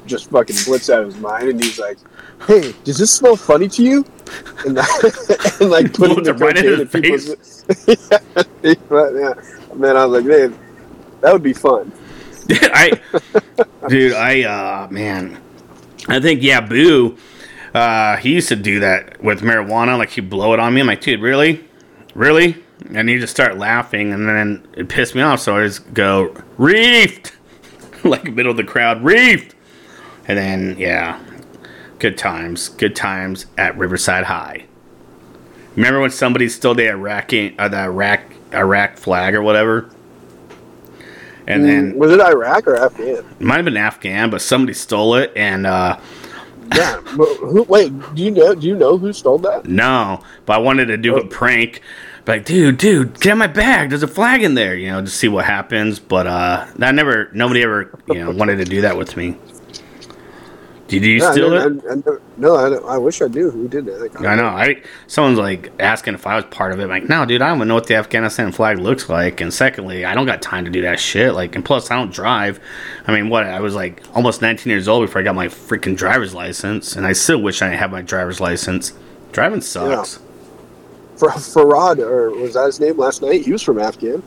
just 0.05 0.29
fucking 0.29 0.55
blits 0.57 0.93
out 0.93 1.01
of 1.01 1.07
his 1.07 1.17
mind, 1.17 1.49
and 1.49 1.63
he's 1.63 1.79
like, 1.79 1.97
"Hey, 2.47 2.73
does 2.83 2.97
this 2.97 3.11
smell 3.11 3.35
funny 3.35 3.67
to 3.69 3.83
you?" 3.83 4.05
And, 4.65 4.77
and 5.59 5.69
like 5.69 5.93
putting 5.93 6.23
the 6.23 6.31
it 6.35 6.39
right 6.39 6.57
in 6.57 6.63
cocaine 6.63 6.79
his 6.79 6.95
in 6.95 7.01
people's. 7.01 7.65
yeah, 7.87 8.19
yeah, 8.63 9.33
man, 9.75 9.97
I 9.97 10.05
was 10.05 10.23
like, 10.23 10.25
man, 10.25 10.57
that 11.21 11.33
would 11.33 11.43
be 11.43 11.53
fun. 11.53 11.91
I, 12.49 12.99
dude, 13.87 14.13
I, 14.13 14.43
uh, 14.43 14.87
man, 14.91 15.41
I 16.07 16.19
think 16.19 16.43
yeah, 16.43 16.61
Boo, 16.61 17.17
uh, 17.73 18.17
he 18.17 18.33
used 18.33 18.49
to 18.49 18.55
do 18.55 18.79
that 18.81 19.21
with 19.23 19.41
marijuana. 19.41 19.97
Like 19.97 20.11
he'd 20.11 20.29
blow 20.29 20.53
it 20.53 20.59
on 20.59 20.73
me. 20.73 20.81
I'm 20.81 20.87
like, 20.87 21.01
dude, 21.01 21.21
really, 21.21 21.67
really? 22.13 22.63
And 22.93 23.09
he 23.09 23.17
just 23.17 23.31
start 23.33 23.57
laughing, 23.57 24.13
and 24.13 24.27
then 24.27 24.67
it 24.75 24.89
pissed 24.89 25.15
me 25.15 25.21
off. 25.21 25.39
So 25.39 25.57
I 25.57 25.65
just 25.65 25.93
go 25.93 26.29
reefed, 26.57 27.31
like 28.03 28.25
middle 28.33 28.51
of 28.51 28.57
the 28.57 28.63
crowd, 28.63 29.01
reefed, 29.03 29.51
and 30.27 30.37
then 30.37 30.75
yeah, 30.77 31.19
good 31.99 32.17
times, 32.17 32.69
good 32.69 32.95
times 32.95 33.47
at 33.57 33.77
Riverside 33.77 34.25
High. 34.25 34.65
Remember 35.75 35.99
when 35.99 36.11
somebody 36.11 36.47
stole 36.47 36.73
the 36.75 36.87
Iraqi, 36.87 37.57
uh, 37.59 37.67
the 37.67 37.79
Iraq, 37.79 38.21
Iraq 38.53 38.97
flag 38.97 39.33
or 39.35 39.41
whatever? 39.41 39.89
And 41.47 41.63
then 41.63 41.95
was 41.97 42.11
it 42.11 42.19
Iraq 42.19 42.65
or 42.67 42.75
Afghan? 42.75 43.07
it 43.17 43.41
might 43.41 43.57
have 43.57 43.65
been 43.65 43.77
Afghan, 43.77 44.29
but 44.29 44.41
somebody 44.41 44.73
stole 44.73 45.15
it, 45.15 45.31
and 45.35 45.67
uh, 45.67 45.99
Yeah. 46.73 46.99
but 47.17 47.27
who, 47.37 47.63
wait, 47.63 47.91
do 48.15 48.23
you 48.23 48.31
know? 48.31 48.55
Do 48.55 48.65
you 48.67 48.75
know 48.75 48.97
who 48.97 49.13
stole 49.13 49.37
that? 49.39 49.65
no, 49.65 50.23
but 50.45 50.53
I 50.53 50.57
wanted 50.57 50.85
to 50.85 50.97
do 50.97 51.17
a 51.17 51.25
prank. 51.27 51.81
Like, 52.27 52.45
dude, 52.45 52.77
dude, 52.79 53.19
get 53.19 53.33
out 53.33 53.37
my 53.37 53.47
bag. 53.47 53.89
There's 53.89 54.01
a 54.03 54.07
flag 54.07 54.41
in 54.41 54.55
there, 54.55 54.75
you 54.75 54.89
know, 54.91 55.01
to 55.01 55.07
see 55.07 55.27
what 55.27 55.45
happens. 55.45 55.99
But 55.99 56.25
uh, 56.25 56.65
I 56.81 56.91
never, 56.91 57.29
nobody 57.33 57.61
ever, 57.63 57.97
you 58.07 58.15
know, 58.23 58.31
wanted 58.31 58.57
to 58.57 58.65
do 58.65 58.81
that 58.81 58.97
with 58.97 59.15
me. 59.15 59.37
Did 60.87 61.03
you 61.03 61.13
Yeah, 61.17 61.29
I 61.29 61.31
steal 61.31 61.49
never- 61.49 61.67
it? 61.77 61.83
I, 61.87 61.91
I 61.91 61.95
never- 61.95 62.21
no, 62.37 62.55
I, 62.55 62.93
I 62.95 62.97
wish 62.97 63.21
I 63.21 63.27
knew 63.27 63.49
who 63.49 63.67
did 63.67 63.85
that. 63.85 64.01
Like, 64.01 64.21
I 64.21 64.35
know. 64.35 64.45
I 64.47 64.83
someone's 65.07 65.39
like 65.39 65.71
asking 65.79 66.13
if 66.13 66.27
I 66.27 66.35
was 66.35 66.45
part 66.45 66.73
of 66.73 66.79
it. 66.79 66.83
I'm 66.83 66.89
like, 66.89 67.09
no, 67.09 67.25
dude, 67.25 67.41
I 67.41 67.47
don't 67.47 67.57
even 67.57 67.67
know 67.69 67.73
what 67.75 67.87
the 67.87 67.95
Afghanistan 67.95 68.51
flag 68.51 68.77
looks 68.77 69.09
like. 69.09 69.41
And 69.41 69.51
secondly, 69.53 70.05
I 70.05 70.13
don't 70.13 70.27
got 70.27 70.41
time 70.43 70.65
to 70.65 70.71
do 70.71 70.81
that 70.83 70.99
shit. 70.99 71.33
Like, 71.33 71.55
and 71.55 71.65
plus, 71.65 71.89
I 71.89 71.95
don't 71.95 72.11
drive. 72.13 72.59
I 73.07 73.13
mean, 73.15 73.29
what? 73.29 73.45
I 73.45 73.61
was 73.61 73.73
like 73.73 74.03
almost 74.13 74.41
19 74.43 74.69
years 74.69 74.87
old 74.87 75.05
before 75.07 75.21
I 75.21 75.23
got 75.23 75.33
my 75.33 75.47
freaking 75.47 75.95
driver's 75.97 76.35
license, 76.35 76.95
and 76.95 77.05
I 77.07 77.13
still 77.13 77.41
wish 77.41 77.61
I 77.63 77.69
have 77.69 77.89
my 77.91 78.01
driver's 78.03 78.39
license. 78.39 78.93
Driving 79.31 79.61
sucks. 79.61 80.17
For 80.17 80.24
Farad, 81.17 81.99
or 81.99 82.31
was 82.31 82.53
that 82.53 82.65
his 82.65 82.79
name 82.79 82.97
last 82.97 83.21
night? 83.21 83.45
He 83.45 83.51
was 83.51 83.61
from 83.61 83.79
Afghan. 83.79 84.21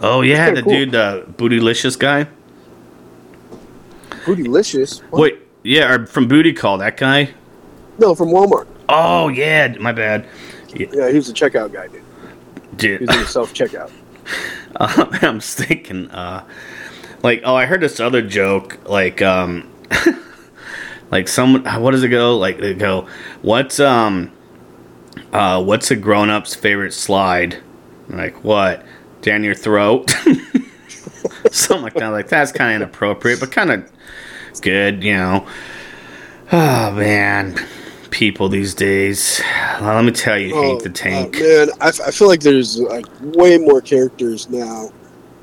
Oh 0.00 0.22
yeah, 0.22 0.50
the 0.52 0.62
cool. 0.62 0.72
dude, 0.72 0.92
the 0.92 1.26
bootylicious 1.36 1.98
guy. 1.98 2.28
Bootylicious. 4.24 5.02
What? 5.10 5.20
Wait, 5.20 5.38
yeah, 5.62 5.92
or 5.92 6.06
from 6.06 6.28
Booty 6.28 6.52
Call, 6.52 6.78
that 6.78 6.96
guy. 6.96 7.30
No, 7.98 8.14
from 8.14 8.28
Walmart. 8.28 8.66
Oh 8.88 9.28
yeah, 9.28 9.74
my 9.80 9.92
bad. 9.92 10.26
Yeah, 10.74 11.08
he 11.10 11.16
was 11.16 11.28
a 11.28 11.34
checkout 11.34 11.72
guy, 11.72 11.88
dude. 11.88 12.02
He 12.70 12.76
Dude, 12.76 13.00
was 13.00 13.10
in 13.10 13.22
the 13.22 13.26
self 13.26 13.54
checkout. 13.54 13.90
Uh, 14.76 15.06
I'm 15.22 15.40
thinking, 15.40 16.10
uh, 16.10 16.44
like, 17.22 17.40
oh, 17.42 17.54
I 17.54 17.64
heard 17.64 17.80
this 17.80 18.00
other 18.00 18.20
joke, 18.20 18.78
like, 18.86 19.22
um, 19.22 19.68
like 21.10 21.26
someone, 21.26 21.64
what 21.82 21.92
does 21.92 22.04
it 22.04 22.08
go? 22.08 22.36
Like, 22.36 22.58
they 22.58 22.74
go, 22.74 23.08
what's, 23.40 23.80
um, 23.80 24.30
uh, 25.32 25.62
what's 25.62 25.90
a 25.90 25.96
grown 25.96 26.30
up's 26.30 26.54
favorite 26.54 26.92
slide? 26.92 27.58
I'm 28.08 28.16
like, 28.18 28.42
what? 28.44 28.84
Down 29.22 29.44
your 29.44 29.54
throat? 29.54 30.10
Something 31.50 31.82
like 31.82 31.94
that. 31.94 32.08
Like, 32.08 32.28
that's 32.28 32.52
kind 32.52 32.70
of 32.74 32.82
inappropriate, 32.82 33.40
but 33.40 33.50
kind 33.52 33.70
of 33.70 33.90
good, 34.60 35.02
you 35.02 35.14
know. 35.14 35.46
Oh, 36.52 36.92
man. 36.92 37.56
People 38.10 38.48
these 38.48 38.74
days. 38.74 39.40
Well, 39.80 39.94
let 39.96 40.04
me 40.04 40.12
tell 40.12 40.38
you, 40.38 40.54
Hank 40.54 40.82
the 40.82 40.88
Tank. 40.90 41.36
uh, 41.36 41.40
man, 41.40 41.68
I, 41.80 41.88
f- 41.88 42.00
I 42.06 42.10
feel 42.10 42.26
like 42.28 42.40
there's 42.40 42.78
like 42.78 43.04
way 43.20 43.58
more 43.58 43.80
characters 43.82 44.48
now, 44.48 44.90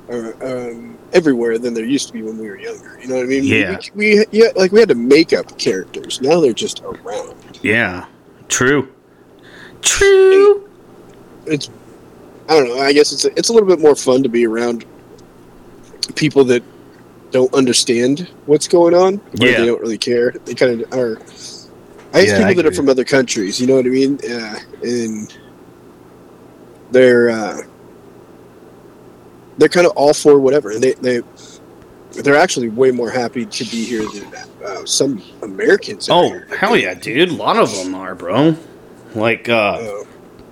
uh, 0.09 0.31
um, 0.41 0.97
everywhere 1.13 1.59
than 1.59 1.75
there 1.75 1.85
used 1.85 2.07
to 2.07 2.13
be 2.13 2.23
when 2.23 2.37
we 2.39 2.47
were 2.49 2.57
younger. 2.59 2.99
You 2.99 3.07
know 3.07 3.15
what 3.17 3.23
I 3.23 3.27
mean? 3.27 3.43
We- 3.43 3.59
Yeah. 3.61 3.77
We, 3.93 4.19
we 4.19 4.25
yeah, 4.31 4.47
like 4.55 4.71
we 4.71 4.79
had 4.79 4.89
to 4.89 4.95
make 4.95 5.31
up 5.31 5.55
characters. 5.59 6.19
Now 6.21 6.41
they're 6.41 6.53
just 6.53 6.81
around. 6.81 7.59
yeah. 7.61 8.05
True. 8.47 8.91
True. 9.85 10.67
It's 11.45 11.69
I 12.49 12.59
don't 12.59 12.67
know. 12.69 12.79
I 12.79 12.91
guess 12.93 13.11
it's 13.11 13.25
a, 13.25 13.29
it's 13.37 13.49
a 13.49 13.53
little 13.53 13.67
bit 13.67 13.79
more 13.79 13.95
fun 13.95 14.21
to 14.23 14.29
be 14.29 14.45
around 14.45 14.85
people 16.15 16.43
that 16.45 16.63
don't 17.31 17.51
understand 17.53 18.29
what's 18.45 18.67
going 18.67 18.93
on. 18.93 19.15
Or 19.41 19.47
Yeah. 19.47 19.59
they 19.61 19.65
don't 19.65 19.81
really 19.81 19.97
care. 19.97 20.31
They 20.45 20.53
kind 20.53 20.81
of 20.81 20.93
are. 20.93 21.17
I 22.13 22.21
guess 22.21 22.27
Yeah, 22.27 22.37
people 22.37 22.51
I 22.51 22.53
that 22.55 22.65
are 22.67 22.71
from 22.71 22.89
other 22.89 23.03
countries. 23.03 23.59
You 23.59 23.67
know 23.67 23.75
what 23.75 23.85
I 23.85 23.89
mean? 23.89 24.19
Uh, 24.29 24.59
and 24.83 25.37
they're 26.91 27.29
uh, 27.29 27.61
they're 29.57 29.69
kind 29.69 29.85
of 29.87 29.93
all 29.95 30.13
for 30.13 30.39
whatever, 30.39 30.71
and 30.71 30.81
they 30.83 30.93
they 30.93 31.21
they're 32.23 32.37
actually 32.37 32.69
way 32.69 32.91
more 32.91 33.09
happy 33.09 33.45
to 33.45 33.63
be 33.65 33.83
here 33.83 34.03
than 34.13 34.33
uh, 34.63 34.85
some 34.85 35.21
Americans. 35.41 36.07
Oh 36.09 36.29
here. 36.29 36.47
hell 36.57 36.77
yeah, 36.77 36.93
dude! 36.93 37.29
A 37.29 37.33
lot 37.33 37.57
of 37.57 37.75
them 37.75 37.95
are, 37.95 38.15
bro. 38.15 38.55
Like, 39.15 39.49
uh, 39.49 40.03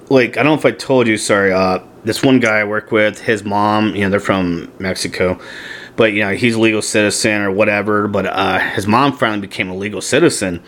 like 0.10 0.38
I 0.38 0.44
don't 0.44 0.54
know 0.54 0.60
if 0.60 0.66
I 0.66 0.72
told 0.72 1.08
you. 1.08 1.18
Sorry, 1.18 1.52
uh, 1.52 1.80
this 2.04 2.24
one 2.24 2.40
guy 2.40 2.60
I 2.60 2.64
work 2.64 2.92
with, 2.92 3.20
his 3.20 3.44
mom, 3.44 3.96
you 3.96 4.04
know, 4.04 4.10
they're 4.10 4.20
from 4.20 4.72
Mexico, 4.80 5.40
but 5.96 6.14
you 6.14 6.22
know, 6.22 6.32
he's 6.32 6.56
a 6.56 6.60
legal 6.60 6.82
citizen 6.82 7.42
or 7.42 7.52
whatever. 7.52 8.08
But 8.08 8.28
uh, 8.28 8.60
his 8.60 8.88
mom 8.88 9.18
finally 9.18 9.42
became 9.42 9.70
a 9.70 9.76
legal 9.76 10.02
citizen, 10.02 10.62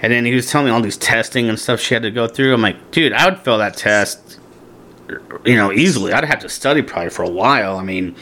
and 0.00 0.12
then 0.12 0.24
he 0.24 0.34
was 0.34 0.50
telling 0.50 0.66
me 0.66 0.72
all 0.72 0.80
these 0.80 0.96
testing 0.96 1.48
and 1.48 1.58
stuff 1.58 1.80
she 1.80 1.94
had 1.94 2.02
to 2.02 2.10
go 2.10 2.26
through. 2.28 2.54
I'm 2.54 2.62
like, 2.62 2.90
dude, 2.90 3.12
I 3.12 3.28
would 3.28 3.38
fail 3.40 3.58
that 3.58 3.76
test, 3.76 4.38
you 5.44 5.56
know, 5.56 5.72
easily. 5.72 6.12
I'd 6.12 6.24
have 6.24 6.40
to 6.40 6.48
study 6.48 6.82
probably 6.82 7.10
for 7.10 7.22
a 7.22 7.30
while. 7.30 7.76
I 7.76 7.82
mean. 7.82 8.16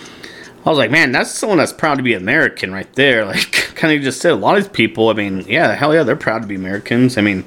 I 0.65 0.69
was 0.69 0.79
like, 0.79 0.91
man, 0.91 1.13
that's 1.13 1.31
someone 1.31 1.59
that's 1.59 1.73
proud 1.73 1.95
to 1.99 2.03
be 2.03 2.15
American 2.15 2.73
right 2.73 2.93
there. 2.95 3.25
Like, 3.27 3.53
kind 3.77 3.97
of 3.97 4.03
just 4.03 4.21
said, 4.21 4.33
a 4.33 4.35
lot 4.35 4.57
of 4.57 4.65
these 4.65 4.73
people, 4.73 5.11
I 5.11 5.13
mean, 5.13 5.45
yeah, 5.47 5.77
hell 5.77 5.95
yeah, 5.95 6.03
they're 6.03 6.17
proud 6.17 6.43
to 6.43 6.49
be 6.49 6.57
Americans. 6.57 7.17
I 7.17 7.21
mean, 7.21 7.45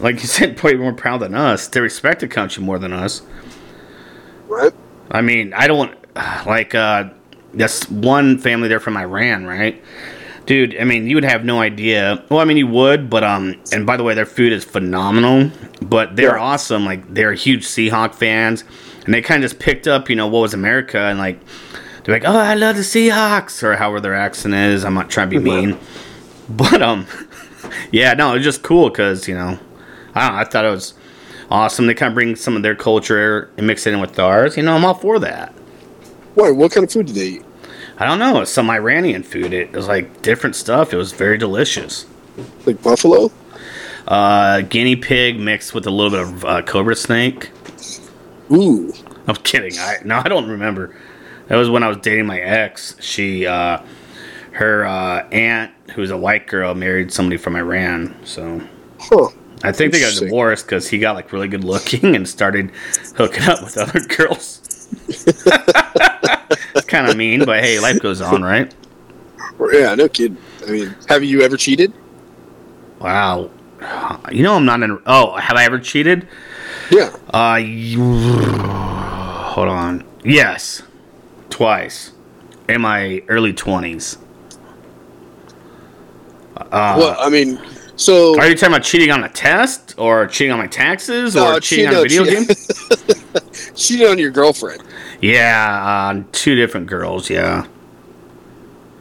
like 0.00 0.20
you 0.20 0.26
said, 0.26 0.56
probably 0.56 0.78
more 0.78 0.92
proud 0.92 1.18
than 1.20 1.34
us. 1.34 1.68
They 1.68 1.80
respect 1.80 2.20
the 2.20 2.28
country 2.28 2.62
more 2.62 2.78
than 2.78 2.92
us. 2.92 3.22
right? 4.48 4.72
I 5.10 5.20
mean, 5.20 5.52
I 5.54 5.66
don't, 5.66 5.94
like, 6.46 6.74
uh, 6.74 7.10
that's 7.52 7.88
one 7.90 8.38
family 8.38 8.68
there 8.68 8.80
from 8.80 8.96
Iran, 8.96 9.46
right? 9.46 9.82
Dude, 10.46 10.76
I 10.78 10.84
mean, 10.84 11.06
you 11.06 11.16
would 11.16 11.24
have 11.24 11.44
no 11.44 11.60
idea. 11.60 12.22
Well, 12.30 12.40
I 12.40 12.44
mean, 12.44 12.56
you 12.58 12.66
would, 12.66 13.08
but, 13.08 13.24
um, 13.24 13.54
and 13.72 13.86
by 13.86 13.96
the 13.96 14.02
way, 14.02 14.14
their 14.14 14.26
food 14.26 14.52
is 14.52 14.64
phenomenal, 14.64 15.50
but 15.80 16.16
they're 16.16 16.36
Yeah. 16.36 16.42
awesome. 16.42 16.84
Like, 16.84 17.14
they're 17.14 17.32
huge 17.32 17.64
Seahawk 17.64 18.14
fans, 18.14 18.64
and 19.06 19.14
they 19.14 19.22
kind 19.22 19.42
of 19.42 19.50
just 19.50 19.60
picked 19.60 19.86
up, 19.88 20.10
you 20.10 20.16
know, 20.16 20.26
what 20.26 20.40
was 20.40 20.52
America, 20.54 20.98
and, 20.98 21.18
like, 21.18 21.40
they're 22.04 22.14
like, 22.14 22.28
oh, 22.28 22.36
I 22.36 22.54
love 22.54 22.76
the 22.76 22.82
Seahawks, 22.82 23.62
or 23.62 23.76
however 23.76 24.00
their 24.00 24.14
accent 24.14 24.52
is. 24.54 24.84
I'm 24.84 24.92
not 24.94 25.08
trying 25.08 25.30
to 25.30 25.38
be 25.40 25.44
mean. 25.50 25.78
But, 26.50 26.82
um, 26.82 27.06
yeah, 27.90 28.12
no, 28.14 28.34
it's 28.34 28.44
just 28.44 28.62
cool 28.62 28.90
because, 28.90 29.26
you 29.26 29.34
know, 29.34 29.58
I 30.14 30.26
don't 30.26 30.34
know, 30.34 30.40
I 30.40 30.44
thought 30.44 30.64
it 30.64 30.70
was 30.70 30.94
awesome. 31.50 31.86
They 31.86 31.94
kind 31.94 32.10
of 32.10 32.14
bring 32.14 32.36
some 32.36 32.56
of 32.56 32.62
their 32.62 32.74
culture 32.74 33.50
and 33.56 33.66
mix 33.66 33.86
it 33.86 33.94
in 33.94 34.00
with 34.00 34.18
ours. 34.18 34.56
You 34.56 34.62
know, 34.62 34.74
I'm 34.74 34.84
all 34.84 34.94
for 34.94 35.18
that. 35.18 35.52
Why? 36.34 36.50
What 36.50 36.72
kind 36.72 36.84
of 36.84 36.92
food 36.92 37.06
did 37.06 37.16
they 37.16 37.26
eat? 37.26 37.44
I 37.98 38.06
don't 38.06 38.18
know. 38.18 38.40
It's 38.40 38.50
some 38.50 38.70
Iranian 38.70 39.22
food. 39.22 39.52
It 39.52 39.72
was 39.72 39.86
like 39.86 40.22
different 40.22 40.56
stuff. 40.56 40.92
It 40.92 40.96
was 40.96 41.12
very 41.12 41.38
delicious. 41.38 42.06
Like 42.66 42.82
buffalo? 42.82 43.30
Uh, 44.06 44.62
guinea 44.62 44.96
pig 44.96 45.38
mixed 45.38 45.74
with 45.74 45.86
a 45.86 45.90
little 45.90 46.10
bit 46.10 46.20
of 46.20 46.44
uh, 46.44 46.62
cobra 46.62 46.96
snake. 46.96 47.50
Ooh. 48.50 48.92
I'm 49.26 49.36
kidding. 49.36 49.78
I 49.78 49.98
no, 50.04 50.16
I 50.16 50.28
don't 50.28 50.48
remember. 50.48 50.94
That 51.46 51.56
was 51.56 51.70
when 51.70 51.82
I 51.82 51.88
was 51.88 51.98
dating 51.98 52.26
my 52.26 52.40
ex. 52.40 52.96
She, 53.00 53.46
uh, 53.46 53.78
her 54.52 54.84
uh, 54.84 55.28
aunt, 55.30 55.72
who 55.94 56.00
was 56.00 56.10
a 56.10 56.16
white 56.16 56.46
girl, 56.46 56.74
married 56.74 57.12
somebody 57.12 57.36
from 57.36 57.56
Iran. 57.56 58.14
So 58.24 58.60
Huh. 58.98 59.28
I 59.64 59.72
think 59.72 59.92
they 59.92 60.00
got 60.00 60.14
divorced 60.14 60.66
because 60.66 60.88
he 60.88 60.98
got 60.98 61.14
like 61.14 61.32
really 61.32 61.48
good 61.48 61.64
looking 61.64 62.14
and 62.16 62.28
started 62.28 62.70
hooking 63.16 63.44
up 63.44 63.62
with 63.62 63.78
other 63.78 64.00
girls. 64.00 64.88
it's 65.08 66.86
kind 66.86 67.08
of 67.08 67.16
mean, 67.16 67.44
but 67.44 67.62
hey, 67.62 67.80
life 67.80 68.00
goes 68.00 68.20
on, 68.20 68.42
right? 68.42 68.74
Yeah, 69.72 69.94
no 69.94 70.08
kid. 70.08 70.36
I 70.66 70.70
mean, 70.70 70.94
have 71.08 71.24
you 71.24 71.42
ever 71.42 71.56
cheated? 71.56 71.92
Wow. 73.00 73.50
You 74.32 74.42
know 74.42 74.54
I'm 74.54 74.64
not 74.64 74.82
in. 74.82 74.98
Oh, 75.06 75.36
have 75.36 75.56
I 75.56 75.64
ever 75.64 75.78
cheated? 75.78 76.26
Yeah. 76.90 77.14
Uh, 77.32 77.56
you, 77.56 78.02
hold 78.02 79.68
on. 79.68 80.04
Yes, 80.24 80.82
twice 81.50 82.12
in 82.68 82.80
my 82.80 83.22
early 83.28 83.52
twenties. 83.52 84.18
Uh, 86.56 86.96
well, 86.98 87.16
I 87.18 87.28
mean, 87.28 87.60
so 87.96 88.38
are 88.38 88.48
you 88.48 88.54
talking 88.54 88.74
about 88.74 88.84
cheating 88.84 89.10
on 89.10 89.24
a 89.24 89.28
test, 89.28 89.94
or 89.98 90.26
cheating 90.26 90.52
on 90.52 90.58
my 90.58 90.66
taxes, 90.66 91.36
or 91.36 91.40
No, 91.54 91.60
cheating 91.60 91.86
cheat- 91.86 91.94
on 91.94 92.00
a 92.00 92.08
video 92.08 92.24
no, 92.24 92.30
game? 92.30 92.46
cheat- 92.46 93.76
cheated 93.76 94.08
on 94.08 94.18
your 94.18 94.30
girlfriend. 94.30 94.82
Yeah, 95.20 96.12
uh, 96.16 96.22
two 96.32 96.54
different 96.54 96.86
girls. 96.86 97.30
Yeah. 97.30 97.66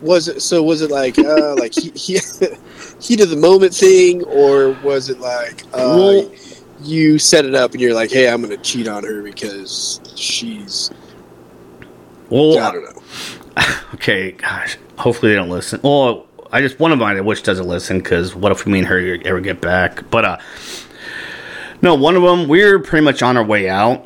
Was 0.01 0.27
it 0.27 0.41
so? 0.41 0.61
Was 0.63 0.81
it 0.81 0.91
like 0.91 1.17
uh, 1.17 1.55
like 1.55 1.73
he, 1.73 1.89
he 1.91 2.19
heat 2.99 3.21
of 3.21 3.29
the 3.29 3.37
moment 3.37 3.73
thing, 3.73 4.23
or 4.25 4.71
was 4.83 5.09
it 5.09 5.19
like 5.19 5.63
uh, 5.67 5.77
Well- 5.95 6.31
you 6.81 7.17
set 7.17 7.45
it 7.45 7.55
up 7.55 7.71
and 7.71 7.79
you're 7.79 7.93
like, 7.93 8.11
hey, 8.11 8.27
I'm 8.27 8.41
going 8.41 8.49
to 8.53 8.61
cheat 8.61 8.89
on 8.89 9.05
her 9.05 9.21
because 9.21 10.01
she's 10.17 10.91
Well, 12.29 12.59
I 12.59 12.71
don't 12.73 12.83
know. 12.83 13.63
okay, 13.93 14.33
gosh. 14.33 14.77
Hopefully 14.97 15.31
they 15.31 15.37
don't 15.37 15.49
listen. 15.49 15.79
Well, 15.81 16.27
I 16.53 16.61
just 16.61 16.79
one 16.79 16.91
of 16.91 16.99
mine 16.99 17.17
I 17.17 17.21
wish 17.21 17.41
doesn't 17.41 17.67
listen 17.67 17.97
because 17.97 18.35
what 18.35 18.51
if 18.51 18.67
me 18.67 18.77
and 18.77 18.87
her 18.87 19.17
ever 19.25 19.41
get 19.41 19.59
back? 19.59 20.07
But 20.11 20.23
uh, 20.23 20.37
no, 21.81 21.95
one 21.95 22.15
of 22.15 22.21
them 22.21 22.47
we're 22.47 22.77
pretty 22.77 23.03
much 23.03 23.23
on 23.23 23.37
our 23.37 23.43
way 23.43 23.67
out, 23.67 24.05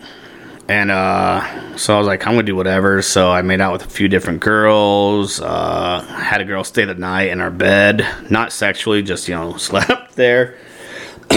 and 0.69 0.89
uh, 0.89 1.75
so 1.75 1.93
I 1.93 1.97
was 1.97 2.07
like, 2.07 2.25
I'm 2.25 2.35
gonna 2.35 2.43
do 2.43 2.55
whatever. 2.55 3.01
So 3.01 3.29
I 3.29 3.41
made 3.41 3.59
out 3.59 3.73
with 3.73 3.85
a 3.85 3.89
few 3.89 4.07
different 4.07 4.39
girls. 4.39 5.41
Uh, 5.41 5.99
had 6.03 6.39
a 6.39 6.45
girl 6.45 6.63
stay 6.63 6.85
the 6.85 6.93
night 6.93 7.31
in 7.31 7.41
our 7.41 7.51
bed, 7.51 8.07
not 8.29 8.53
sexually, 8.53 9.03
just 9.03 9.27
you 9.27 9.35
know, 9.35 9.57
slept 9.57 10.15
there. 10.15 10.55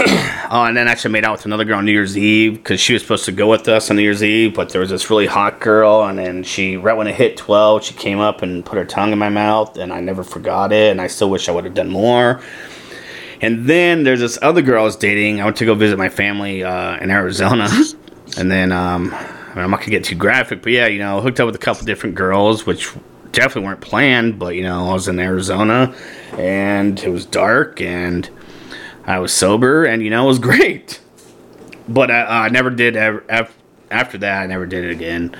Oh, 0.52 0.64
and 0.64 0.76
then 0.76 0.88
actually 0.88 1.12
made 1.12 1.24
out 1.24 1.30
with 1.30 1.46
another 1.46 1.64
girl 1.64 1.78
on 1.78 1.84
New 1.84 1.92
Year's 1.92 2.18
Eve 2.18 2.54
because 2.54 2.80
she 2.80 2.92
was 2.92 3.02
supposed 3.02 3.24
to 3.26 3.30
go 3.30 3.48
with 3.48 3.68
us 3.68 3.88
on 3.88 3.94
New 3.94 4.02
Year's 4.02 4.20
Eve, 4.20 4.52
but 4.52 4.70
there 4.70 4.80
was 4.80 4.90
this 4.90 5.08
really 5.08 5.26
hot 5.26 5.60
girl, 5.60 6.02
and 6.02 6.18
then 6.18 6.42
she 6.42 6.76
right 6.76 6.96
when 6.96 7.06
it 7.06 7.14
hit 7.14 7.36
twelve, 7.36 7.84
she 7.84 7.94
came 7.94 8.18
up 8.18 8.42
and 8.42 8.66
put 8.66 8.76
her 8.76 8.84
tongue 8.84 9.12
in 9.12 9.18
my 9.20 9.28
mouth, 9.28 9.76
and 9.76 9.92
I 9.92 10.00
never 10.00 10.24
forgot 10.24 10.72
it, 10.72 10.90
and 10.90 11.00
I 11.00 11.06
still 11.06 11.30
wish 11.30 11.48
I 11.48 11.52
would 11.52 11.64
have 11.66 11.74
done 11.74 11.88
more. 11.88 12.40
And 13.40 13.64
then 13.66 14.02
there's 14.02 14.18
this 14.18 14.40
other 14.42 14.60
girl 14.60 14.82
I 14.82 14.84
was 14.86 14.96
dating. 14.96 15.40
I 15.40 15.44
went 15.44 15.56
to 15.58 15.64
go 15.64 15.76
visit 15.76 15.96
my 15.98 16.08
family 16.08 16.64
uh, 16.64 16.96
in 16.96 17.12
Arizona, 17.12 17.68
and 18.36 18.50
then 18.50 18.72
um, 18.72 19.14
I 19.14 19.54
mean, 19.54 19.64
I'm 19.64 19.70
not 19.70 19.78
gonna 19.78 19.92
get 19.92 20.02
too 20.02 20.16
graphic, 20.16 20.62
but 20.62 20.72
yeah, 20.72 20.88
you 20.88 20.98
know, 20.98 21.20
hooked 21.20 21.38
up 21.38 21.46
with 21.46 21.54
a 21.54 21.58
couple 21.58 21.86
different 21.86 22.16
girls, 22.16 22.66
which 22.66 22.90
definitely 23.30 23.68
weren't 23.68 23.82
planned, 23.82 24.40
but 24.40 24.56
you 24.56 24.64
know, 24.64 24.90
I 24.90 24.94
was 24.94 25.06
in 25.06 25.20
Arizona, 25.20 25.94
and 26.32 26.98
it 26.98 27.10
was 27.10 27.24
dark, 27.24 27.80
and 27.80 28.28
I 29.11 29.18
was 29.18 29.33
sober, 29.33 29.85
and 29.85 30.03
you 30.03 30.11
know, 30.11 30.25
it 30.25 30.29
was 30.29 30.38
great. 30.51 31.01
But 31.88 32.11
I, 32.11 32.46
I 32.46 32.49
never 32.49 32.70
did 32.70 32.94
ever, 32.96 33.25
after 33.90 34.18
that. 34.18 34.42
I 34.42 34.46
never 34.46 34.66
did 34.66 34.85
it 34.85 34.92
again. 34.92 35.37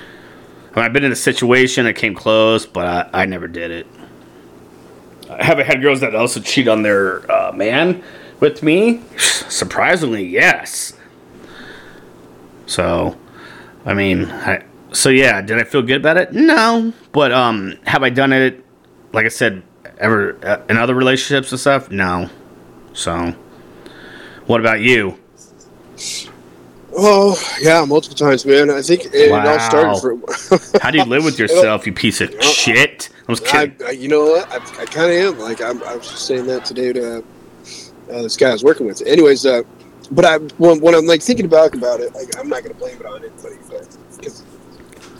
I 0.75 0.81
I've 0.81 0.93
been 0.93 1.05
in 1.05 1.11
a 1.11 1.17
situation 1.17 1.85
that 1.85 1.93
came 1.93 2.13
close, 2.13 2.65
but 2.65 2.85
I, 3.13 3.21
I 3.21 3.25
never 3.25 3.47
did 3.47 3.71
it. 3.71 3.87
I 5.29 5.43
haven't 5.43 5.67
had 5.67 5.81
girls 5.81 6.01
that 6.01 6.13
also 6.13 6.41
cheat 6.41 6.67
on 6.67 6.81
their 6.81 7.29
uh, 7.31 7.53
man 7.53 8.03
with 8.41 8.61
me. 8.61 9.01
Surprisingly, 9.17 10.25
yes. 10.25 10.93
So, 12.65 13.17
I 13.85 13.93
mean, 13.93 14.25
I, 14.25 14.65
so 14.91 15.09
yeah, 15.09 15.41
did 15.41 15.59
I 15.59 15.63
feel 15.63 15.81
good 15.81 15.97
about 16.01 16.17
it? 16.17 16.33
No, 16.33 16.93
but 17.13 17.31
um, 17.31 17.77
have 17.85 18.03
I 18.03 18.09
done 18.09 18.33
it? 18.33 18.65
Like 19.13 19.25
I 19.25 19.29
said, 19.29 19.63
ever 19.97 20.37
uh, 20.45 20.61
in 20.69 20.75
other 20.77 20.95
relationships 20.95 21.51
and 21.51 21.59
stuff? 21.59 21.89
No. 21.89 22.29
So, 22.93 23.33
what 24.47 24.59
about 24.59 24.81
you? 24.81 25.17
Oh 26.93 27.41
yeah, 27.61 27.85
multiple 27.85 28.17
times, 28.17 28.45
man. 28.45 28.69
I 28.69 28.81
think 28.81 29.05
it 29.13 29.31
Wow. 29.31 29.47
all 29.53 29.59
started 29.59 30.01
from. 30.01 30.23
How 30.81 30.91
do 30.91 30.97
you 30.97 31.05
live 31.05 31.23
with 31.23 31.39
yourself, 31.39 31.85
you 31.87 31.93
piece 31.93 32.19
of 32.19 32.33
shit? 32.43 33.09
I 33.27 33.31
was 33.31 33.39
kidding. 33.39 33.75
I, 33.85 33.91
you 33.91 34.09
know 34.09 34.25
what? 34.25 34.51
I, 34.51 34.57
I 34.81 34.85
kind 34.85 35.09
of 35.11 35.17
am. 35.17 35.37
Like 35.39 35.61
I'm, 35.61 35.81
I 35.83 35.95
was 35.95 36.09
just 36.09 36.25
saying 36.25 36.47
that 36.47 36.65
today 36.65 36.91
to 36.93 37.19
uh, 37.19 37.21
this 38.21 38.35
guy 38.35 38.49
I 38.49 38.53
was 38.53 38.63
working 38.63 38.85
with. 38.87 39.01
Anyways, 39.05 39.45
uh, 39.45 39.61
but 40.11 40.25
I 40.25 40.37
when, 40.57 40.81
when 40.81 40.93
I'm 40.93 41.05
like 41.05 41.21
thinking 41.21 41.47
back 41.47 41.75
about 41.75 42.01
it, 42.01 42.13
like 42.13 42.27
I'm 42.37 42.49
not 42.49 42.63
gonna 42.63 42.75
blame 42.75 42.99
it 42.99 43.05
on 43.05 43.23
anybody, 43.23 43.55
but 43.69 43.97
because 44.17 44.43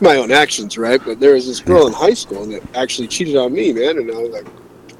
my 0.01 0.17
own 0.17 0.31
actions, 0.31 0.77
right? 0.77 1.01
But 1.03 1.19
there 1.21 1.35
was 1.35 1.47
this 1.47 1.61
girl 1.61 1.87
in 1.87 1.93
high 1.93 2.15
school 2.15 2.45
that 2.47 2.63
actually 2.75 3.07
cheated 3.07 3.37
on 3.37 3.53
me, 3.53 3.71
man, 3.71 3.97
and 3.97 4.11
I 4.11 4.15
was 4.15 4.31
like, 4.31 4.47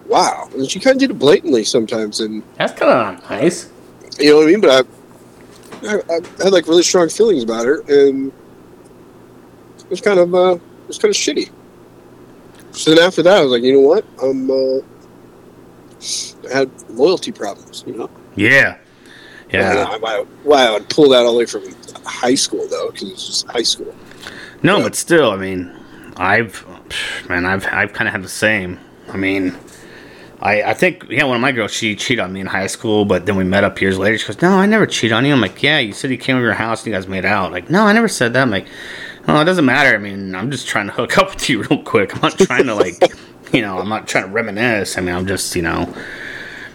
wow. 0.08 0.48
And 0.54 0.70
she 0.70 0.80
kind 0.80 0.96
of 0.96 1.00
did 1.02 1.12
it 1.12 1.20
blatantly 1.20 1.66
sometimes, 1.66 2.22
and 2.22 2.44
That's 2.56 2.72
kind 2.80 3.18
of 3.18 3.30
nice. 3.30 3.70
You 4.22 4.32
know 4.32 4.38
what 4.38 4.48
I 4.48 4.52
mean. 4.52 4.62
But 4.62 4.88
I, 5.84 5.96
I, 5.96 6.18
I 6.40 6.44
had 6.44 6.54
like 6.54 6.68
really 6.68 6.84
strong 6.84 7.10
feelings 7.10 7.44
about 7.44 7.66
her, 7.66 7.82
and 7.88 8.32
it 9.80 9.90
was 9.90 10.02
kind 10.02 10.20
of, 10.20 10.34
uh, 10.34 10.56
it 10.56 10.88
was 10.88 10.98
kind 10.98 11.10
of 11.12 11.16
shitty. 11.18 11.50
So 12.72 12.94
then 12.96 13.04
after 13.04 13.22
that, 13.24 13.38
I 13.38 13.42
was 13.42 13.52
like, 13.52 13.64
you 13.64 13.74
know 13.74 13.82
what? 13.82 14.06
I'm, 14.24 14.50
uh, 14.50 14.80
I 16.50 16.54
had 16.58 16.90
loyalty 16.90 17.32
problems, 17.32 17.84
you 17.86 17.96
know. 17.96 18.10
Yeah. 18.36 18.78
Yeah. 19.52 19.98
why, 19.98 20.26
why 20.44 20.68
I 20.68 20.72
would 20.72 20.88
pull 20.90 21.10
that 21.10 21.26
all 21.26 21.34
the 21.34 21.40
way 21.40 21.46
from 21.46 21.64
high 22.06 22.36
school 22.36 22.66
though, 22.70 22.90
because 22.92 23.12
it's 23.12 23.28
just 23.28 23.48
high 23.48 23.64
school. 23.64 23.94
No, 24.64 24.78
Yeah. 24.78 24.84
but 24.84 24.96
still, 24.96 25.32
I 25.32 25.36
mean, 25.36 25.76
I've, 26.16 26.66
man, 27.28 27.46
I've, 27.46 27.66
I've 27.68 27.92
kind 27.92 28.08
of 28.08 28.14
had 28.14 28.24
the 28.24 28.30
same. 28.30 28.80
I 29.10 29.18
mean, 29.18 29.58
I, 30.42 30.64
I 30.64 30.74
think, 30.74 31.06
yeah, 31.10 31.24
one 31.24 31.36
of 31.36 31.42
my 31.42 31.52
girls, 31.52 31.72
she 31.72 31.96
cheated 31.96 32.24
on 32.24 32.34
me 32.34 32.40
in 32.40 32.48
high 32.48 32.68
school, 32.68 33.06
but 33.06 33.26
then 33.26 33.36
we 33.36 33.44
met 33.44 33.64
up 33.64 33.80
years 33.80 33.98
later. 34.00 34.18
She 34.18 34.28
goes, 34.28 34.42
No, 34.42 34.52
I 34.54 34.66
never 34.66 34.86
cheated 34.86 35.14
on 35.14 35.26
you. 35.26 35.34
I'm 35.34 35.42
like, 35.42 35.62
Yeah, 35.62 35.80
you 35.80 35.94
said 35.94 36.12
you 36.12 36.18
came 36.18 36.36
over 36.36 36.46
your 36.46 36.54
house 36.54 36.82
and 36.82 36.88
you 36.88 36.94
guys 36.94 37.08
made 37.08 37.26
out. 37.26 37.52
Like, 37.52 37.70
no, 37.70 37.84
I 37.84 37.94
never 37.94 38.08
said 38.08 38.34
that. 38.34 38.42
I'm 38.42 38.52
like, 38.52 38.68
Oh, 39.28 39.40
it 39.40 39.46
doesn't 39.46 39.66
matter. 39.66 39.96
I 39.96 40.00
mean, 40.00 40.34
I'm 40.34 40.50
just 40.50 40.68
trying 40.68 40.88
to 40.88 40.94
hook 40.94 41.18
up 41.18 41.36
with 41.36 41.50
you 41.50 41.64
real 41.64 41.84
quick. 41.84 42.16
I'm 42.16 42.22
not 42.22 42.38
trying 42.38 42.66
to, 42.66 42.76
like, 42.76 42.96
you 43.54 43.62
know, 43.62 43.78
I'm 43.78 43.90
not 43.90 44.08
trying 44.08 44.26
to 44.26 44.32
reminisce. 44.32 44.98
I 44.98 45.02
mean, 45.02 45.16
I'm 45.16 45.28
just, 45.28 45.56
you 45.56 45.62
know, 45.62 45.94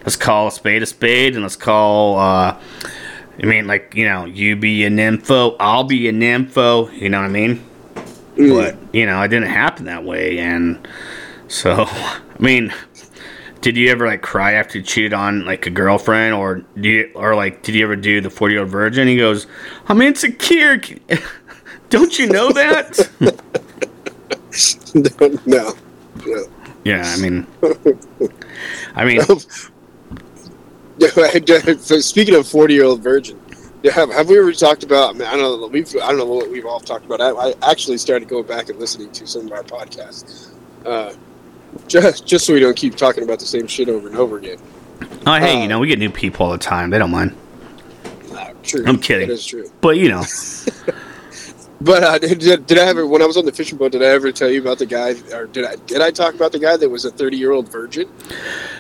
let's 0.01 0.17
call 0.17 0.49
a 0.49 0.53
spade 0.53 0.83
a 0.83 0.87
spade 0.87 1.35
and 1.35 1.43
let's 1.43 1.57
call, 1.57 2.19
uh, 2.19 2.59
I 3.43 3.45
mean, 3.47 3.67
like, 3.67 3.95
you 3.95 4.07
know, 4.07 4.25
you 4.25 4.57
be 4.57 4.85
a 4.85 4.91
nympho, 4.91 5.57
I'll 5.61 5.85
be 5.85 6.09
a 6.09 6.13
nympho. 6.13 6.93
You 6.93 7.09
know 7.09 7.21
what 7.21 7.27
I 7.27 7.31
mean? 7.31 7.65
Mm. 8.37 8.51
but 8.55 8.95
you 8.95 9.07
know 9.07 9.23
it 9.23 9.29
didn't 9.29 9.49
happen 9.49 9.87
that 9.87 10.05
way 10.05 10.39
and 10.39 10.87
so 11.49 11.85
i 11.89 12.21
mean 12.39 12.73
did 13.61 13.77
you 13.77 13.91
ever 13.91 14.07
like 14.07 14.23
cry 14.23 14.53
after 14.53 14.79
you 14.79 14.85
cheated 14.85 15.13
on 15.13 15.45
like 15.45 15.67
a 15.67 15.71
girlfriend 15.71 16.35
or 16.35 16.63
do 16.81 16.89
you 16.89 17.11
or 17.15 17.35
like 17.35 17.63
did 17.63 17.75
you 17.75 17.85
ever 17.85 17.97
do 17.97 18.21
the 18.21 18.31
40 18.31 18.55
year 18.55 18.63
old 18.63 18.71
virgin 18.71 19.09
he 19.09 19.17
goes 19.17 19.47
i'm 19.89 20.01
insecure 20.01 20.81
don't 21.89 22.19
you 22.19 22.27
know 22.27 22.51
that 22.53 23.11
no, 25.47 25.75
no. 26.25 26.45
yeah 26.85 27.03
i 27.05 27.21
mean 27.21 27.47
i 28.95 29.05
mean 29.05 29.21
Speaking 30.99 32.37
of 32.37 32.49
forty-year-old 32.49 33.03
virgin, 33.03 33.39
have, 33.93 34.11
have 34.11 34.29
we 34.29 34.39
ever 34.39 34.53
talked 34.53 34.83
about? 34.83 35.11
I, 35.11 35.19
mean, 35.19 35.29
I 35.29 35.37
don't 35.37 35.61
know. 35.61 35.67
We've 35.67 35.87
I 35.97 36.09
don't 36.09 36.17
know 36.17 36.25
what 36.25 36.51
we've 36.51 36.65
all 36.65 36.81
talked 36.81 37.05
about. 37.05 37.21
I, 37.21 37.33
I 37.33 37.71
actually 37.71 37.99
started 37.99 38.29
going 38.29 38.47
back 38.47 38.71
and 38.71 38.79
listening 38.79 39.13
to 39.13 39.27
some 39.27 39.47
of 39.47 39.53
our 39.53 39.63
podcasts, 39.63 40.53
uh, 40.87 41.13
just 41.89 42.27
just 42.27 42.47
so 42.47 42.53
we 42.53 42.61
don't 42.61 42.77
keep 42.77 42.95
talking 42.97 43.23
about 43.25 43.39
the 43.39 43.47
same 43.47 43.67
shit 43.67 43.89
over 43.89 44.09
and 44.09 44.17
over 44.17 44.39
again. 44.39 44.59
oh 45.27 45.35
hey 45.35 45.59
Uh, 45.59 45.63
you 45.63 45.69
know 45.69 45.79
we 45.79 45.87
get 45.87 45.99
new 45.99 46.11
people 46.11 46.47
all 46.47 46.53
the 46.53 46.59
time 46.59 46.91
they 46.91 46.99
don't 46.99 47.11
mind 47.11 47.35
Uh, 48.33 48.53
true, 48.63 48.85
I'm 48.87 48.99
kidding. 48.99 49.29
That 49.29 49.35
is 49.35 49.47
true. 49.47 49.71
but 49.81 49.97
you 49.99 50.09
know 50.09 50.23
But 51.79 52.03
uh, 52.03 52.19
did, 52.19 52.67
did 52.67 52.79
I 52.79 52.87
ever 52.87 53.07
when 53.07 53.21
I 53.21 53.27
was 53.27 53.37
on 53.37 53.45
the 53.45 53.53
fishing 53.53 53.77
boat? 53.77 53.93
Did 53.93 54.03
I 54.03 54.07
ever 54.07 54.33
tell 54.33 54.51
you 54.51 54.63
about 54.63 54.79
the 54.79 54.87
guy, 54.87 55.11
or 55.35 55.45
did 55.47 55.67
I 55.67 55.77
did 55.77 56.01
I 56.01 56.11
talk 56.11 56.33
about 56.35 56.51
the 56.53 56.59
guy 56.59 56.75
that 56.79 56.89
was 56.89 57.05
a 57.05 57.11
thirty-year-old 57.11 57.69
virgin? 57.71 58.09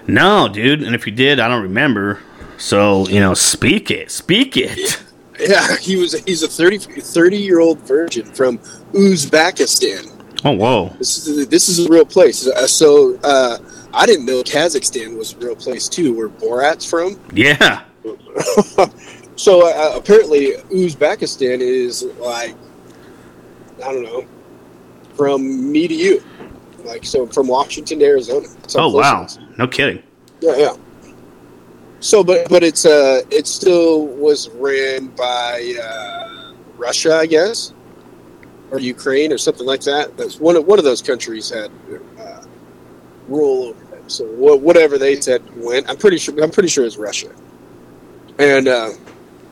no 0.06 0.48
dude 0.48 0.82
and 0.82 0.94
if 0.94 1.04
you 1.06 1.12
did 1.12 1.40
i 1.40 1.48
don't 1.48 1.62
remember 1.64 2.20
so 2.58 3.06
you 3.08 3.18
know 3.20 3.34
speak 3.34 3.90
it 3.90 4.10
speak 4.10 4.56
it 4.56 5.02
Yeah, 5.38 5.76
he 5.76 5.96
was. 5.96 6.14
He's 6.24 6.42
a 6.42 6.48
30, 6.48 6.78
30 6.78 7.36
year 7.36 7.60
old 7.60 7.78
virgin 7.80 8.24
from 8.24 8.56
Uzbekistan. 8.94 10.10
Oh 10.44 10.52
whoa 10.52 10.88
This 10.98 11.26
is 11.26 11.48
this 11.48 11.68
is 11.68 11.86
a 11.86 11.88
real 11.88 12.04
place. 12.04 12.46
Uh, 12.46 12.66
so 12.66 13.18
uh, 13.24 13.58
I 13.92 14.06
didn't 14.06 14.26
know 14.26 14.42
Kazakhstan 14.42 15.16
was 15.16 15.32
a 15.34 15.38
real 15.38 15.56
place 15.56 15.88
too, 15.88 16.14
where 16.14 16.28
Borat's 16.28 16.84
from. 16.88 17.18
yeah 17.32 17.84
so 19.36 19.66
uh, 19.66 19.96
apparently 19.96 20.52
Uzbekistan 20.70 21.60
is 21.60 22.04
like 22.20 22.54
I 23.84 23.92
don't 23.92 24.04
know, 24.04 24.24
from 25.14 25.70
me 25.70 25.86
to 25.88 25.94
you. 25.94 26.22
Like 26.84 27.04
so, 27.04 27.26
from 27.26 27.48
Washington 27.48 27.98
to 27.98 28.04
Arizona. 28.04 28.46
Oh 28.76 28.88
wow, 28.94 29.26
no 29.58 29.66
kidding. 29.66 30.02
Yeah, 30.40 30.56
yeah. 30.56 30.76
So, 32.00 32.22
but 32.22 32.48
but 32.48 32.62
it's 32.62 32.86
uh, 32.86 33.22
it 33.30 33.46
still 33.46 34.06
was 34.06 34.48
ran 34.50 35.08
by 35.08 35.74
uh, 35.82 36.52
Russia, 36.76 37.16
I 37.16 37.26
guess, 37.26 37.74
or 38.76 38.80
Ukraine, 38.80 39.32
or 39.32 39.38
something 39.38 39.66
like 39.66 39.82
that. 39.82 40.16
That's 40.16 40.38
one 40.38 40.56
of 40.56 40.66
one 40.66 40.78
of 40.78 40.84
those 40.84 41.02
countries 41.02 41.50
had 41.50 41.70
uh, 42.18 42.42
rule 43.28 43.68
over 43.68 43.84
them. 43.96 44.08
So 44.08 44.24
wha- 44.32 44.56
whatever 44.56 44.98
they 44.98 45.20
said 45.20 45.42
went. 45.56 45.88
I'm 45.88 45.96
pretty 45.96 46.18
sure. 46.18 46.34
I'm 46.42 46.50
pretty 46.50 46.68
sure 46.68 46.84
it's 46.84 46.96
Russia. 46.96 47.30
And 48.38 48.68
uh, 48.68 48.90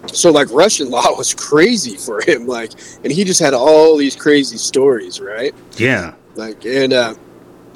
so, 0.06 0.30
like 0.30 0.50
Russian 0.50 0.90
law 0.96 1.16
was 1.16 1.34
crazy 1.34 1.96
for 1.96 2.20
him. 2.22 2.46
Like, 2.46 2.72
and 3.02 3.12
he 3.12 3.24
just 3.24 3.40
had 3.40 3.54
all 3.54 3.96
these 3.96 4.16
crazy 4.16 4.58
stories, 4.58 5.20
right? 5.20 5.54
Yeah. 5.76 6.14
Like, 6.36 6.64
and 6.64 6.92
uh, 6.92 7.14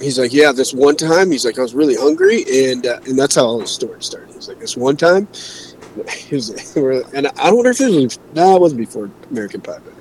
he's 0.00 0.18
like, 0.18 0.32
yeah, 0.32 0.52
this 0.52 0.74
one 0.74 0.96
time, 0.96 1.30
he's 1.30 1.44
like, 1.44 1.58
I 1.58 1.62
was 1.62 1.74
really 1.74 1.96
hungry, 1.96 2.44
and 2.70 2.86
uh, 2.86 3.00
and 3.06 3.18
that's 3.18 3.36
how 3.36 3.44
all 3.44 3.60
his 3.60 3.70
story 3.70 4.02
started. 4.02 4.34
He's 4.34 4.48
like, 4.48 4.58
this 4.58 4.76
one 4.76 4.96
time, 4.96 5.28
was, 6.32 6.76
and 7.14 7.28
I 7.38 7.52
wonder 7.52 7.70
if 7.70 7.80
it 7.80 7.90
was, 7.90 8.18
no, 8.34 8.56
it 8.56 8.60
wasn't 8.60 8.80
before 8.80 9.10
American 9.30 9.60
Pie, 9.60 9.78
but 9.84 9.94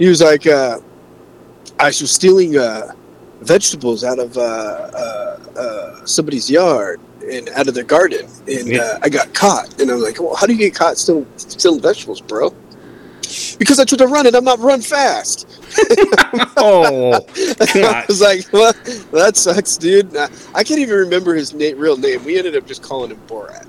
he 0.00 0.08
was 0.08 0.20
like, 0.20 0.46
uh, 0.48 0.80
I 1.78 1.86
was 1.86 2.10
stealing 2.10 2.56
uh, 2.58 2.92
vegetables 3.42 4.02
out 4.02 4.18
of 4.18 4.36
uh, 4.36 4.40
uh, 4.40 5.38
uh, 5.56 6.04
somebody's 6.06 6.50
yard 6.50 7.00
and 7.30 7.48
out 7.50 7.68
of 7.68 7.74
their 7.74 7.84
garden, 7.84 8.26
and 8.48 8.66
Yeah. 8.66 8.80
uh, 8.80 8.98
I 9.02 9.08
got 9.10 9.32
caught. 9.34 9.78
And 9.80 9.90
I'm 9.90 10.00
like, 10.00 10.18
well, 10.20 10.34
how 10.34 10.46
do 10.46 10.52
you 10.54 10.58
get 10.58 10.74
caught 10.74 10.96
stealing, 10.98 11.26
stealing 11.36 11.80
vegetables, 11.82 12.20
bro? 12.20 12.52
Because 13.58 13.78
I 13.78 13.84
tried 13.84 13.98
to 13.98 14.06
run 14.08 14.26
and 14.26 14.34
I'm 14.34 14.42
not 14.44 14.58
run 14.58 14.80
fast. 14.82 15.46
Oh, 16.62 17.12
I 17.60 18.04
was 18.08 18.20
like, 18.20 18.52
well, 18.52 18.72
that 19.12 19.32
sucks, 19.36 19.76
dude. 19.76 20.16
I, 20.16 20.28
I 20.54 20.64
can't 20.64 20.80
even 20.80 20.96
remember 20.96 21.34
his 21.34 21.54
na- 21.54 21.72
real 21.76 21.96
name. 21.96 22.24
We 22.24 22.36
ended 22.38 22.56
up 22.56 22.66
just 22.66 22.82
calling 22.82 23.10
him 23.10 23.20
Borat. 23.26 23.66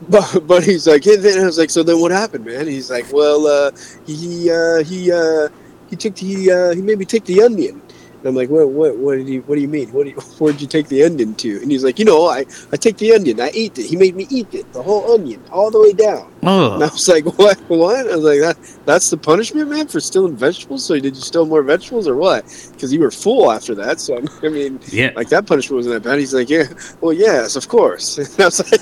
But, 0.08 0.46
but 0.46 0.64
he's 0.64 0.86
like, 0.86 1.06
and 1.06 1.22
then 1.22 1.40
I 1.40 1.46
was 1.46 1.58
like, 1.58 1.70
so 1.70 1.82
then 1.82 2.00
what 2.00 2.10
happened, 2.10 2.44
man? 2.44 2.66
He's 2.66 2.90
like, 2.90 3.12
well, 3.12 3.46
uh, 3.46 3.70
he 4.06 4.50
uh, 4.50 4.84
he 4.84 5.12
uh, 5.12 5.48
he 5.90 5.96
took 5.96 6.16
the 6.16 6.52
uh, 6.52 6.74
he 6.74 6.82
made 6.82 6.98
me 6.98 7.04
take 7.06 7.24
the 7.24 7.42
onion. 7.42 7.80
And 8.24 8.30
I'm 8.30 8.36
like, 8.36 8.48
what 8.48 8.70
what 8.70 8.96
what 8.96 9.18
did 9.18 9.28
he 9.28 9.40
what 9.40 9.56
do 9.56 9.60
you 9.60 9.68
mean? 9.68 9.92
What 9.92 10.04
do 10.04 10.10
you, 10.10 10.16
where 10.38 10.52
did 10.52 10.62
you 10.62 10.66
take 10.66 10.88
the 10.88 11.04
onion 11.04 11.34
to? 11.34 11.60
And 11.60 11.70
he's 11.70 11.84
like, 11.84 11.98
you 11.98 12.06
know, 12.06 12.26
I 12.26 12.46
I 12.72 12.76
take 12.76 12.96
the 12.96 13.12
onion, 13.12 13.38
I 13.38 13.50
eat 13.50 13.78
it. 13.78 13.84
He 13.84 13.96
made 13.96 14.16
me 14.16 14.26
eat 14.30 14.54
it, 14.54 14.72
the 14.72 14.82
whole 14.82 15.12
onion, 15.12 15.42
all 15.52 15.70
the 15.70 15.78
way 15.78 15.92
down. 15.92 16.32
And 16.40 16.50
I 16.50 16.86
oh, 16.86 16.90
was 16.90 17.06
like, 17.06 17.26
what? 17.38 17.58
What? 17.68 18.10
I 18.10 18.16
was 18.16 18.24
like, 18.24 18.40
that, 18.40 18.78
that's 18.86 19.10
the 19.10 19.18
punishment, 19.18 19.68
man, 19.68 19.88
for 19.88 20.00
stealing 20.00 20.36
vegetables? 20.36 20.86
So 20.86 20.94
did 20.94 21.16
you 21.16 21.22
steal 21.22 21.44
more 21.44 21.62
vegetables 21.62 22.08
or 22.08 22.16
what? 22.16 22.44
Because 22.72 22.94
you 22.94 23.00
were 23.00 23.10
full 23.10 23.52
after 23.52 23.74
that. 23.74 24.00
So, 24.00 24.22
I 24.42 24.48
mean, 24.48 24.80
yeah. 24.88 25.10
like, 25.14 25.28
that 25.28 25.46
punishment 25.46 25.76
wasn't 25.76 26.02
that 26.02 26.08
bad. 26.08 26.18
He's 26.18 26.32
like, 26.32 26.48
yeah, 26.48 26.64
well, 27.02 27.12
yes, 27.12 27.56
of 27.56 27.68
course. 27.68 28.18
And 28.18 28.40
I 28.40 28.44
was 28.46 28.70
like, 28.70 28.80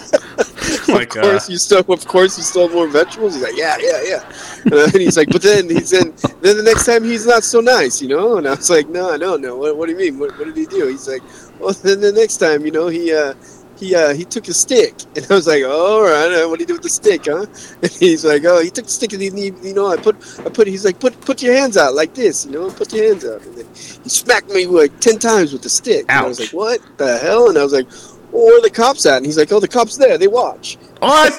Oh 0.88 0.94
my 0.94 1.02
of 1.02 1.08
course 1.08 1.46
God. 1.46 1.52
you 1.52 1.58
stole, 1.58 1.84
of 1.88 2.06
course 2.06 2.36
you 2.36 2.44
stole 2.44 2.68
more 2.68 2.88
vegetables? 2.88 3.34
He's 3.34 3.42
like, 3.42 3.56
yeah, 3.56 3.76
yeah, 3.80 4.02
yeah. 4.04 4.32
And 4.64 4.72
then 4.72 5.00
he's 5.00 5.16
like, 5.16 5.28
but 5.28 5.42
then 5.42 5.68
he's 5.68 5.92
in, 5.92 6.12
then 6.42 6.56
the 6.58 6.62
next 6.64 6.86
time 6.86 7.04
he's 7.04 7.26
not 7.26 7.44
so 7.44 7.60
nice, 7.60 8.02
you 8.02 8.08
know? 8.08 8.38
And 8.38 8.46
I 8.48 8.52
was 8.54 8.70
like, 8.70 8.88
no, 8.88 9.16
no, 9.16 9.36
no. 9.36 9.56
What, 9.56 9.76
what 9.76 9.86
do 9.86 9.92
you 9.92 9.98
mean? 9.98 10.18
What, 10.18 10.38
what 10.38 10.46
did 10.46 10.56
he 10.56 10.66
do? 10.66 10.88
He's 10.88 11.08
like, 11.08 11.22
well, 11.60 11.72
then 11.74 12.00
the 12.00 12.12
next 12.12 12.38
time, 12.38 12.64
you 12.66 12.72
know, 12.72 12.88
he, 12.88 13.14
uh, 13.14 13.34
he 13.78 13.94
uh, 13.96 14.14
he 14.14 14.24
took 14.24 14.48
a 14.48 14.54
stick, 14.54 14.94
and 15.16 15.26
I 15.30 15.34
was 15.34 15.46
like, 15.48 15.64
all 15.64 16.02
right, 16.02 16.44
what 16.46 16.58
do 16.58 16.62
you 16.62 16.66
do 16.66 16.74
with 16.74 16.82
the 16.82 16.88
stick, 16.90 17.22
huh? 17.26 17.46
And 17.82 17.92
he's 17.92 18.24
like, 18.24 18.44
oh, 18.44 18.62
he 18.62 18.70
took 18.70 18.84
the 18.86 18.90
stick, 18.90 19.12
and 19.14 19.22
he, 19.22 19.30
he- 19.30 19.68
you 19.68 19.74
know, 19.74 19.88
I 19.88 19.96
put, 19.96 20.16
I 20.40 20.50
put, 20.50 20.66
he's 20.68 20.84
like, 20.84 21.00
put, 21.00 21.20
put 21.22 21.42
your 21.42 21.54
hands 21.54 21.76
out 21.76 21.94
like 21.94 22.14
this, 22.14 22.46
you 22.46 22.52
know, 22.52 22.70
put 22.70 22.92
your 22.92 23.06
hands 23.08 23.24
out, 23.24 23.42
and 23.44 23.56
then 23.56 23.66
he 23.74 24.08
smacked 24.10 24.50
me 24.50 24.66
like 24.66 25.00
ten 25.00 25.18
times 25.18 25.52
with 25.52 25.62
the 25.62 25.70
stick. 25.70 26.06
And 26.08 26.18
I 26.24 26.28
was 26.28 26.38
like, 26.40 26.50
what 26.50 26.80
the 26.98 27.18
hell? 27.18 27.48
And 27.48 27.58
I 27.58 27.64
was 27.64 27.72
like, 27.72 27.88
well, 28.32 28.46
where 28.46 28.58
are 28.58 28.62
the 28.62 28.70
cops 28.70 29.06
at? 29.06 29.18
And 29.18 29.26
he's 29.26 29.38
like, 29.38 29.52
oh, 29.52 29.60
the 29.60 29.68
cops 29.68 29.96
there, 29.96 30.18
they 30.18 30.26
watch. 30.26 30.78
What? 30.98 31.32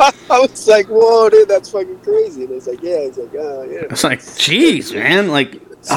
I 0.00 0.40
was 0.40 0.66
like, 0.66 0.86
whoa, 0.86 1.30
dude, 1.30 1.48
that's 1.48 1.70
fucking 1.70 2.00
crazy. 2.00 2.44
And 2.44 2.54
he's 2.54 2.66
like, 2.66 2.82
yeah, 2.82 3.02
he's 3.02 3.16
like, 3.16 3.34
oh, 3.34 3.62
yeah. 3.62 3.82
It's 3.90 4.04
like, 4.04 4.20
jeez, 4.20 4.94
man. 4.94 5.28
Like, 5.28 5.60
so 5.82 5.96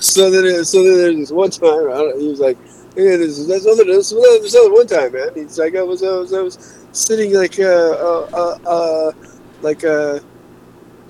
so 0.00 0.30
then 0.30 0.64
so 0.64 0.82
then 0.82 0.96
there's 0.96 1.16
this 1.16 1.30
one 1.30 1.50
time 1.50 1.90
I 1.90 1.98
don't, 1.98 2.18
he 2.18 2.28
was 2.28 2.40
like 2.40 2.56
yeah, 2.96 3.18
this 3.18 3.46
this 3.46 3.66
other 3.66 3.84
this, 3.84 4.08
this 4.08 4.56
other 4.56 4.72
one 4.72 4.86
time 4.86 5.12
man 5.12 5.28
he's 5.34 5.58
like 5.58 5.76
I 5.76 5.82
was 5.82 6.02
I 6.02 6.12
was 6.12 6.32
I 6.32 6.40
was 6.40 6.74
sitting 6.92 7.34
like 7.34 7.60
uh 7.60 7.64
uh 7.64 8.28
uh, 8.32 8.58
uh 8.66 9.12
like 9.60 9.84
uh 9.84 10.20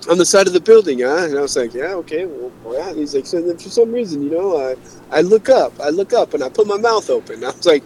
on 0.09 0.17
the 0.17 0.25
side 0.25 0.47
of 0.47 0.53
the 0.53 0.59
building 0.59 0.99
huh 0.99 1.25
and 1.25 1.37
I 1.37 1.41
was 1.41 1.55
like 1.57 1.73
yeah 1.73 1.93
okay 1.95 2.25
well 2.25 2.51
yeah 2.73 2.89
and 2.89 2.97
he's 2.99 3.13
like 3.15 3.25
so 3.25 3.41
then 3.41 3.57
for 3.57 3.69
some 3.69 3.91
reason 3.91 4.21
you 4.21 4.29
know 4.29 4.57
I 4.57 4.75
I 5.11 5.21
look 5.21 5.49
up 5.49 5.73
I 5.81 5.89
look 5.89 6.13
up 6.13 6.33
and 6.33 6.43
I 6.43 6.49
put 6.49 6.67
my 6.67 6.77
mouth 6.77 7.09
open 7.09 7.43
I 7.43 7.47
was 7.47 7.65
like 7.65 7.83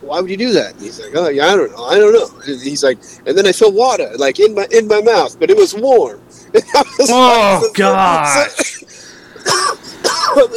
why 0.00 0.20
would 0.20 0.30
you 0.30 0.36
do 0.36 0.52
that? 0.52 0.72
And 0.74 0.82
he's 0.82 1.00
like, 1.00 1.12
oh 1.14 1.28
yeah, 1.28 1.46
I 1.46 1.56
don't 1.56 1.70
know, 1.72 1.84
I 1.84 1.98
don't 1.98 2.12
know. 2.12 2.28
And 2.46 2.60
he's 2.60 2.84
like, 2.84 2.98
and 3.26 3.36
then 3.38 3.46
I 3.46 3.52
felt 3.52 3.72
water 3.74 4.10
like 4.18 4.38
in 4.38 4.54
my 4.54 4.66
in 4.70 4.86
my 4.86 5.00
mouth, 5.00 5.38
but 5.40 5.50
it 5.50 5.56
was 5.56 5.74
warm. 5.74 6.20
And 6.54 6.62
I 6.74 6.82
was 6.98 7.10
Oh, 7.10 7.62
like- 7.64 7.74
gosh. 7.74 8.84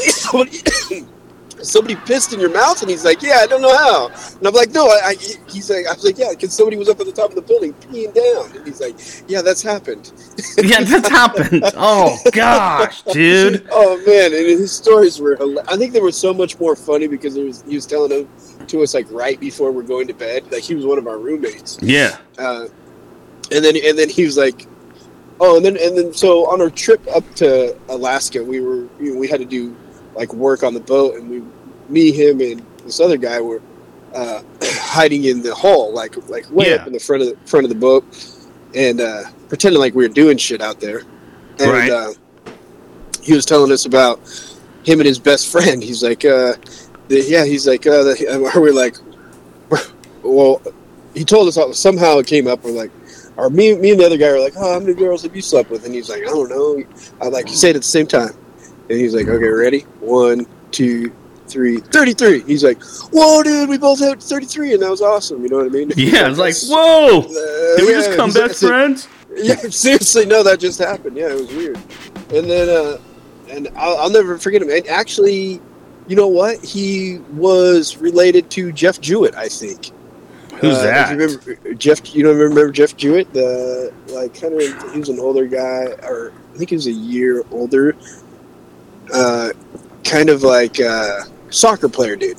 somebody, 0.09 1.07
somebody 1.67 1.95
pissed 1.95 2.33
in 2.33 2.39
your 2.39 2.51
mouth, 2.51 2.81
and 2.81 2.89
he's 2.89 3.05
like, 3.05 3.21
"Yeah, 3.21 3.39
I 3.41 3.47
don't 3.47 3.61
know 3.61 3.75
how." 3.75 4.07
And 4.37 4.47
I'm 4.47 4.53
like, 4.53 4.71
"No, 4.71 4.87
I." 4.87 4.99
I 5.03 5.15
he's 5.49 5.69
like, 5.69 5.85
"I 5.87 5.93
was 5.93 6.03
like, 6.03 6.17
yeah, 6.17 6.29
because 6.31 6.53
somebody 6.53 6.77
was 6.77 6.89
up 6.89 6.99
at 6.99 7.05
the 7.05 7.11
top 7.11 7.29
of 7.29 7.35
the 7.35 7.41
building 7.41 7.73
peeing 7.73 8.13
down," 8.13 8.55
and 8.55 8.65
he's 8.65 8.81
like, 8.81 8.97
"Yeah, 9.27 9.41
that's 9.41 9.61
happened." 9.61 10.11
yeah, 10.57 10.83
that's 10.83 11.09
happened. 11.09 11.63
Oh 11.75 12.17
gosh, 12.31 13.01
dude. 13.03 13.67
Oh 13.79 13.97
man, 14.05 14.33
and 14.33 14.45
his 14.45 14.71
stories 14.71 15.19
were. 15.19 15.37
I 15.69 15.77
think 15.77 15.93
they 15.93 16.01
were 16.01 16.11
so 16.11 16.33
much 16.33 16.59
more 16.59 16.75
funny 16.75 17.07
because 17.07 17.35
was, 17.37 17.63
he 17.63 17.75
was 17.75 17.85
telling 17.85 18.09
them 18.09 18.67
to 18.67 18.81
us 18.81 18.93
like 18.93 19.05
right 19.11 19.39
before 19.39 19.71
we're 19.71 19.83
going 19.83 20.07
to 20.07 20.13
bed. 20.13 20.51
Like 20.51 20.63
he 20.63 20.75
was 20.75 20.85
one 20.85 20.97
of 20.97 21.07
our 21.07 21.17
roommates. 21.17 21.77
Yeah. 21.81 22.17
uh, 22.37 22.67
and 23.51 23.63
then 23.63 23.75
and 23.83 23.97
then 23.97 24.09
he 24.09 24.25
was 24.25 24.37
like, 24.37 24.65
oh, 25.39 25.57
and 25.57 25.65
then 25.65 25.77
and 25.77 25.97
then 25.97 26.13
so 26.13 26.49
on 26.49 26.61
our 26.61 26.69
trip 26.69 27.05
up 27.15 27.23
to 27.35 27.77
Alaska, 27.89 28.43
we 28.43 28.61
were 28.61 28.87
you 28.99 29.13
know, 29.13 29.19
we 29.19 29.27
had 29.27 29.39
to 29.39 29.45
do 29.45 29.75
like 30.15 30.33
work 30.33 30.63
on 30.63 30.73
the 30.73 30.79
boat, 30.79 31.15
and 31.15 31.29
we, 31.29 31.43
me, 31.89 32.11
him, 32.11 32.41
and 32.41 32.65
this 32.83 32.99
other 32.99 33.17
guy 33.17 33.39
were 33.41 33.61
uh, 34.13 34.41
hiding 34.63 35.25
in 35.25 35.41
the 35.41 35.53
hall, 35.53 35.93
like 35.93 36.15
like 36.29 36.49
way 36.51 36.69
Yeah. 36.69 36.75
up 36.75 36.87
in 36.87 36.93
the 36.93 36.99
front 36.99 37.23
of 37.23 37.29
the 37.29 37.37
front 37.47 37.65
of 37.65 37.69
the 37.69 37.75
boat, 37.75 38.03
and 38.73 39.01
uh, 39.01 39.23
pretending 39.49 39.79
like 39.79 39.95
we 39.95 40.03
were 40.07 40.13
doing 40.13 40.37
shit 40.37 40.61
out 40.61 40.79
there, 40.79 41.03
and 41.59 41.71
Right. 41.71 41.89
uh, 41.91 42.13
he 43.21 43.33
was 43.33 43.45
telling 43.45 43.71
us 43.71 43.85
about 43.85 44.19
him 44.83 44.99
and 44.99 45.07
his 45.07 45.19
best 45.19 45.51
friend. 45.51 45.83
He's 45.83 46.01
like, 46.01 46.23
uh, 46.23 46.53
the, 47.09 47.21
yeah, 47.27 47.43
he's 47.45 47.67
like, 47.67 47.85
uh, 47.85 48.03
the, 48.03 48.27
and 48.29 48.41
we're 48.61 48.71
like, 48.71 48.95
well, 50.23 50.61
he 51.13 51.25
told 51.25 51.47
us 51.47 51.55
how, 51.57 51.71
somehow 51.73 52.19
it 52.19 52.27
came 52.27 52.47
up. 52.47 52.63
We're 52.63 52.71
like, 52.71 52.91
or 53.35 53.49
me, 53.49 53.75
me 53.75 53.91
and 53.91 53.99
the 53.99 54.05
other 54.05 54.17
guy 54.17 54.31
were 54.31 54.39
like, 54.39 54.53
oh, 54.57 54.73
how 54.73 54.79
many 54.79 54.93
girls 54.93 55.23
have 55.23 55.35
you 55.35 55.41
slept 55.41 55.69
with? 55.69 55.85
And 55.85 55.93
he's 55.93 56.09
like, 56.09 56.21
I 56.21 56.25
don't 56.25 56.49
know. 56.49 56.83
I 57.21 57.27
like, 57.27 57.47
said 57.49 57.71
it 57.71 57.75
at 57.75 57.81
the 57.81 57.87
same 57.87 58.07
time. 58.07 58.31
And 58.89 58.97
he's 58.99 59.13
like, 59.13 59.27
okay, 59.27 59.47
ready? 59.47 59.81
One, 59.99 60.45
two, 60.71 61.11
three, 61.47 61.77
33. 61.77 62.41
He's 62.41 62.63
like, 62.63 62.81
whoa, 63.11 63.43
dude, 63.43 63.69
we 63.69 63.77
both 63.77 63.99
had 63.99 64.21
33, 64.21 64.73
and 64.73 64.81
that 64.83 64.89
was 64.89 65.01
awesome. 65.01 65.43
You 65.43 65.49
know 65.49 65.57
what 65.57 65.65
I 65.67 65.69
mean? 65.69 65.91
Yeah, 65.95 66.29
it's 66.29 66.39
like, 66.39 66.55
whoa. 66.67 67.19
Uh, 67.21 67.77
Did 67.77 67.81
we 67.85 67.91
yeah, 67.91 67.97
just 67.99 68.15
come 68.17 68.29
like- 68.31 68.51
friends? 68.55 69.07
yeah, 69.35 69.55
seriously, 69.69 70.25
no, 70.25 70.43
that 70.43 70.59
just 70.59 70.79
happened. 70.79 71.15
Yeah, 71.17 71.29
it 71.29 71.35
was 71.39 71.53
weird. 71.53 71.77
And 72.33 72.49
then, 72.49 72.69
uh, 72.69 72.97
and 73.49 73.67
I'll, 73.77 73.97
I'll 73.97 74.09
never 74.09 74.37
forget 74.37 74.61
him. 74.61 74.69
And 74.69 74.85
actually, 74.87 75.61
you 76.07 76.15
know 76.15 76.27
what? 76.27 76.63
He 76.63 77.19
was 77.33 77.97
related 77.97 78.49
to 78.51 78.71
Jeff 78.71 78.99
Jewett, 78.99 79.35
I 79.35 79.47
think. 79.47 79.91
Who's 80.59 80.77
Uh, 80.77 80.83
that? 80.83 81.11
You 81.11 81.17
remember 81.17 81.73
Jeff? 81.75 82.15
You 82.15 82.23
don't 82.23 82.35
remember 82.37 82.71
Jeff 82.71 82.97
Jewett? 82.97 83.31
The 83.31 83.93
like 84.07 84.33
kind 84.33 84.53
of 84.59 84.91
he 84.93 84.99
was 84.99 85.09
an 85.09 85.19
older 85.19 85.45
guy, 85.45 85.85
or 86.03 86.33
I 86.53 86.57
think 86.57 86.71
he 86.71 86.75
was 86.75 86.87
a 86.87 86.91
year 86.91 87.43
older. 87.51 87.95
Uh, 89.13 89.49
kind 90.03 90.29
of 90.29 90.41
like 90.43 90.79
uh, 90.79 91.21
soccer 91.49 91.89
player, 91.89 92.15
dude. 92.15 92.37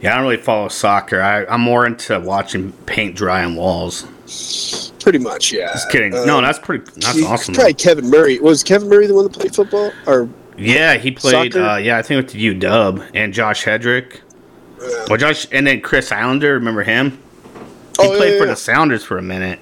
Yeah, 0.00 0.12
I 0.12 0.16
don't 0.18 0.24
really 0.28 0.36
follow 0.42 0.68
soccer. 0.68 1.20
I, 1.20 1.44
I'm 1.46 1.60
more 1.60 1.84
into 1.86 2.18
watching 2.20 2.72
paint 2.86 3.16
dry 3.16 3.42
on 3.44 3.56
walls. 3.56 4.06
Pretty 5.00 5.18
much, 5.18 5.52
yeah. 5.52 5.72
Just 5.72 5.90
kidding. 5.90 6.14
Uh, 6.14 6.24
no, 6.24 6.40
that's 6.40 6.58
pretty. 6.58 6.84
That's 6.96 7.14
he- 7.18 7.24
awesome. 7.24 7.54
Probably 7.54 7.74
Kevin 7.74 8.08
Murray. 8.10 8.38
Was 8.38 8.62
Kevin 8.62 8.88
Murray 8.88 9.06
the 9.06 9.14
one 9.14 9.24
that 9.24 9.32
played 9.32 9.54
football? 9.54 9.90
Or 10.06 10.28
Yeah, 10.56 10.94
he 10.94 11.10
played. 11.10 11.56
Uh, 11.56 11.76
yeah, 11.76 11.98
I 11.98 12.02
think 12.02 12.24
with 12.24 12.32
the 12.32 12.54
UW 12.60 13.10
and 13.14 13.32
Josh 13.32 13.64
Hedrick. 13.64 14.16
uh, 14.80 15.06
Well, 15.08 15.16
Josh, 15.18 15.46
and 15.50 15.66
then 15.66 15.80
Chris 15.80 16.12
Islander. 16.12 16.54
Remember 16.54 16.82
him? 16.84 17.10
He 17.12 17.18
Oh, 18.06 18.16
played 18.16 18.34
yeah, 18.34 18.38
for 18.38 18.44
yeah. 18.44 18.50
the 18.52 18.56
Sounders 18.56 19.02
for 19.02 19.18
a 19.18 19.22
minute. 19.22 19.58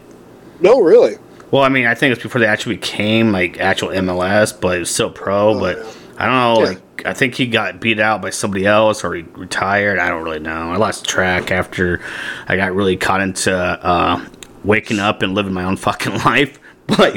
no, 0.61 0.81
really? 0.81 1.17
Well, 1.53 1.63
I 1.63 1.69
mean, 1.71 1.87
I 1.87 1.95
think 1.95 2.13
it's 2.13 2.23
before 2.23 2.41
they 2.41 2.47
actually 2.47 2.77
became 2.77 3.31
like 3.33 3.59
actual 3.61 3.89
MLS, 3.91 4.53
but 4.61 4.77
it 4.77 4.81
was 4.81 4.91
still 4.91 5.11
pro. 5.11 5.51
Oh, 5.51 5.61
but 5.61 5.79
yeah. 5.79 5.85
I 6.19 6.27
don't 6.27 6.35
know. 6.35 6.61
Yeah. 6.63 6.69
Like, 6.75 6.81
I 7.05 7.13
think 7.15 7.35
he 7.35 7.47
got 7.47 7.81
beat 7.81 8.01
out 8.01 8.23
by 8.23 8.31
somebody 8.31 8.67
else, 8.67 9.05
or 9.05 9.15
he 9.15 9.23
retired. 9.23 9.99
I 9.99 10.09
don't 10.09 10.23
really 10.25 10.39
know. 10.41 10.71
I 10.73 10.77
lost 10.77 11.05
track 11.05 11.51
after 11.51 12.01
I 12.49 12.57
got 12.57 12.75
really 12.75 12.97
caught 12.97 13.21
into 13.21 13.55
uh, 13.55 14.25
waking 14.65 14.99
up 14.99 15.23
and 15.23 15.35
living 15.35 15.53
my 15.53 15.65
own 15.65 15.77
fucking 15.77 16.15
life. 16.25 16.59
But 16.87 17.17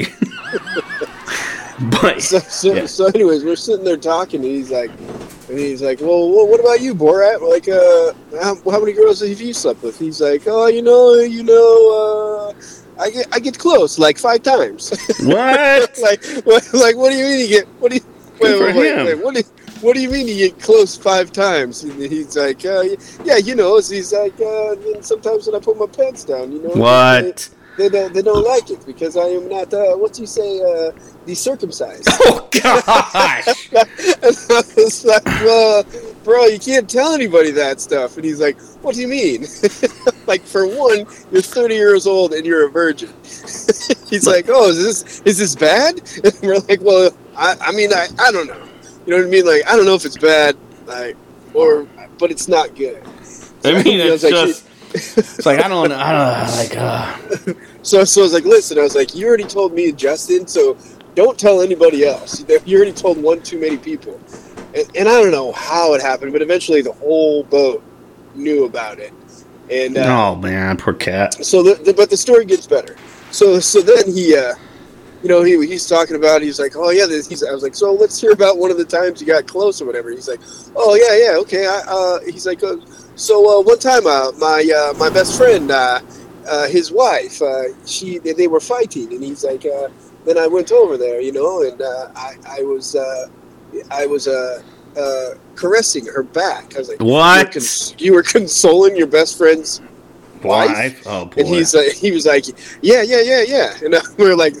But 2.00 2.20
so, 2.20 2.38
so, 2.40 2.74
Yeah. 2.74 2.86
so 2.86 3.06
anyways, 3.06 3.42
we're 3.42 3.56
sitting 3.56 3.84
there 3.84 3.96
talking, 3.96 4.44
and 4.44 4.50
he's 4.50 4.70
like, 4.70 4.90
and 5.48 5.58
he's 5.58 5.80
like, 5.80 6.00
well, 6.00 6.28
what 6.46 6.60
about 6.60 6.82
you, 6.82 6.94
Borat? 6.94 7.40
Like, 7.40 7.68
uh, 7.68 8.12
how, 8.42 8.54
how 8.70 8.80
many 8.80 8.92
girls 8.92 9.20
have 9.26 9.40
you 9.40 9.54
slept 9.54 9.82
with? 9.82 9.98
He's 9.98 10.20
like, 10.20 10.42
oh, 10.46 10.66
you 10.66 10.82
know, 10.82 11.14
you 11.14 11.42
know, 11.42 12.52
uh, 12.54 13.00
I 13.00 13.10
get, 13.10 13.26
I 13.32 13.38
get 13.40 13.58
close 13.58 13.98
like 13.98 14.18
five 14.18 14.42
times. 14.42 14.90
what? 15.22 15.98
like, 16.02 16.22
what, 16.44 16.68
like, 16.74 16.96
what 16.96 17.10
do 17.12 17.16
you 17.16 17.24
mean 17.24 17.40
you 17.40 17.48
get? 17.48 17.66
What 17.78 17.92
do 17.92 17.96
you? 17.96 18.02
Wait, 18.40 18.60
wait, 18.60 18.72
for 18.74 18.78
wait, 18.78 19.04
wait, 19.04 19.24
What 19.24 19.34
do 19.34 19.40
you? 19.40 19.46
What 19.80 19.94
do 19.94 20.02
you 20.02 20.10
mean 20.10 20.28
you 20.28 20.36
get 20.36 20.60
close 20.60 20.96
five 20.96 21.32
times? 21.32 21.84
And 21.84 22.00
he's 22.00 22.36
like, 22.36 22.64
uh, 22.66 22.84
yeah, 23.24 23.38
you 23.38 23.54
know. 23.54 23.76
He's 23.76 24.12
like, 24.12 24.34
uh, 24.34 24.74
then 24.74 25.02
sometimes 25.02 25.46
when 25.46 25.56
I 25.56 25.64
put 25.64 25.78
my 25.78 25.86
pants 25.86 26.24
down, 26.24 26.52
you 26.52 26.62
know. 26.62 26.70
What? 26.70 27.48
They, 27.78 27.88
they 27.88 27.88
don't. 27.88 28.12
They 28.12 28.22
don't 28.22 28.44
like 28.44 28.70
it 28.70 28.84
because 28.84 29.16
I 29.16 29.24
am 29.24 29.48
not. 29.48 29.72
Uh, 29.72 29.94
what 29.94 30.12
do 30.12 30.20
you 30.20 30.26
say? 30.26 30.60
Uh, 30.60 30.92
decircumcised. 31.26 32.08
Oh 32.22 32.48
gosh! 32.50 33.46
and 33.72 34.36
I 34.50 34.62
was 34.76 35.04
like, 35.04 35.24
well, 35.24 35.84
bro, 36.22 36.46
you 36.46 36.58
can't 36.58 36.88
tell 36.88 37.14
anybody 37.14 37.50
that 37.52 37.80
stuff. 37.80 38.16
And 38.16 38.24
he's 38.24 38.40
like, 38.40 38.60
what 38.82 38.94
do 38.94 39.00
you 39.00 39.08
mean? 39.08 39.46
like, 40.26 40.42
for 40.42 40.66
one, 40.66 41.06
you're 41.32 41.42
30 41.42 41.74
years 41.74 42.06
old 42.06 42.34
and 42.34 42.44
you're 42.44 42.66
a 42.66 42.70
virgin. 42.70 43.08
he's 44.10 44.26
like, 44.26 44.46
oh, 44.48 44.68
is 44.68 44.84
this 44.84 45.20
is 45.22 45.38
this 45.38 45.54
bad? 45.54 46.00
And 46.22 46.38
we're 46.42 46.58
like, 46.58 46.80
well, 46.82 47.10
I, 47.36 47.56
I 47.60 47.72
mean, 47.72 47.92
I, 47.92 48.08
I 48.18 48.30
don't 48.30 48.46
know. 48.46 48.69
You 49.10 49.16
know 49.16 49.22
what 49.22 49.28
I 49.28 49.30
mean? 49.30 49.44
Like, 49.44 49.68
I 49.68 49.74
don't 49.74 49.86
know 49.86 49.96
if 49.96 50.04
it's 50.04 50.16
bad, 50.16 50.56
like, 50.86 51.16
or, 51.52 51.88
but 52.20 52.30
it's 52.30 52.46
not 52.46 52.76
good. 52.76 53.02
I 53.64 53.82
mean, 53.82 54.00
I 54.00 54.04
it's 54.04 54.22
like, 54.22 54.30
just. 54.30 54.68
It's 54.94 55.44
like 55.44 55.58
I 55.58 55.66
don't. 55.66 55.90
I 55.90 56.12
don't 56.12 56.56
like. 56.56 56.76
Uh, 56.76 57.54
So, 57.82 58.04
so 58.04 58.20
I 58.20 58.24
was 58.24 58.32
like, 58.32 58.44
listen, 58.44 58.78
I 58.78 58.82
was 58.82 58.94
like, 58.94 59.16
you 59.16 59.26
already 59.26 59.42
told 59.42 59.74
me 59.74 59.88
and 59.88 59.98
Justin, 59.98 60.46
so 60.46 60.78
don't 61.16 61.36
tell 61.36 61.60
anybody 61.60 62.06
else. 62.06 62.44
You 62.64 62.76
already 62.76 62.92
told 62.92 63.20
one 63.20 63.42
too 63.42 63.58
many 63.58 63.78
people. 63.78 64.20
And, 64.76 64.88
and 64.94 65.08
I 65.08 65.20
don't 65.20 65.32
know 65.32 65.50
how 65.50 65.94
it 65.94 66.00
happened, 66.00 66.32
but 66.32 66.40
eventually 66.40 66.80
the 66.80 66.92
whole 66.92 67.42
boat 67.42 67.82
knew 68.36 68.64
about 68.64 69.00
it. 69.00 69.12
And 69.72 69.98
uh, 69.98 70.30
oh 70.32 70.36
man, 70.36 70.76
poor 70.76 70.94
cat. 70.94 71.44
so, 71.44 71.64
the, 71.64 71.74
the, 71.82 71.94
but 71.94 72.10
the 72.10 72.16
story 72.16 72.44
gets 72.44 72.68
better. 72.68 72.94
So, 73.32 73.58
so 73.58 73.80
then 73.80 74.12
he, 74.12 74.36
uh, 74.36 74.54
you 75.22 75.28
know, 75.28 75.42
he 75.42 75.52
he's 75.66 75.86
talking 75.86 76.16
about. 76.16 76.42
He's 76.42 76.58
like, 76.58 76.72
oh 76.76 76.90
yeah, 76.90 77.06
this, 77.06 77.28
he's. 77.28 77.44
I 77.44 77.52
was 77.52 77.62
like, 77.62 77.74
so 77.74 77.92
let's 77.92 78.20
hear 78.20 78.32
about 78.32 78.58
one 78.58 78.70
of 78.70 78.78
the 78.78 78.84
times 78.84 79.20
you 79.20 79.26
got 79.26 79.46
close 79.46 79.80
or 79.82 79.84
whatever. 79.84 80.10
He's 80.10 80.28
like, 80.28 80.40
oh 80.76 80.94
yeah, 80.94 81.32
yeah, 81.32 81.38
okay. 81.40 81.66
I, 81.66 81.82
uh, 81.86 82.20
he's 82.24 82.46
like, 82.46 82.62
uh, 82.62 82.76
so 83.16 83.58
uh, 83.58 83.62
one 83.62 83.78
time, 83.78 84.06
uh, 84.06 84.32
my 84.38 84.66
uh, 84.74 84.94
my 84.98 85.10
best 85.10 85.36
friend, 85.36 85.70
uh, 85.70 86.00
uh, 86.48 86.68
his 86.68 86.90
wife, 86.90 87.42
uh, 87.42 87.64
she 87.86 88.18
they, 88.18 88.32
they 88.32 88.48
were 88.48 88.60
fighting, 88.60 89.12
and 89.12 89.22
he's 89.22 89.44
like, 89.44 89.66
uh, 89.66 89.88
then 90.24 90.38
I 90.38 90.46
went 90.46 90.72
over 90.72 90.96
there, 90.96 91.20
you 91.20 91.32
know, 91.32 91.62
and 91.62 91.80
uh, 91.82 92.10
I 92.16 92.36
I 92.48 92.62
was 92.62 92.96
uh, 92.96 93.26
I 93.90 94.06
was 94.06 94.26
uh, 94.26 94.62
uh, 94.96 95.34
caressing 95.54 96.06
her 96.06 96.22
back. 96.22 96.74
I 96.74 96.78
was 96.78 96.88
like, 96.88 97.00
You 97.00 97.06
were, 97.06 97.12
What? 97.12 97.52
cons- 97.52 97.94
you 97.98 98.14
were 98.14 98.22
consoling 98.22 98.96
your 98.96 99.06
best 99.06 99.36
friend's 99.36 99.80
wife? 100.42 100.70
Wife? 100.70 101.02
Oh 101.06 101.26
boy. 101.26 101.40
and 101.40 101.48
he's 101.48 101.74
like, 101.74 101.92
he 101.92 102.10
was 102.10 102.26
like, 102.26 102.46
yeah, 102.82 103.02
yeah, 103.02 103.20
yeah, 103.20 103.42
yeah. 103.46 103.74
And 103.84 103.94
uh, 103.94 104.00
we 104.18 104.24
were 104.24 104.36
like, 104.36 104.54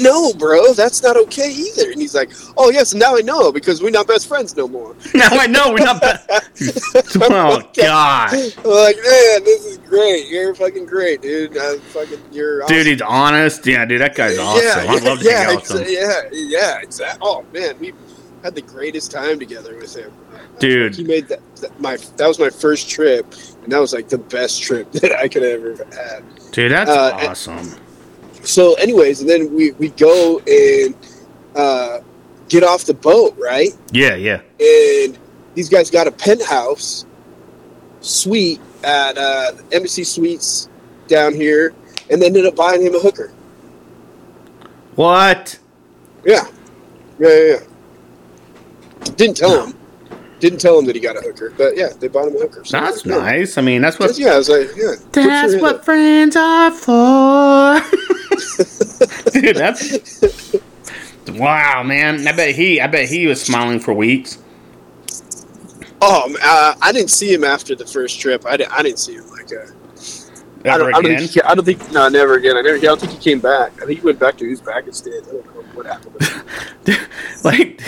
no, 0.00 0.32
bro, 0.34 0.72
that's 0.74 1.02
not 1.02 1.16
okay 1.16 1.50
either. 1.50 1.90
And 1.90 2.00
he's 2.00 2.14
like, 2.14 2.30
oh 2.56 2.70
yes, 2.70 2.94
now 2.94 3.16
I 3.16 3.20
know 3.20 3.50
because 3.52 3.82
we're 3.82 3.90
not 3.90 4.06
best 4.06 4.28
friends 4.28 4.56
no 4.56 4.68
more. 4.68 4.94
now 5.14 5.28
I 5.30 5.46
know 5.46 5.72
we're 5.72 5.84
not. 5.84 6.00
Best 6.00 6.28
Oh 7.20 7.60
god, 7.74 8.32
like, 8.64 8.96
man, 8.96 9.44
this 9.44 9.64
is 9.66 9.78
great. 9.78 10.28
You're 10.28 10.54
fucking 10.54 10.86
great, 10.86 11.22
dude. 11.22 11.56
Uh, 11.56 11.78
fucking, 11.78 12.20
you're 12.32 12.62
awesome. 12.64 12.76
dude, 12.76 12.86
he's 12.86 13.02
honest. 13.02 13.66
Yeah, 13.66 13.84
dude, 13.84 14.00
that 14.00 14.14
guy's 14.14 14.38
awesome. 14.38 14.62
Yeah, 14.86 14.92
I'd 14.92 15.02
love 15.02 15.18
to 15.20 15.24
yeah, 15.24 15.38
hang 15.44 15.56
out 15.56 15.62
with 15.62 15.70
exa- 15.70 15.86
him, 15.86 16.32
yeah, 16.32 16.48
yeah, 16.58 16.80
exactly. 16.80 17.20
Oh 17.22 17.44
man, 17.52 17.78
we 17.78 17.92
had 18.42 18.54
the 18.54 18.62
greatest 18.62 19.10
time 19.10 19.38
together 19.38 19.76
with 19.76 19.94
him. 19.96 20.12
dude. 20.58 20.94
He 20.96 21.04
made 21.04 21.28
that, 21.28 21.40
that 21.56 21.80
my 21.80 21.96
that 22.16 22.26
was 22.26 22.38
my 22.38 22.50
first 22.50 22.88
trip, 22.90 23.26
and 23.62 23.72
that 23.72 23.78
was 23.80 23.92
like 23.92 24.08
the 24.08 24.18
best 24.18 24.62
trip 24.62 24.90
that 25.00 25.12
I 25.18 25.28
could 25.28 25.42
ever 25.42 25.70
have 25.76 25.94
had. 25.94 26.24
Dude, 26.52 26.72
that's 26.72 26.90
Uh, 26.90 27.16
and- 27.20 27.28
awesome. 27.28 27.74
So 28.42 28.74
anyways 28.74 29.20
and 29.20 29.28
then 29.30 29.54
we, 29.54 29.70
we 29.72 29.88
go 29.90 30.38
and 30.46 30.94
uh, 31.56 32.00
get 32.48 32.62
off 32.64 32.84
the 32.84 32.94
boat 32.94 33.36
right 33.38 33.70
Yeah, 33.92 34.14
yeah. 34.14 34.40
and 34.60 35.18
these 35.54 35.68
guys 35.68 35.90
got 35.90 36.06
a 36.06 36.12
penthouse 36.12 37.04
suite 38.00 38.60
at 38.84 39.16
uh, 39.16 39.52
embassy 39.70 40.04
suites 40.04 40.68
down 41.08 41.34
here 41.34 41.74
and 42.10 42.20
they 42.20 42.26
ended 42.26 42.46
up 42.46 42.56
buying 42.56 42.82
him 42.82 42.94
a 42.94 42.98
hooker 42.98 43.32
What? 44.96 45.58
yeah 46.24 46.46
yeah 47.18 47.28
yeah, 47.28 47.44
yeah. 47.56 47.60
didn't 49.16 49.36
tell 49.36 49.66
him 49.66 49.74
didn't 50.42 50.58
tell 50.60 50.76
him 50.78 50.84
that 50.86 50.94
he 50.96 51.00
got 51.00 51.16
a 51.16 51.20
hooker 51.20 51.50
but 51.56 51.76
yeah 51.76 51.88
they 52.00 52.08
bought 52.08 52.26
him 52.28 52.36
a 52.36 52.40
hooker 52.40 52.64
So 52.64 52.78
That's 52.80 53.06
yeah. 53.06 53.16
nice. 53.16 53.56
I 53.56 53.62
mean, 53.62 53.80
that's 53.80 53.98
what. 53.98 54.18
yeah 54.18 54.32
i 54.34 54.36
was 54.38 54.48
like 54.48 54.68
yeah 54.76 54.94
That's 55.12 55.54
him. 55.54 55.60
what 55.60 55.84
friends 55.84 56.34
are 56.36 56.70
for. 56.72 57.80
Dude, 59.32 59.56
that's. 59.56 60.56
Wow, 61.28 61.82
man! 61.84 62.26
I 62.26 62.32
bet 62.32 62.54
he. 62.54 62.80
I 62.80 62.86
bet 62.88 63.08
he 63.08 63.26
was 63.26 63.40
smiling 63.40 63.78
for 63.80 63.94
weeks. 63.94 64.38
oh 66.00 66.34
uh, 66.42 66.74
i 66.82 66.90
didn't 66.92 67.10
see 67.10 67.32
him 67.32 67.44
after 67.44 67.74
the 67.76 67.86
first 67.86 68.18
trip 68.20 68.44
i, 68.46 68.56
di- 68.56 68.66
I 68.66 68.82
didn't 68.82 68.98
see 68.98 69.14
him 69.14 69.28
like 69.30 69.48
uh, 69.52 69.70
I 70.64 70.78
don't, 70.78 70.88
I 70.88 70.90
don't 70.92 71.06
again? 71.06 71.18
think. 71.18 71.30
He, 71.32 71.42
I 71.42 71.54
don't 71.54 71.64
think. 71.64 71.90
No, 71.92 72.08
never 72.08 72.34
again. 72.34 72.56
I 72.56 72.60
never. 72.62 72.76
I 72.76 72.80
don't 72.80 73.00
think 73.00 73.12
he 73.12 73.18
came 73.18 73.40
back. 73.40 73.72
I 73.82 73.86
think 73.86 73.98
he 73.98 74.04
went 74.04 74.20
back 74.20 74.36
to 74.38 74.44
Uzbekistan. 74.44 75.22
I 75.86 75.94
don't 75.94 76.04
know 76.04 76.10
what 76.10 76.28
happened. 76.28 77.08
like, 77.44 77.82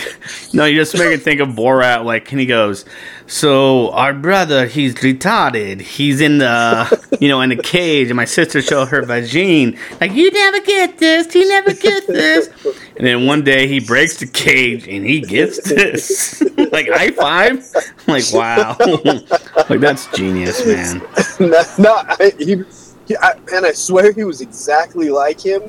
no, 0.53 0.65
you 0.65 0.79
just 0.79 0.93
make 0.97 1.11
it 1.11 1.21
think 1.21 1.41
of 1.41 1.49
Borat. 1.49 2.05
Like, 2.05 2.31
and 2.31 2.39
he 2.39 2.45
goes, 2.45 2.85
"So 3.27 3.91
our 3.91 4.13
brother, 4.13 4.67
he's 4.67 4.95
retarded. 4.95 5.81
He's 5.81 6.21
in 6.21 6.37
the, 6.37 7.17
you 7.21 7.27
know, 7.27 7.41
in 7.41 7.49
the 7.49 7.57
cage, 7.57 8.07
and 8.07 8.15
my 8.15 8.25
sister 8.25 8.61
showed 8.61 8.87
her 8.87 9.01
vagine. 9.01 9.77
Like, 9.99 10.13
you 10.13 10.31
never 10.31 10.61
get 10.61 10.97
this. 10.97 11.33
You 11.35 11.47
never 11.47 11.73
get 11.73 12.07
this. 12.07 12.49
And 12.97 13.05
then 13.05 13.25
one 13.25 13.43
day 13.43 13.67
he 13.67 13.79
breaks 13.79 14.17
the 14.17 14.27
cage 14.27 14.87
and 14.87 15.05
he 15.05 15.19
gets 15.19 15.61
this. 15.67 16.41
like 16.71 16.87
high 16.89 17.11
five. 17.11 17.65
I'm 18.07 18.13
like, 18.13 18.31
wow. 18.31 18.77
like 19.69 19.81
that's 19.81 20.07
genius, 20.15 20.65
man. 20.65 21.01
no, 21.39 21.63
no 21.77 21.95
I, 21.95 22.31
he, 22.39 22.63
he 23.07 23.17
I, 23.17 23.33
and 23.53 23.65
I 23.65 23.73
swear 23.73 24.13
he 24.13 24.23
was 24.23 24.39
exactly 24.39 25.09
like 25.09 25.41
him, 25.41 25.63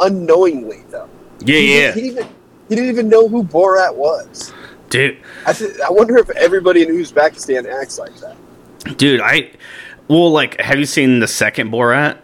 unknowingly 0.00 0.84
though. 0.88 1.08
Yeah, 1.46 1.58
He, 1.58 1.80
yeah, 1.80 1.92
He 1.92 2.00
didn't 2.02 2.12
even. 2.18 2.28
He 2.68 2.74
didn't 2.76 2.90
even 2.90 3.08
know 3.08 3.28
who 3.28 3.42
Borat 3.44 3.94
was. 3.94 4.52
dude. 4.88 5.18
I, 5.46 5.52
th- 5.52 5.72
I 5.86 5.90
wonder 5.90 6.16
if 6.16 6.30
everybody 6.30 6.82
in 6.82 6.88
Uzbekistan 6.88 7.66
acts 7.70 7.98
like 7.98 8.14
that. 8.18 8.36
Dude, 8.96 9.20
I. 9.20 9.50
Well, 10.08 10.30
like, 10.30 10.60
have 10.60 10.78
you 10.78 10.86
seen 10.86 11.20
the 11.20 11.26
second 11.28 11.70
Borat? 11.70 12.18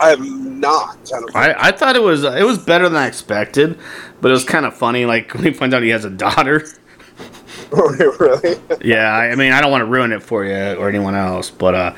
I 0.00 0.10
have 0.10 0.20
not. 0.20 0.98
I 1.34 1.50
I, 1.52 1.68
I 1.68 1.72
thought 1.72 1.96
it 1.96 2.02
was 2.02 2.24
it 2.24 2.44
was 2.44 2.58
better 2.58 2.88
than 2.88 2.96
I 3.00 3.06
expected, 3.06 3.78
but 4.20 4.28
it 4.30 4.34
was 4.34 4.44
kind 4.44 4.66
of 4.66 4.74
funny. 4.76 5.06
Like 5.06 5.32
when 5.34 5.44
he 5.44 5.52
finds 5.52 5.74
out 5.74 5.82
he 5.82 5.90
has 5.90 6.04
a 6.04 6.10
daughter. 6.10 6.66
really. 7.70 8.56
Yeah, 8.82 9.08
I, 9.10 9.30
I 9.30 9.34
mean 9.36 9.52
I 9.52 9.60
don't 9.60 9.70
want 9.70 9.82
to 9.82 9.86
ruin 9.86 10.12
it 10.12 10.22
for 10.22 10.44
you 10.44 10.74
or 10.74 10.88
anyone 10.88 11.14
else, 11.14 11.50
but 11.50 11.74
uh, 11.74 11.96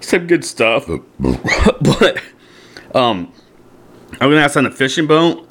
some 0.00 0.26
good 0.26 0.44
stuff. 0.44 0.88
but 1.18 2.22
um, 2.94 3.32
I'm 4.12 4.30
gonna 4.30 4.40
ask 4.40 4.56
on 4.56 4.64
the 4.64 4.70
fishing 4.70 5.06
boat. 5.06 5.48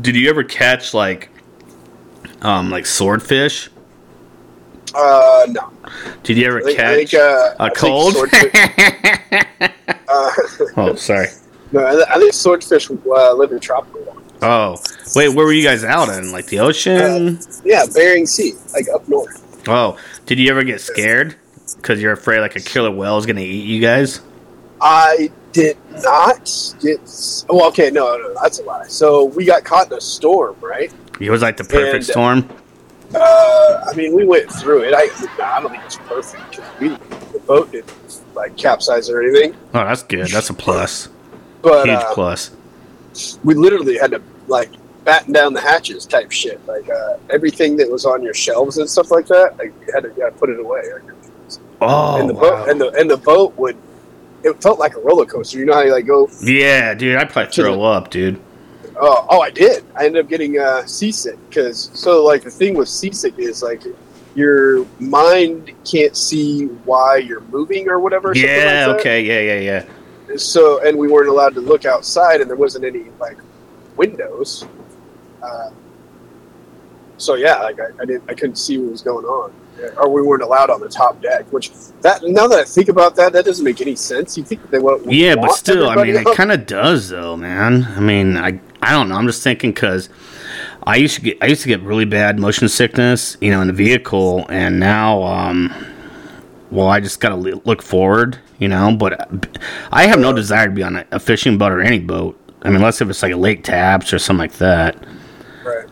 Did 0.00 0.16
you 0.16 0.28
ever 0.28 0.44
catch 0.44 0.94
like 0.94 1.30
um 2.42 2.70
like 2.70 2.86
swordfish? 2.86 3.70
Uh, 4.94 5.46
no. 5.50 5.70
Did 6.22 6.38
you 6.38 6.46
ever 6.46 6.58
I 6.58 6.62
think, 6.62 6.78
I 6.78 6.82
catch 6.82 7.10
think, 7.10 7.14
uh, 7.14 7.54
I 7.58 7.66
a 7.66 7.70
think 7.70 7.78
cold? 7.78 8.16
uh, 10.08 10.30
oh, 10.76 10.94
sorry. 10.94 11.28
no, 11.72 11.80
I, 11.80 12.14
I 12.14 12.18
think 12.18 12.32
swordfish 12.32 12.90
uh, 12.90 13.34
live 13.34 13.52
in 13.52 13.60
tropical 13.60 14.00
waters. 14.02 14.24
Oh, 14.40 14.76
wait, 15.14 15.34
where 15.34 15.44
were 15.44 15.52
you 15.52 15.64
guys 15.64 15.84
out 15.84 16.08
in? 16.08 16.32
Like 16.32 16.46
the 16.46 16.60
ocean? 16.60 17.38
Yeah, 17.64 17.84
Bering 17.92 18.26
Sea, 18.26 18.54
like 18.72 18.86
up 18.88 19.06
north. 19.08 19.44
Oh, 19.68 19.98
did 20.26 20.38
you 20.38 20.50
ever 20.50 20.62
get 20.62 20.80
scared? 20.80 21.36
Because 21.76 22.00
you're 22.00 22.12
afraid 22.12 22.40
like 22.40 22.56
a 22.56 22.60
killer 22.60 22.90
whale 22.90 23.18
is 23.18 23.26
gonna 23.26 23.40
eat 23.40 23.64
you 23.64 23.80
guys? 23.80 24.20
I 24.80 25.30
did 25.58 25.76
not 26.04 26.48
get. 26.80 27.00
Well, 27.48 27.66
okay, 27.68 27.90
no, 27.90 28.16
no, 28.16 28.34
that's 28.40 28.60
a 28.60 28.62
lie. 28.62 28.86
So 28.86 29.24
we 29.24 29.44
got 29.44 29.64
caught 29.64 29.90
in 29.90 29.98
a 29.98 30.00
storm, 30.00 30.54
right? 30.60 30.92
It 31.20 31.30
was 31.30 31.42
like 31.42 31.56
the 31.56 31.64
perfect 31.64 31.94
And- 31.94 32.04
storm. 32.04 32.48
Uh, 33.14 33.84
I 33.90 33.94
mean, 33.94 34.14
we 34.14 34.24
went 34.26 34.50
through 34.52 34.82
it. 34.82 34.92
I, 34.94 35.08
I 35.56 35.60
don't 35.60 35.70
think 35.70 35.82
it's 35.84 35.96
perfect. 35.96 36.58
'cause 36.58 36.64
We, 36.78 36.88
the 37.32 37.42
boat 37.46 37.72
didn't 37.72 37.90
like 38.34 38.56
capsize 38.56 39.08
or 39.10 39.22
anything, 39.22 39.54
Oh, 39.74 39.78
that's 39.84 40.02
good. 40.02 40.28
That's 40.28 40.50
a 40.50 40.54
plus. 40.54 41.08
but 41.62 41.86
Huge 41.86 41.98
uh, 41.98 42.14
plus. 42.14 42.50
we 43.42 43.54
literally 43.54 43.96
had 43.98 44.10
to 44.12 44.22
like 44.46 44.70
batten 45.04 45.32
down 45.32 45.54
the 45.54 45.60
hatches 45.60 46.04
type 46.06 46.30
shit. 46.30 46.64
Like 46.68 46.88
uh, 46.90 47.16
everything 47.30 47.76
that 47.78 47.90
was 47.90 48.04
on 48.04 48.22
your 48.22 48.34
shelves 48.34 48.76
and 48.78 48.88
stuff 48.88 49.10
like 49.10 49.26
that, 49.28 49.56
like 49.58 49.72
you 49.86 49.92
had 49.94 50.02
to, 50.04 50.12
you 50.14 50.22
had 50.22 50.34
to 50.34 50.38
put 50.38 50.50
it 50.50 50.60
away. 50.60 50.82
Oh, 51.80 52.20
and 52.20 52.28
the 52.28 52.34
wow. 52.34 52.40
boat 52.42 52.68
and 52.68 52.80
the 52.80 52.90
and 52.92 53.10
the 53.10 53.16
boat 53.16 53.56
would. 53.56 53.76
It 54.44 54.62
felt 54.62 54.78
like 54.78 54.94
a 54.94 55.00
roller 55.00 55.26
coaster. 55.26 55.58
You 55.58 55.66
know 55.66 55.74
how 55.74 55.82
you 55.82 55.92
like 55.92 56.06
go 56.06 56.28
yeah, 56.42 56.94
dude, 56.94 57.16
I'd 57.16 57.30
probably 57.30 57.52
throw 57.52 57.82
up, 57.82 58.10
dude. 58.10 58.40
Oh, 59.00 59.26
oh, 59.28 59.40
I 59.40 59.50
did. 59.50 59.84
I 59.94 60.06
ended 60.06 60.24
up 60.24 60.28
getting 60.28 60.58
uh, 60.58 60.84
seasick 60.86 61.38
because 61.48 61.90
so 61.94 62.24
like 62.24 62.42
the 62.42 62.50
thing 62.50 62.74
with 62.74 62.88
seasick 62.88 63.38
is 63.38 63.62
like 63.62 63.82
your 64.34 64.84
mind 64.98 65.72
can't 65.84 66.16
see 66.16 66.66
why 66.66 67.16
you're 67.16 67.40
moving 67.42 67.88
or 67.88 68.00
whatever. 68.00 68.34
something 68.34 68.50
like 68.50 68.64
Yeah, 68.64 68.94
okay, 68.98 69.20
yeah, 69.22 69.54
yeah, 69.54 69.84
yeah. 70.28 70.36
So 70.36 70.86
and 70.86 70.98
we 70.98 71.08
weren't 71.08 71.28
allowed 71.28 71.54
to 71.54 71.60
look 71.60 71.84
outside, 71.84 72.40
and 72.40 72.50
there 72.50 72.56
wasn't 72.56 72.84
any 72.84 73.06
like 73.18 73.38
windows. 73.96 74.66
Uh, 75.42 75.70
so 77.18 77.34
yeah, 77.34 77.56
like 77.62 77.80
I, 77.80 77.86
I 78.00 78.04
didn't, 78.04 78.24
I 78.28 78.34
couldn't 78.34 78.56
see 78.56 78.78
what 78.78 78.92
was 78.92 79.02
going 79.02 79.24
on, 79.24 79.52
Yeah, 79.52 79.67
or 79.96 80.08
we 80.08 80.22
weren't 80.22 80.42
allowed 80.42 80.70
on 80.70 80.80
the 80.80 80.88
top 80.88 81.20
deck. 81.22 81.50
Which 81.52 81.70
that 82.02 82.22
now 82.24 82.46
that 82.48 82.58
I 82.58 82.64
think 82.64 82.88
about 82.88 83.16
that, 83.16 83.32
that 83.32 83.44
doesn't 83.44 83.64
make 83.64 83.80
any 83.80 83.96
sense. 83.96 84.36
You 84.36 84.44
think 84.44 84.70
they 84.70 84.78
would 84.78 85.04
Yeah, 85.06 85.36
but 85.36 85.52
still, 85.52 85.88
I 85.88 85.96
mean, 85.96 86.10
everybody 86.10 86.30
it 86.30 86.36
kind 86.36 86.52
of 86.52 86.66
does, 86.66 87.08
though, 87.08 87.36
man. 87.36 87.84
I 87.84 88.00
mean, 88.00 88.36
I 88.36 88.60
I 88.82 88.92
don't 88.92 89.08
know. 89.08 89.16
I'm 89.16 89.26
just 89.26 89.42
thinking 89.42 89.72
because 89.72 90.08
I 90.84 90.96
used 90.96 91.16
to 91.16 91.20
get 91.20 91.38
I 91.42 91.46
used 91.46 91.62
to 91.62 91.68
get 91.68 91.80
really 91.82 92.04
bad 92.04 92.38
motion 92.38 92.68
sickness, 92.68 93.36
you 93.40 93.50
know, 93.50 93.60
in 93.60 93.66
the 93.66 93.74
vehicle, 93.74 94.46
and 94.48 94.80
now, 94.80 95.22
um, 95.22 95.72
well, 96.70 96.88
I 96.88 97.00
just 97.00 97.20
gotta 97.20 97.36
look 97.36 97.82
forward, 97.82 98.38
you 98.58 98.68
know. 98.68 98.94
But 98.96 99.48
I 99.90 100.06
have 100.06 100.20
no 100.20 100.32
desire 100.32 100.66
to 100.66 100.72
be 100.72 100.82
on 100.82 100.96
a, 100.96 101.06
a 101.12 101.18
fishing 101.18 101.58
boat 101.58 101.72
or 101.72 101.80
any 101.80 101.98
boat. 101.98 102.38
I 102.62 102.68
mean, 102.68 102.76
unless 102.76 103.00
if 103.00 103.08
it's 103.08 103.22
like 103.22 103.32
a 103.32 103.36
Lake 103.36 103.64
Tapps 103.64 104.12
or 104.12 104.18
something 104.18 104.40
like 104.40 104.54
that. 104.54 105.04
Right. 105.64 105.86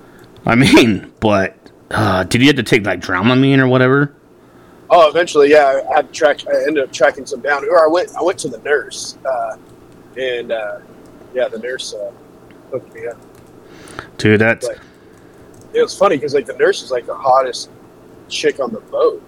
I 0.46 0.54
mean, 0.54 1.12
but 1.20 1.55
uh, 1.90 2.24
did 2.24 2.40
you 2.40 2.46
have 2.48 2.56
to 2.56 2.62
take 2.62 2.84
like 2.84 3.00
Dramamine 3.00 3.58
or 3.58 3.68
whatever? 3.68 4.12
Oh, 4.88 5.08
eventually, 5.08 5.50
yeah. 5.50 5.82
I 5.90 5.96
had 5.96 6.06
to 6.08 6.12
track. 6.12 6.40
I 6.46 6.62
ended 6.66 6.84
up 6.84 6.92
tracking 6.92 7.26
some 7.26 7.40
down, 7.40 7.64
or 7.68 7.84
I 7.84 7.88
went. 7.88 8.14
I 8.16 8.22
went 8.22 8.38
to 8.40 8.48
the 8.48 8.58
nurse, 8.58 9.18
uh, 9.24 9.56
and 10.16 10.52
uh, 10.52 10.78
yeah, 11.34 11.48
the 11.48 11.58
nurse 11.58 11.92
uh, 11.94 12.12
hooked 12.70 12.94
me 12.94 13.06
up. 13.08 13.16
Dude, 14.18 14.40
that's 14.40 14.66
Like- 14.66 14.78
It 15.74 15.82
was 15.82 15.96
funny 15.96 16.16
because 16.16 16.34
like 16.34 16.46
the 16.46 16.54
nurse 16.56 16.82
is 16.82 16.90
like 16.92 17.06
the 17.06 17.14
hottest 17.16 17.70
chick 18.28 18.60
on 18.60 18.72
the 18.72 18.80
boat. 18.80 19.22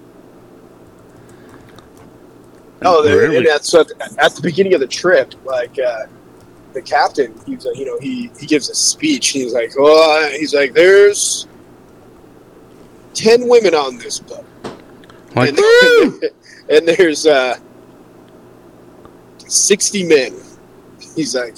Oh, 2.83 3.03
Really? 3.05 3.39
and 3.39 3.47
at, 3.49 3.65
so 3.65 3.81
at, 3.81 3.91
at 4.19 4.35
the 4.37 4.41
beginning 4.43 4.73
of 4.75 4.81
the 4.81 4.87
trip, 4.87 5.35
like 5.45 5.77
uh, 5.81 6.07
the 6.75 6.83
captain, 6.83 7.35
he's 7.45 7.65
like, 7.65 7.77
you 7.77 7.85
know, 7.85 7.99
he 7.99 8.31
he 8.39 8.47
gives 8.47 8.69
a 8.71 8.75
speech. 8.75 9.29
He's 9.31 9.53
like, 9.53 9.73
oh, 9.77 10.31
he's 10.39 10.55
like, 10.55 10.75
there's 10.75 11.47
ten 13.15 13.49
women 13.49 13.75
on 13.75 13.99
this 13.99 14.19
boat. 14.19 14.45
like, 15.35 15.51
and, 15.51 15.59
woo! 15.59 16.21
and 16.71 16.89
there's 16.89 17.27
uh, 17.27 17.59
60 19.39 20.05
men. 20.05 20.35
He's 21.15 21.35
like, 21.35 21.57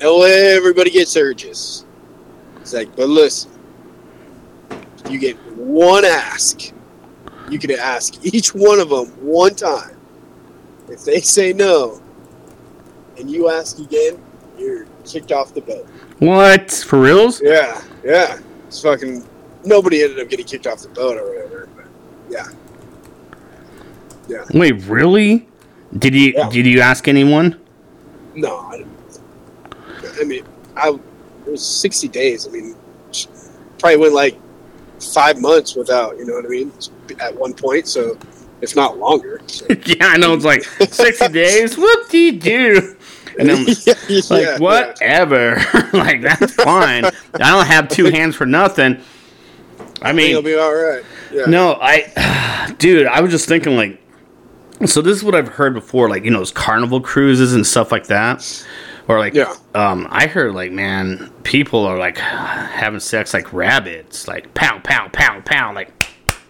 no, 0.00 0.22
everybody 0.22 0.90
gets 0.90 1.16
urges. 1.16 1.84
He's 2.58 2.74
like, 2.74 2.94
but 2.96 3.08
listen, 3.08 3.50
you 5.08 5.18
get 5.18 5.36
one 5.56 6.04
ask. 6.04 6.72
You 7.50 7.58
can 7.58 7.72
ask 7.72 8.24
each 8.24 8.54
one 8.54 8.78
of 8.78 8.90
them 8.90 9.08
one 9.24 9.54
time. 9.54 9.96
If 10.88 11.04
they 11.04 11.20
say 11.20 11.52
no, 11.52 12.00
and 13.18 13.30
you 13.30 13.50
ask 13.50 13.78
again, 13.78 14.22
you're 14.58 14.86
kicked 15.04 15.32
off 15.32 15.54
the 15.54 15.60
boat. 15.60 15.86
what 16.18 16.70
for 16.70 17.00
reals? 17.00 17.40
Yeah, 17.42 17.82
yeah. 18.04 18.38
It's 18.66 18.80
fucking. 18.82 19.26
Nobody 19.64 20.02
ended 20.02 20.20
up 20.20 20.28
getting 20.28 20.46
kicked 20.46 20.66
off 20.66 20.80
the 20.80 20.88
boat 20.88 21.16
or 21.18 21.26
whatever. 21.28 21.68
But 21.76 21.86
yeah. 24.28 24.44
Wait, 24.54 24.72
really? 24.84 25.46
Did 25.98 26.14
you 26.14 26.32
Yeah. 26.36 26.48
did 26.50 26.66
you 26.66 26.80
ask 26.80 27.08
anyone? 27.08 27.58
No, 28.34 28.56
I. 28.56 28.84
I 30.20 30.24
mean, 30.24 30.44
I 30.76 30.90
it 31.46 31.50
was 31.50 31.64
sixty 31.66 32.06
days. 32.08 32.46
I 32.46 32.50
mean, 32.50 32.76
probably 33.78 33.96
went 33.96 34.14
like 34.14 34.38
five 35.00 35.40
months 35.40 35.74
without. 35.74 36.16
You 36.16 36.26
know 36.26 36.34
what 36.34 36.44
I 36.44 36.48
mean? 36.48 36.72
At 37.20 37.34
one 37.36 37.52
point, 37.54 37.88
so 37.88 38.16
if 38.60 38.76
not 38.76 38.98
longer. 38.98 39.40
So. 39.48 39.66
yeah, 39.86 40.06
I 40.06 40.16
know 40.16 40.34
it's 40.34 40.44
like 40.44 40.62
sixty 40.62 41.28
days. 41.32 41.76
Whoop 41.76 42.08
de 42.08 42.30
doo. 42.32 42.96
And 43.38 43.48
then 43.48 43.66
yeah, 43.86 43.94
like 44.30 44.42
yeah, 44.44 44.58
whatever. 44.58 45.56
like 45.92 46.20
that's 46.22 46.54
fine. 46.54 47.04
I 47.04 47.10
don't 47.38 47.66
have 47.66 47.88
two 47.88 48.06
hands 48.06 48.36
for 48.36 48.46
nothing. 48.46 49.00
I 50.02 50.10
I 50.10 50.14
think 50.14 50.30
it'll 50.30 50.42
mean, 50.42 50.54
be 50.54 50.58
all 50.58 50.74
right. 50.74 51.02
Yeah. 51.32 51.46
no, 51.46 51.78
I, 51.80 52.74
dude, 52.78 53.06
I 53.06 53.20
was 53.20 53.30
just 53.30 53.46
thinking 53.48 53.76
like, 53.76 54.00
so 54.86 55.02
this 55.02 55.16
is 55.16 55.22
what 55.22 55.34
I've 55.34 55.48
heard 55.48 55.74
before, 55.74 56.08
like 56.08 56.24
you 56.24 56.30
know, 56.30 56.38
those 56.38 56.52
carnival 56.52 57.00
cruises 57.00 57.52
and 57.52 57.66
stuff 57.66 57.92
like 57.92 58.06
that, 58.06 58.66
or 59.08 59.18
like, 59.18 59.34
Yeah. 59.34 59.54
um, 59.74 60.06
I 60.10 60.26
heard 60.26 60.54
like, 60.54 60.72
man, 60.72 61.30
people 61.42 61.84
are 61.84 61.98
like 61.98 62.16
having 62.18 63.00
sex 63.00 63.34
like 63.34 63.52
rabbits, 63.52 64.26
like 64.26 64.52
pow, 64.54 64.78
pow, 64.82 65.08
pow, 65.12 65.40
pow, 65.44 65.74
like 65.74 65.92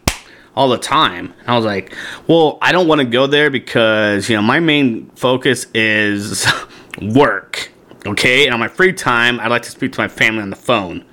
all 0.54 0.68
the 0.68 0.78
time. 0.78 1.34
And 1.40 1.48
I 1.48 1.56
was 1.56 1.64
like, 1.64 1.94
well, 2.28 2.58
I 2.62 2.70
don't 2.72 2.86
want 2.86 3.00
to 3.00 3.04
go 3.06 3.26
there 3.26 3.50
because, 3.50 4.28
you 4.28 4.36
know, 4.36 4.42
my 4.42 4.60
main 4.60 5.10
focus 5.16 5.66
is 5.74 6.46
work. 7.02 7.72
Okay. 8.06 8.44
And 8.46 8.54
on 8.54 8.60
my 8.60 8.68
free 8.68 8.92
time, 8.92 9.40
I 9.40 9.48
like 9.48 9.62
to 9.62 9.70
speak 9.70 9.92
to 9.94 10.00
my 10.00 10.08
family 10.08 10.42
on 10.42 10.50
the 10.50 10.56
phone. 10.56 11.04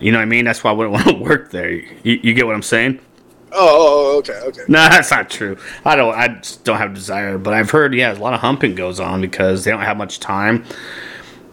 You 0.00 0.12
know 0.12 0.18
what 0.18 0.22
I 0.22 0.26
mean? 0.26 0.44
That's 0.44 0.62
why 0.62 0.70
I 0.70 0.74
wouldn't 0.74 0.92
want 1.06 1.08
to 1.08 1.14
work 1.14 1.50
there. 1.50 1.70
You, 1.70 1.84
you 2.04 2.34
get 2.34 2.46
what 2.46 2.54
I'm 2.54 2.62
saying? 2.62 3.00
Oh, 3.50 3.56
oh, 3.56 4.12
oh, 4.14 4.18
okay, 4.18 4.40
okay. 4.48 4.62
No, 4.68 4.78
that's 4.88 5.10
not 5.10 5.30
true. 5.30 5.56
I 5.84 5.96
don't. 5.96 6.14
I 6.14 6.28
just 6.28 6.64
don't 6.64 6.78
have 6.78 6.94
desire. 6.94 7.38
But 7.38 7.54
I've 7.54 7.70
heard, 7.70 7.94
yeah, 7.94 8.12
a 8.12 8.18
lot 8.18 8.34
of 8.34 8.40
humping 8.40 8.74
goes 8.74 9.00
on 9.00 9.20
because 9.20 9.64
they 9.64 9.70
don't 9.70 9.80
have 9.80 9.96
much 9.96 10.20
time. 10.20 10.64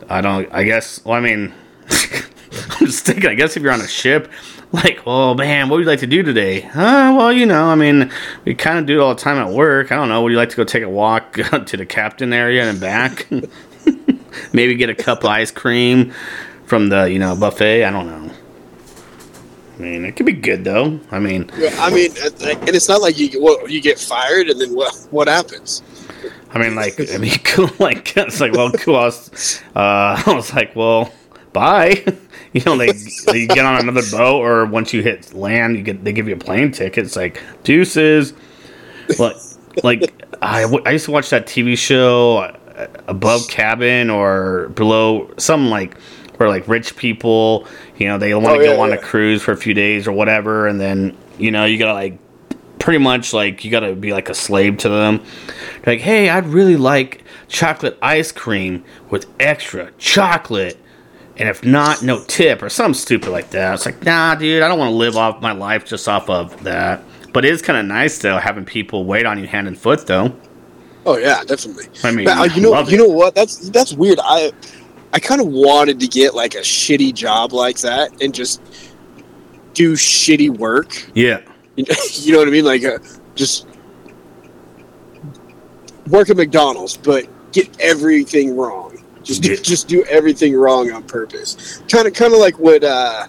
I 0.09 0.21
don't. 0.21 0.51
I 0.51 0.63
guess. 0.63 1.03
Well, 1.05 1.15
I 1.15 1.21
mean, 1.21 1.53
I'm 1.89 2.85
just 2.85 3.05
thinking. 3.05 3.29
I 3.29 3.35
guess 3.35 3.55
if 3.55 3.63
you're 3.63 3.71
on 3.71 3.81
a 3.81 3.87
ship, 3.87 4.29
like, 4.71 5.03
oh 5.05 5.33
man, 5.35 5.69
what 5.69 5.77
would 5.77 5.83
you 5.83 5.89
like 5.89 5.99
to 5.99 6.07
do 6.07 6.21
today? 6.21 6.63
Uh, 6.63 7.15
well, 7.15 7.31
you 7.31 7.45
know, 7.45 7.65
I 7.65 7.75
mean, 7.75 8.11
we 8.43 8.55
kind 8.55 8.77
of 8.77 8.85
do 8.85 8.99
it 8.99 9.03
all 9.03 9.15
the 9.15 9.21
time 9.21 9.37
at 9.37 9.53
work. 9.53 9.91
I 9.91 9.95
don't 9.95 10.09
know. 10.09 10.21
Would 10.23 10.31
you 10.31 10.37
like 10.37 10.49
to 10.49 10.57
go 10.57 10.63
take 10.63 10.83
a 10.83 10.89
walk 10.89 11.33
to 11.65 11.77
the 11.77 11.85
captain 11.85 12.33
area 12.33 12.69
and 12.69 12.79
back? 12.79 13.27
Maybe 14.51 14.75
get 14.75 14.89
a 14.89 14.95
cup 14.95 15.19
of 15.19 15.29
ice 15.29 15.51
cream 15.51 16.13
from 16.65 16.89
the 16.89 17.05
you 17.05 17.19
know 17.19 17.35
buffet. 17.35 17.85
I 17.85 17.91
don't 17.91 18.07
know. 18.07 18.24
I 19.77 19.81
mean, 19.81 20.05
it 20.05 20.15
could 20.15 20.25
be 20.25 20.33
good 20.33 20.63
though. 20.63 20.99
I 21.11 21.19
mean, 21.19 21.49
Yeah, 21.57 21.75
I 21.79 21.89
mean, 21.93 22.11
and 22.17 22.69
it's 22.69 22.87
not 22.87 23.01
like 23.01 23.19
you 23.19 23.29
get, 23.29 23.41
well, 23.41 23.69
you 23.69 23.81
get 23.81 23.99
fired 23.99 24.47
and 24.47 24.59
then 24.59 24.73
what? 24.73 24.95
What 25.11 25.27
happens? 25.27 25.83
I 26.51 26.59
mean, 26.59 26.75
like, 26.75 26.97
I 27.13 27.17
mean, 27.17 27.37
cool. 27.43 27.69
Like, 27.79 28.15
it's 28.15 28.39
like, 28.39 28.53
well, 28.53 28.71
cool. 28.71 28.95
I 28.95 29.05
was, 29.05 29.61
uh, 29.75 30.23
I 30.25 30.33
was 30.33 30.53
like, 30.53 30.75
well, 30.75 31.11
bye. 31.51 32.03
you 32.53 32.61
know, 32.65 32.77
they 32.77 32.93
you 33.37 33.47
get 33.47 33.65
on 33.65 33.81
another 33.81 34.03
boat, 34.11 34.39
or 34.39 34.65
once 34.65 34.93
you 34.93 35.01
hit 35.01 35.33
land, 35.33 35.75
you 35.75 35.83
get 35.83 36.03
they 36.05 36.13
give 36.13 36.27
you 36.29 36.35
a 36.35 36.39
plane 36.39 36.71
ticket. 36.71 37.03
It's 37.05 37.17
like 37.17 37.41
deuces. 37.63 38.33
Like, 39.19 39.35
like 39.83 40.35
I, 40.41 40.61
w- 40.61 40.81
I 40.85 40.91
used 40.91 41.05
to 41.05 41.11
watch 41.11 41.29
that 41.31 41.45
TV 41.47 41.77
show, 41.77 42.37
uh, 42.37 42.87
Above 43.07 43.47
Cabin 43.49 44.09
or 44.09 44.69
Below, 44.69 45.31
some 45.37 45.69
like 45.69 45.97
where 46.37 46.49
like 46.49 46.67
rich 46.67 46.95
people, 46.95 47.67
you 47.97 48.07
know, 48.07 48.17
they 48.17 48.33
want 48.35 48.55
to 48.55 48.61
Oh, 48.61 48.63
go 48.63 48.73
yeah, 48.75 48.79
on 48.81 48.91
a 48.91 48.97
cruise 48.97 49.41
for 49.41 49.51
a 49.51 49.57
few 49.57 49.73
days 49.73 50.07
or 50.07 50.11
whatever, 50.11 50.67
and 50.67 50.79
then 50.79 51.15
you 51.37 51.51
know 51.51 51.65
you 51.65 51.77
gotta 51.77 51.93
like 51.93 52.17
pretty 52.79 52.99
much 52.99 53.33
like 53.33 53.63
you 53.65 53.71
gotta 53.71 53.95
be 53.95 54.13
like 54.13 54.29
a 54.29 54.33
slave 54.35 54.77
to 54.79 54.89
them. 54.89 55.23
Like, 55.85 55.99
hey, 56.01 56.29
I'd 56.29 56.47
really 56.47 56.77
like 56.77 57.23
chocolate 57.47 57.97
ice 58.01 58.31
cream 58.31 58.83
with 59.09 59.27
extra 59.39 59.91
chocolate. 59.97 60.77
And 61.37 61.49
if 61.49 61.65
not, 61.65 62.01
no 62.01 62.23
tip 62.23 62.61
or 62.61 62.69
something 62.69 62.93
stupid 62.93 63.29
like 63.29 63.49
that. 63.51 63.73
It's 63.73 63.85
like, 63.85 64.03
nah, 64.03 64.35
dude, 64.35 64.63
I 64.63 64.69
don't 64.69 64.79
want 64.79 64.91
to 64.91 64.95
live 64.95 65.17
off 65.17 65.41
my 65.41 65.51
life 65.51 65.83
just 65.85 66.07
off 66.07 66.29
of 66.29 66.63
that. 66.63 67.03
But 67.33 67.43
it 67.43 67.51
is 67.53 67.61
kind 67.61 67.77
of 67.77 67.85
nice 67.85 68.19
though 68.19 68.37
having 68.37 68.63
people 68.65 69.05
wait 69.05 69.25
on 69.25 69.37
you 69.39 69.47
hand 69.47 69.67
and 69.67 69.77
foot 69.77 70.07
though. 70.07 70.33
Oh 71.05 71.17
yeah, 71.17 71.43
definitely. 71.43 71.87
I 72.03 72.11
mean, 72.11 72.25
But, 72.25 72.37
uh, 72.37 72.43
you 72.43 72.61
know, 72.61 72.77
you 72.87 72.95
it. 72.95 72.97
know 72.97 73.07
what? 73.07 73.35
That's 73.35 73.69
that's 73.69 73.93
weird. 73.93 74.19
I 74.23 74.51
I 75.15 75.19
kind 75.19 75.39
of 75.39 75.47
wanted 75.47 76.01
to 76.01 76.07
get 76.07 76.35
like 76.35 76.55
a 76.55 76.59
shitty 76.59 77.13
job 77.13 77.53
like 77.53 77.79
that 77.79 78.21
and 78.21 78.35
just 78.35 78.61
do 79.73 79.93
shitty 79.93 80.49
work. 80.49 81.09
Yeah, 81.13 81.39
you 81.77 82.33
know 82.33 82.39
what 82.39 82.49
I 82.49 82.51
mean? 82.51 82.65
Like 82.65 82.83
uh, 82.83 82.99
just 83.33 83.65
work 86.09 86.29
at 86.29 86.35
McDonald's, 86.35 86.97
but 86.97 87.27
get 87.53 87.79
everything 87.79 88.57
wrong. 88.57 89.01
Just 89.23 89.41
do, 89.41 89.51
Yeah. 89.51 89.61
just 89.61 89.87
do 89.87 90.03
everything 90.03 90.53
wrong 90.53 90.91
on 90.91 91.03
purpose. 91.03 91.81
Kind 91.87 92.07
of 92.07 92.13
kind 92.13 92.33
of 92.33 92.39
like 92.39 92.59
what 92.59 92.83
uh, 92.83 93.27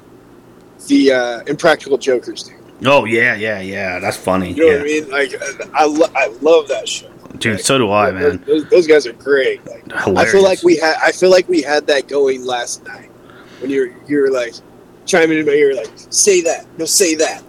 the 0.89 1.12
uh, 1.12 1.41
Impractical 1.47 1.99
Jokers 1.99 2.43
do. 2.43 2.55
Oh 2.84 3.05
yeah, 3.05 3.37
yeah, 3.37 3.61
yeah. 3.61 4.01
That's 4.01 4.16
funny. 4.16 4.53
You 4.53 4.57
know 4.57 4.72
yeah. 4.72 4.78
what 4.78 4.80
I 4.80 4.84
mean? 4.84 5.09
Like 5.09 5.34
uh, 5.41 5.66
I 5.72 5.87
lo- 5.87 6.12
I 6.16 6.26
love 6.41 6.66
that 6.66 6.89
show. 6.89 7.12
Dude, 7.39 7.61
so 7.61 7.78
do 7.78 7.91
I, 7.91 8.11
man. 8.11 8.43
Those, 8.47 8.68
those 8.68 8.87
guys 8.87 9.07
are 9.07 9.12
great. 9.12 9.64
Like, 9.66 9.93
I 9.95 10.24
feel 10.26 10.43
like 10.43 10.62
we 10.62 10.76
had 10.76 10.97
I 11.03 11.12
feel 11.12 11.30
like 11.30 11.49
we 11.49 11.62
had 11.62 11.87
that 11.87 12.09
going 12.09 12.45
last 12.45 12.84
night 12.84 13.11
when 13.61 13.70
you're 13.70 13.91
you're 14.07 14.32
like 14.32 14.55
chiming 15.05 15.39
in 15.39 15.47
my 15.47 15.53
ear 15.53 15.74
like 15.74 15.91
say 16.11 16.41
that 16.43 16.66
no 16.78 16.84
say 16.84 17.14
that 17.14 17.43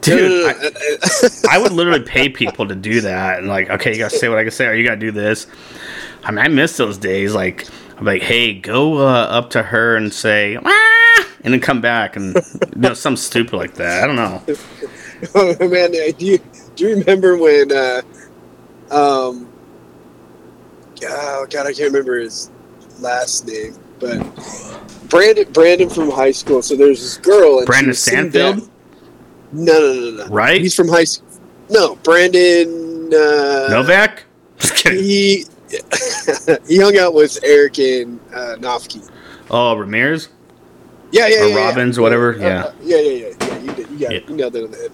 dude. 0.00 0.46
I, 0.46 1.30
I, 1.50 1.58
would 1.58 1.72
literally 1.72 2.02
pay 2.02 2.28
people 2.28 2.66
to 2.68 2.74
do 2.74 3.00
that 3.02 3.38
and 3.38 3.48
like, 3.48 3.70
okay, 3.70 3.92
you 3.92 3.98
gotta 3.98 4.16
say 4.16 4.28
what 4.28 4.38
I 4.38 4.42
can 4.42 4.50
say, 4.50 4.66
or 4.66 4.74
you 4.74 4.84
gotta 4.84 5.00
do 5.00 5.10
this. 5.10 5.46
I 6.24 6.30
mean, 6.30 6.44
I 6.44 6.48
miss 6.48 6.76
those 6.76 6.98
days. 6.98 7.34
Like, 7.34 7.66
I'm 7.96 8.04
like, 8.04 8.22
hey, 8.22 8.54
go 8.54 8.98
uh, 8.98 9.26
up 9.30 9.50
to 9.50 9.62
her 9.62 9.96
and 9.96 10.12
say, 10.12 10.58
ah, 10.62 11.26
and 11.42 11.54
then 11.54 11.60
come 11.60 11.80
back 11.80 12.16
and 12.16 12.34
you 12.34 12.42
know 12.76 12.94
something 12.94 13.16
stupid 13.16 13.54
like 13.54 13.74
that. 13.74 14.04
I 14.04 14.06
don't 14.06 14.16
know. 14.16 14.42
Oh 15.34 15.68
man, 15.68 15.92
do 15.92 16.14
you 16.24 16.38
do 16.76 16.88
you 16.88 16.96
remember 16.96 17.36
when? 17.36 17.70
Uh, 17.70 18.00
um, 18.90 19.48
oh 21.04 21.46
god, 21.50 21.66
I 21.66 21.72
can't 21.72 21.92
remember 21.92 22.18
his 22.18 22.50
last 23.00 23.46
name, 23.46 23.76
but 23.98 24.18
Brandon 25.08 25.50
Brandon 25.52 25.88
from 25.90 26.10
high 26.10 26.30
school. 26.32 26.62
So 26.62 26.76
there's 26.76 27.00
this 27.00 27.16
girl. 27.16 27.58
And 27.58 27.66
Brandon 27.66 27.94
Stanfield, 27.94 28.68
No, 29.52 29.72
no, 29.72 29.94
no, 30.10 30.24
no. 30.24 30.26
right? 30.26 30.60
He's 30.60 30.74
from 30.74 30.88
high 30.88 31.04
school. 31.04 31.28
No, 31.68 31.96
Brandon. 31.96 33.12
Uh, 33.12 33.68
Novak. 33.70 34.24
Just 34.58 34.76
kidding. 34.76 35.02
He 35.04 35.44
he 36.68 36.78
hung 36.78 36.96
out 36.98 37.14
with 37.14 37.38
Eric 37.44 37.78
and 37.78 38.20
uh, 38.34 38.56
Nofke. 38.58 39.08
Oh, 39.50 39.76
Ramirez. 39.76 40.28
Yeah, 41.12 41.26
yeah, 41.26 41.44
Or 41.44 41.48
yeah, 41.48 41.56
Robbins, 41.66 41.96
yeah. 41.96 42.02
whatever, 42.02 42.34
Uh, 42.34 42.38
yeah. 42.38 42.62
uh, 42.64 42.72
yeah, 42.82 42.96
yeah, 42.98 43.10
yeah, 43.10 43.34
yeah. 43.40 43.58
You 43.58 43.72
did, 43.72 43.90
you 43.90 43.98
got, 43.98 44.10
Yeah. 44.12 44.18
it. 44.18 44.28
you 44.28 44.36
nailed 44.36 44.54
it 44.56 44.64
on 44.64 44.70
the 44.70 44.76
head. 44.76 44.92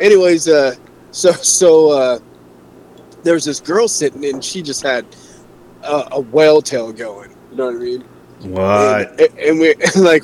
Anyways, 0.00 0.46
uh, 0.48 0.74
so 1.10 1.32
so 1.32 1.90
uh, 1.90 2.18
there 3.26 3.34
was 3.34 3.44
this 3.44 3.60
girl 3.60 3.88
sitting, 3.88 4.24
and 4.24 4.42
she 4.42 4.62
just 4.62 4.82
had 4.82 5.04
a, 5.82 6.08
a 6.12 6.20
whale 6.20 6.62
tail 6.62 6.92
going. 6.92 7.30
You 7.50 7.56
know 7.56 7.66
what 7.66 7.74
I 7.74 7.78
mean? 7.78 8.00
What? 8.52 9.20
And, 9.20 9.38
and 9.38 9.58
we 9.58 9.74
like 9.96 10.22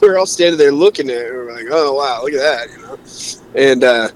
we're 0.00 0.16
all 0.16 0.26
standing 0.26 0.56
there 0.56 0.72
looking 0.72 1.10
at 1.10 1.16
it. 1.16 1.32
We're 1.32 1.52
like, 1.52 1.66
oh 1.70 1.94
wow, 1.94 2.22
look 2.22 2.32
at 2.32 2.38
that, 2.38 2.70
you 2.70 2.82
know. 2.82 2.98
And 3.60 3.84
uh, 3.84 4.08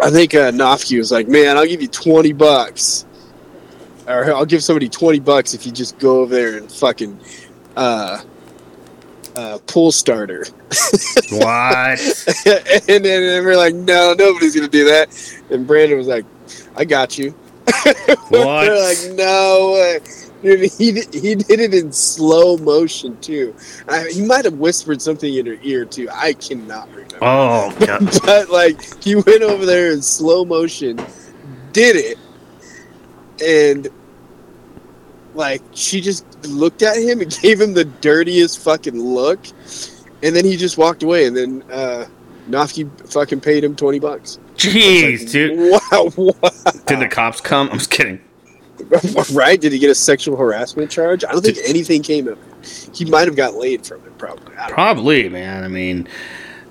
I 0.00 0.10
think 0.10 0.34
uh, 0.34 0.52
Nofke 0.52 0.96
was 0.96 1.10
like, 1.10 1.26
man, 1.26 1.56
I'll 1.56 1.66
give 1.66 1.82
you 1.82 1.88
twenty 1.88 2.32
bucks, 2.32 3.04
or 4.06 4.32
I'll 4.32 4.46
give 4.46 4.62
somebody 4.62 4.88
twenty 4.88 5.18
bucks 5.18 5.54
if 5.54 5.66
you 5.66 5.72
just 5.72 5.98
go 5.98 6.20
over 6.20 6.34
there 6.34 6.58
and 6.58 6.70
fucking 6.70 7.18
uh, 7.76 8.22
uh, 9.34 9.58
pool 9.66 9.90
starter. 9.90 10.46
What? 11.30 11.98
and 12.88 13.04
then 13.04 13.22
and 13.22 13.44
we're 13.44 13.56
like, 13.56 13.74
no, 13.74 14.14
nobody's 14.16 14.54
gonna 14.54 14.68
do 14.68 14.84
that. 14.84 15.08
And 15.50 15.66
Brandon 15.66 15.98
was 15.98 16.06
like, 16.06 16.24
I 16.76 16.84
got 16.84 17.18
you. 17.18 17.34
What? 18.28 18.30
They're 18.30 18.78
like, 18.80 19.16
no 19.16 19.72
way. 19.72 20.00
Dude, 20.42 20.70
he, 20.72 20.92
did- 20.92 21.14
he 21.14 21.34
did 21.34 21.60
it 21.60 21.74
in 21.74 21.92
slow 21.92 22.56
motion 22.58 23.18
too. 23.20 23.54
I, 23.88 24.08
he 24.10 24.22
might 24.22 24.44
have 24.44 24.54
whispered 24.54 25.00
something 25.00 25.32
in 25.32 25.46
her 25.46 25.56
ear 25.62 25.84
too. 25.84 26.08
I 26.12 26.32
cannot 26.34 26.88
remember. 26.90 27.18
Oh, 27.22 27.74
God. 27.86 28.08
But 28.24 28.50
like, 28.50 29.02
he 29.02 29.14
went 29.16 29.42
over 29.42 29.64
there 29.66 29.92
in 29.92 30.02
slow 30.02 30.44
motion, 30.44 30.96
did 31.72 31.96
it, 31.96 32.18
and 33.44 33.88
like 35.34 35.62
she 35.72 36.00
just 36.00 36.24
looked 36.46 36.82
at 36.82 36.96
him 36.96 37.20
and 37.20 37.38
gave 37.42 37.60
him 37.60 37.74
the 37.74 37.84
dirtiest 37.84 38.60
fucking 38.60 38.98
look, 38.98 39.40
and 40.22 40.34
then 40.36 40.44
he 40.44 40.56
just 40.56 40.76
walked 40.78 41.02
away. 41.02 41.26
And 41.26 41.36
then 41.36 41.64
uh, 41.70 42.06
Nofke 42.48 43.10
fucking 43.12 43.40
paid 43.40 43.64
him 43.64 43.76
twenty 43.76 43.98
bucks. 43.98 44.38
Jeez, 44.56 45.30
dude. 45.30 45.80
Wow, 45.92 46.10
wow. 46.16 46.50
Did 46.86 47.00
the 47.00 47.08
cops 47.10 47.40
come? 47.40 47.68
I'm 47.70 47.78
just 47.78 47.90
kidding. 47.90 48.20
right? 49.32 49.60
Did 49.60 49.72
he 49.72 49.78
get 49.78 49.90
a 49.90 49.94
sexual 49.94 50.36
harassment 50.36 50.90
charge? 50.90 51.24
I 51.24 51.32
don't 51.32 51.42
think 51.44 51.58
anything 51.64 52.02
came 52.02 52.28
of 52.28 52.38
it. 52.38 52.90
He 52.94 53.04
might 53.04 53.26
have 53.28 53.36
got 53.36 53.54
laid 53.54 53.86
from 53.86 54.04
it, 54.04 54.18
probably. 54.18 54.44
Don't 54.46 54.56
know. 54.56 54.66
Probably, 54.74 55.28
man. 55.28 55.64
I 55.64 55.68
mean, 55.68 56.08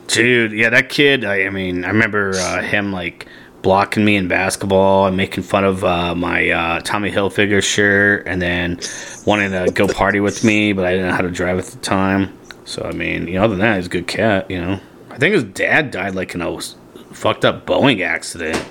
dude, 0.08 0.52
yeah, 0.52 0.70
that 0.70 0.90
kid. 0.90 1.24
I, 1.26 1.46
I 1.46 1.50
mean, 1.50 1.86
I 1.86 1.90
remember 1.90 2.32
uh, 2.36 2.62
him 2.62 2.92
like 2.92 3.28
blocking 3.62 4.04
me 4.04 4.18
in 4.18 4.28
basketball 4.28 5.08
and 5.08 5.16
making 5.16 5.44
fun 5.44 5.64
of 5.64 5.84
uh, 5.86 6.14
my 6.14 6.50
uh, 6.50 6.80
Tommy 6.82 7.10
Hilfiger 7.12 7.64
shirt, 7.64 8.28
and 8.28 8.42
then 8.42 8.80
wanting 9.26 9.52
to 9.52 9.72
go 9.72 9.88
party 9.88 10.20
with 10.20 10.44
me, 10.44 10.74
but 10.74 10.86
I 10.86 10.92
didn't 10.92 11.08
know 11.08 11.16
how 11.16 11.22
to 11.22 11.32
drive 11.32 11.58
at 11.60 11.66
the 11.66 11.78
time. 11.78 12.38
So 12.66 12.84
I 12.84 12.92
mean, 12.92 13.28
you 13.28 13.36
know, 13.36 13.44
other 13.46 13.56
than 13.56 13.62
that, 13.62 13.78
he's 13.78 13.86
a 13.86 13.90
good 13.90 14.08
cat. 14.08 14.50
You 14.52 14.60
know, 14.62 14.80
I 15.10 15.18
think 15.18 15.34
his 15.34 15.44
dad 15.46 15.92
died 15.92 16.16
like 16.16 16.36
in 16.36 16.42
a 16.42 16.56
s- 16.58 16.76
fucked 17.14 17.46
up 17.46 17.66
Boeing 17.66 18.02
accident. 18.02 18.64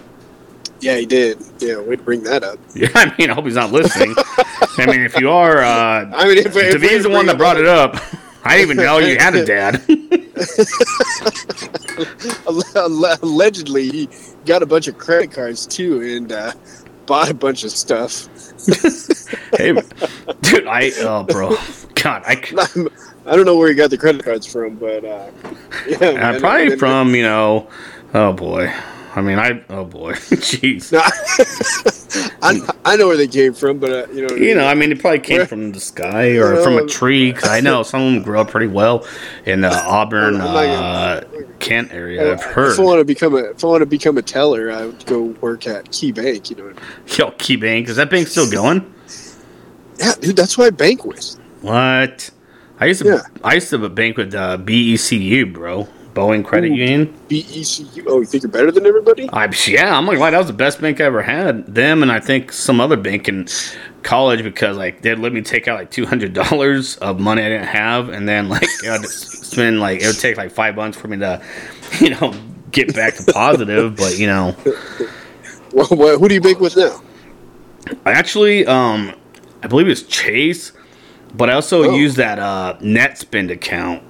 Yeah, 0.81 0.97
he 0.97 1.07
did. 1.07 1.39
Yeah, 1.61 1.81
we'd 1.81 2.05
bring 2.05 2.25
that 2.25 2.43
up. 2.43 2.59
Yeah, 2.75 2.89
I 2.95 3.15
mean, 3.19 3.31
I 3.31 3.35
hope 3.35 3.45
he's 3.45 3.55
not 3.55 3.71
listening. 3.71 4.15
I 4.17 4.87
mean, 4.87 5.03
if 5.03 5.19
you 5.21 5.31
are, 5.31 5.59
uh, 5.59 6.11
I 6.15 6.27
mean, 6.27 6.39
if, 6.39 6.57
if 6.57 6.81
David's 6.81 7.05
the 7.05 7.11
one 7.11 7.27
that 7.27 7.39
brought 7.39 7.57
it 7.57 7.67
up. 7.67 7.97
I 8.45 8.57
didn't 8.57 8.73
even 8.73 8.85
know 8.85 8.99
you 8.99 9.19
had 9.19 9.37
a 9.37 9.45
dad. 9.45 9.81
Allegedly, 13.23 13.89
he 13.89 14.09
got 14.47 14.65
a 14.65 14.67
bunch 14.67 14.89
of 14.89 14.99
credit 14.99 15.31
cards 15.31 15.65
too, 15.65 16.03
and 16.03 16.33
uh, 16.33 16.53
bought 17.07 17.31
a 17.31 17.35
bunch 17.35 17.63
of 17.63 17.71
stuff. 17.71 18.27
hey, 19.57 19.73
dude, 20.41 20.67
I 20.67 20.91
oh, 21.03 21.23
bro, 21.23 21.51
God, 21.95 22.25
I 22.27 22.43
I 23.27 23.37
don't 23.37 23.47
know 23.47 23.57
where 23.57 23.69
he 23.69 23.75
got 23.75 23.91
the 23.91 23.99
credit 23.99 24.25
cards 24.25 24.47
from, 24.47 24.75
but 24.75 25.05
uh, 25.05 25.31
yeah, 25.87 25.99
uh, 25.99 26.13
man. 26.15 26.41
probably 26.41 26.77
from 26.77 27.15
you 27.15 27.23
know, 27.23 27.69
oh 28.15 28.33
boy. 28.33 28.73
I 29.15 29.21
mean, 29.21 29.39
I 29.39 29.63
oh 29.69 29.85
boy, 29.85 30.13
jeez. 30.15 30.91
No, 30.91 31.01
I, 32.43 32.61
I 32.85 32.97
know 32.97 33.09
where 33.09 33.17
they 33.17 33.27
came 33.29 33.53
from, 33.53 33.79
but 33.79 33.91
uh, 33.91 34.13
you 34.13 34.27
know, 34.27 34.35
You 34.35 34.55
know, 34.55 34.67
I 34.67 34.75
mean, 34.75 34.91
it 34.91 35.01
probably 35.01 35.21
came 35.21 35.47
from 35.47 35.73
the 35.73 35.81
sky 35.81 36.39
or 36.39 36.63
from 36.63 36.79
a 36.79 36.87
tree. 36.87 37.35
Cause 37.35 37.49
I 37.49 37.61
know 37.61 37.83
some 37.83 38.01
of 38.01 38.15
them 38.15 38.23
grew 38.23 38.39
up 38.41 38.51
pretty 38.51 38.69
well 38.69 39.07
in 39.45 39.61
the 39.61 39.69
Auburn, 39.85 40.41
uh, 40.41 41.25
Kent 41.59 41.93
area. 41.93 42.33
I've 42.33 42.43
heard. 42.43 42.73
If 42.73 42.81
I 42.81 42.83
want 42.83 43.01
to 43.01 43.05
become 43.05 43.35
a 43.35 43.51
if 43.51 43.63
I 43.63 43.67
want 43.67 43.83
to 43.83 43.87
become 43.87 44.17
a 44.17 44.23
teller, 44.23 44.71
I 44.73 44.87
would 44.87 45.05
go 45.05 45.25
work 45.43 45.67
at 45.67 45.93
Key 45.93 46.13
Bank. 46.13 46.49
You 46.49 46.57
know, 46.57 46.65
I 46.65 46.69
mean? 46.69 46.77
Yo, 47.19 47.31
Key 47.33 47.57
Bank 47.57 47.89
is 47.91 47.97
that 47.97 48.09
bank 48.09 48.29
still 48.29 48.51
going? 48.51 48.95
yeah, 49.99 50.15
dude, 50.21 50.37
that's 50.37 50.55
who 50.55 50.63
I 50.63 50.71
bank 50.71 51.05
with. 51.05 51.39
What? 51.61 52.31
I 52.81 52.87
used 52.87 53.03
to 53.03 53.09
Yeah. 53.09 53.21
I 53.45 53.55
used 53.55 53.69
to 53.71 53.89
bank 53.91 54.17
with 54.17 54.35
uh, 54.35 54.57
BECU, 54.57 55.53
bro. 55.53 55.87
Boeing 56.15 56.45
Credit 56.45 56.71
Ooh. 56.71 56.75
Union. 56.75 57.15
BECU. 57.29 58.05
Oh, 58.07 58.21
you 58.21 58.27
think 58.27 58.43
you're 58.43 58.53
better 58.53 58.71
than 58.71 58.85
everybody? 58.87 59.29
I 59.33 59.51
yeah, 59.67 59.97
I'm 59.97 60.07
like, 60.07 60.19
wow, 60.19 60.31
that 60.31 60.39
was 60.39 60.47
the 60.47 60.53
best 60.53 60.81
bank 60.81 61.01
I 61.01 61.05
ever 61.05 61.23
had. 61.23 61.67
Them 61.75 62.03
and 62.03 62.13
I 62.13 62.21
think 62.21 62.53
some 62.53 62.81
other 62.81 62.97
bank 62.97 63.29
in 63.29 63.47
college 64.03 64.43
because 64.43 64.77
like 64.77 65.01
they'd 65.03 65.19
let 65.19 65.33
me 65.33 65.41
take 65.43 65.69
out 65.69 65.79
like 65.79 65.91
two 65.91 66.05
hundred 66.07 66.33
dollars 66.35 66.97
of 66.99 67.19
money 67.21 67.43
I 67.43 67.49
didn't 67.49 67.69
have, 67.69 68.09
and 68.11 68.29
then 68.29 68.49
like 68.49 68.69
I'd 68.87 69.05
spend 69.07 69.81
like 69.81 70.03
it 70.03 70.07
would 70.07 70.19
take 70.19 70.37
like 70.37 70.51
five 70.53 70.77
months 70.77 70.99
for 70.99 71.09
me 71.09 71.17
to, 71.19 71.43
you 72.01 72.11
know, 72.11 72.35
get 72.71 72.95
back 72.95 73.15
to 73.17 73.33
positive. 73.33 73.97
But 73.97 74.19
you 74.19 74.27
know, 74.27 74.55
Well, 75.73 75.89
well, 75.93 76.19
who 76.19 76.29
do 76.29 76.35
you 76.35 76.41
bank 76.43 76.61
with 76.61 76.77
now? 76.77 77.01
I 78.05 78.13
actually 78.13 78.67
um 78.67 79.15
I 79.63 79.67
believe 79.69 79.89
it's 79.89 80.03
Chase, 80.03 80.73
but 81.35 81.49
I 81.49 81.55
also 81.55 81.85
Oh. 81.85 81.97
use 81.97 82.17
that 82.17 82.39
uh 82.39 82.77
NetSpend 82.83 83.51
account. 83.51 84.03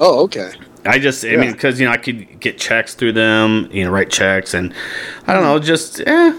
Oh, 0.00 0.22
okay. 0.24 0.52
I 0.84 0.98
just, 0.98 1.24
I 1.24 1.36
mean, 1.36 1.52
because 1.52 1.80
you 1.80 1.86
know, 1.86 1.92
I 1.92 1.96
could 1.96 2.40
get 2.40 2.58
checks 2.58 2.94
through 2.94 3.12
them, 3.12 3.68
you 3.72 3.84
know, 3.84 3.90
write 3.90 4.10
checks, 4.10 4.54
and 4.54 4.72
I 5.26 5.34
don't 5.34 5.42
know, 5.42 5.58
just, 5.58 6.00
eh, 6.00 6.38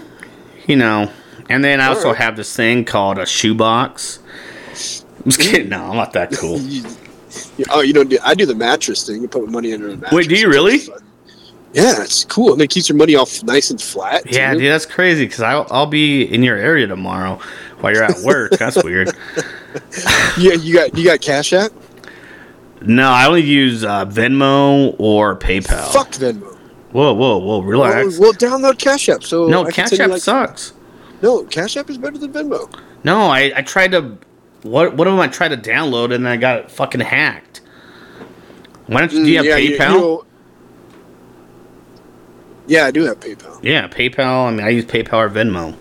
you 0.66 0.76
know. 0.76 1.10
And 1.48 1.64
then 1.64 1.80
I 1.80 1.86
also 1.88 2.12
have 2.12 2.36
this 2.36 2.54
thing 2.54 2.84
called 2.84 3.18
a 3.18 3.26
shoebox. 3.26 4.20
I'm 4.68 5.24
just 5.30 5.40
kidding. 5.40 5.68
No, 5.68 5.84
I'm 5.84 5.96
not 5.96 6.12
that 6.12 6.32
cool. 6.38 6.58
Oh, 7.70 7.80
you 7.80 7.92
don't 7.92 8.08
do. 8.08 8.18
I 8.22 8.34
do 8.34 8.46
the 8.46 8.54
mattress 8.54 9.06
thing. 9.06 9.22
You 9.22 9.28
put 9.28 9.48
money 9.48 9.72
under 9.74 9.88
the 9.88 9.96
mattress. 9.96 10.12
Wait, 10.12 10.28
do 10.28 10.36
you 10.36 10.48
really? 10.48 10.80
Yeah, 11.72 12.02
it's 12.02 12.24
cool, 12.24 12.52
and 12.52 12.60
it 12.62 12.68
keeps 12.68 12.88
your 12.88 12.98
money 12.98 13.14
all 13.14 13.28
nice 13.44 13.70
and 13.70 13.80
flat. 13.80 14.24
Yeah, 14.26 14.52
too. 14.52 14.60
dude, 14.60 14.72
that's 14.72 14.86
crazy 14.86 15.24
because 15.26 15.40
I'll, 15.40 15.66
I'll 15.70 15.86
be 15.86 16.22
in 16.22 16.42
your 16.42 16.56
area 16.56 16.88
tomorrow 16.88 17.38
while 17.78 17.92
you're 17.92 18.02
at 18.02 18.18
work. 18.24 18.52
that's 18.52 18.82
weird. 18.82 19.10
Yeah, 20.36 20.54
you 20.54 20.74
got 20.74 20.98
you 20.98 21.04
got 21.04 21.20
Cash 21.20 21.52
App. 21.52 21.70
No, 22.82 23.08
I 23.10 23.26
only 23.26 23.42
use 23.42 23.84
uh, 23.84 24.06
Venmo 24.06 24.94
or 24.98 25.36
PayPal. 25.36 25.92
Fuck 25.92 26.12
Venmo. 26.12 26.56
Whoa, 26.92 27.12
whoa, 27.12 27.38
whoa, 27.38 27.58
Well, 27.58 27.62
relax. 27.62 28.18
well, 28.18 28.32
download 28.32 28.78
Cash 28.78 29.08
App. 29.08 29.22
So 29.22 29.46
no, 29.46 29.64
I 29.66 29.70
Cash 29.70 29.98
App 30.00 30.10
like- 30.10 30.22
sucks. 30.22 30.72
No, 31.22 31.44
Cash 31.44 31.76
App 31.76 31.90
is 31.90 31.98
better 31.98 32.16
than 32.18 32.32
Venmo. 32.32 32.72
No, 33.04 33.26
I, 33.26 33.52
I 33.56 33.62
tried 33.62 33.92
to. 33.92 34.16
What 34.62 34.96
what 34.96 35.06
am 35.08 35.18
I 35.20 35.26
trying 35.28 35.50
to 35.50 35.56
download 35.56 36.12
and 36.14 36.24
then 36.24 36.32
I 36.32 36.36
got 36.36 36.70
fucking 36.70 37.00
hacked? 37.02 37.60
Why 38.86 39.00
don't 39.00 39.12
you, 39.12 39.24
do 39.24 39.30
you 39.30 39.36
have 39.36 39.44
Mm, 39.46 39.48
yeah, 39.48 39.56
you- 39.56 39.78
PayPal? 39.78 39.92
you- 39.92 40.26
yeah, 42.66 42.86
I 42.86 42.90
do 42.90 43.04
have 43.04 43.18
PayPal. 43.20 43.58
Yeah, 43.62 43.88
PayPal. 43.88 44.48
I 44.48 44.50
mean, 44.52 44.64
I 44.66 44.68
use 44.70 44.84
PayPal 44.84 45.14
or 45.14 45.28
Venmo. 45.30 45.74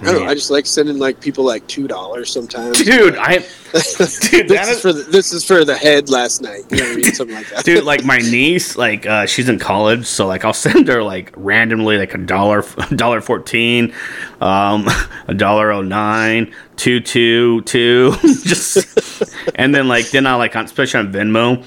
I 0.00 0.12
don't 0.12 0.22
know. 0.22 0.28
I 0.28 0.34
just 0.34 0.50
like 0.50 0.64
sending 0.64 0.98
like 0.98 1.20
people 1.20 1.44
like 1.44 1.66
two 1.66 1.88
dollars 1.88 2.32
sometimes. 2.32 2.82
dude, 2.82 3.16
I 3.16 3.38
dude, 3.38 3.42
this 3.72 3.98
is 3.98 4.76
is, 4.76 4.80
for 4.80 4.92
the, 4.92 5.02
this 5.10 5.32
is 5.32 5.44
for 5.44 5.64
the 5.64 5.74
head 5.74 6.08
last 6.08 6.40
night. 6.40 6.64
You 6.70 6.78
know 6.78 6.84
what 6.84 6.92
I 6.92 6.96
mean? 6.96 7.12
Something 7.12 7.36
like 7.36 7.48
that. 7.50 7.64
dude, 7.64 7.84
like 7.84 8.04
my 8.04 8.18
niece, 8.18 8.76
like 8.76 9.06
uh, 9.06 9.26
she's 9.26 9.48
in 9.48 9.58
college, 9.58 10.06
so 10.06 10.26
like 10.26 10.44
I'll 10.44 10.52
send 10.54 10.86
her 10.86 11.02
like 11.02 11.32
randomly 11.36 11.98
like 11.98 12.14
a 12.14 12.18
dollar, 12.18 12.64
dollar 12.94 13.20
fourteen, 13.20 13.92
um, 14.40 14.88
a 15.26 15.34
dollar 15.34 15.72
oh 15.72 15.82
nine, 15.82 16.54
two 16.76 17.00
two 17.00 17.62
two, 17.62 18.14
just, 18.22 19.24
and 19.56 19.74
then 19.74 19.88
like 19.88 20.10
then 20.10 20.26
I 20.26 20.36
like 20.36 20.54
on 20.54 20.64
especially 20.64 21.00
on 21.00 21.12
Venmo, 21.12 21.64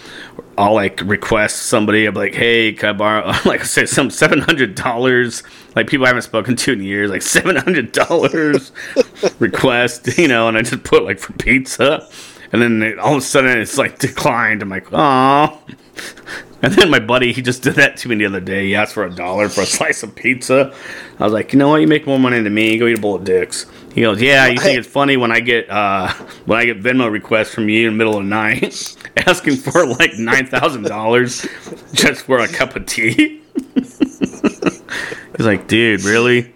I'll 0.57 0.73
like 0.73 1.01
request 1.01 1.63
somebody. 1.63 2.05
I'm 2.05 2.15
like, 2.15 2.34
hey, 2.34 2.71
can 2.71 2.89
I 2.89 2.93
borrow? 2.93 3.27
Like 3.45 3.61
I 3.61 3.63
said, 3.63 3.89
some 3.89 4.09
seven 4.09 4.39
hundred 4.39 4.75
dollars. 4.75 5.43
Like 5.76 5.88
people 5.88 6.05
I 6.05 6.09
haven't 6.09 6.24
spoken 6.24 6.55
to 6.55 6.74
in 6.74 6.82
years. 6.82 7.09
Like 7.09 7.22
seven 7.22 7.55
hundred 7.55 7.91
dollars 7.91 8.72
request. 9.39 10.17
You 10.17 10.28
know, 10.28 10.47
and 10.47 10.57
I 10.57 10.61
just 10.61 10.84
put 10.84 11.03
like 11.03 11.19
for 11.19 11.34
pizza, 11.34 12.07
and 12.51 12.61
then 12.61 12.84
it, 12.84 12.99
all 12.99 13.13
of 13.13 13.19
a 13.19 13.22
sudden 13.22 13.57
it's 13.57 13.78
like 13.78 13.99
declined. 13.99 14.61
I'm 14.61 14.69
like, 14.69 14.88
oh. 14.91 15.61
And 16.63 16.74
then 16.74 16.91
my 16.91 16.99
buddy, 16.99 17.34
he 17.34 17.41
just 17.41 17.63
did 17.63 17.76
that 17.76 17.97
to 17.97 18.09
me 18.09 18.15
the 18.15 18.28
other 18.28 18.39
day. 18.39 18.67
He 18.67 18.76
asked 18.76 18.93
for 18.93 19.03
a 19.03 19.09
dollar 19.09 19.49
for 19.49 19.61
a 19.61 19.65
slice 19.65 20.03
of 20.03 20.13
pizza. 20.13 20.72
I 21.19 21.24
was 21.24 21.34
like, 21.34 21.53
you 21.53 21.59
know 21.59 21.69
what? 21.69 21.82
You 21.82 21.88
make 21.88 22.05
more 22.05 22.19
money 22.19 22.39
than 22.39 22.53
me. 22.53 22.78
Go 22.78 22.86
eat 22.86 22.99
a 22.99 23.01
bowl 23.01 23.15
of 23.15 23.24
dicks. 23.24 23.65
He 23.95 24.01
goes, 24.01 24.22
yeah. 24.22 24.45
You 24.45 24.59
think 24.59 24.78
it's 24.78 24.88
funny 24.88 25.17
when 25.17 25.32
I 25.32 25.39
get 25.39 25.69
uh, 25.69 26.13
when 26.45 26.59
I 26.59 26.65
get 26.65 26.82
Venmo 26.82 27.11
requests 27.11 27.53
from 27.53 27.67
you 27.67 27.88
in 27.88 27.93
the 27.93 27.97
middle 27.97 28.17
of 28.17 28.24
the 28.24 28.30
night, 28.30 28.95
asking 29.28 29.57
for 29.57 29.88
like 29.88 30.13
nine 30.17 30.45
thousand 30.45 30.84
dollars 30.84 31.47
just 31.93 32.24
for 32.24 32.39
a 32.39 32.47
cup 32.47 32.76
of 32.76 32.86
tea? 32.86 33.41
He's 35.41 35.47
like, 35.47 35.67
dude, 35.67 36.03
really? 36.03 36.53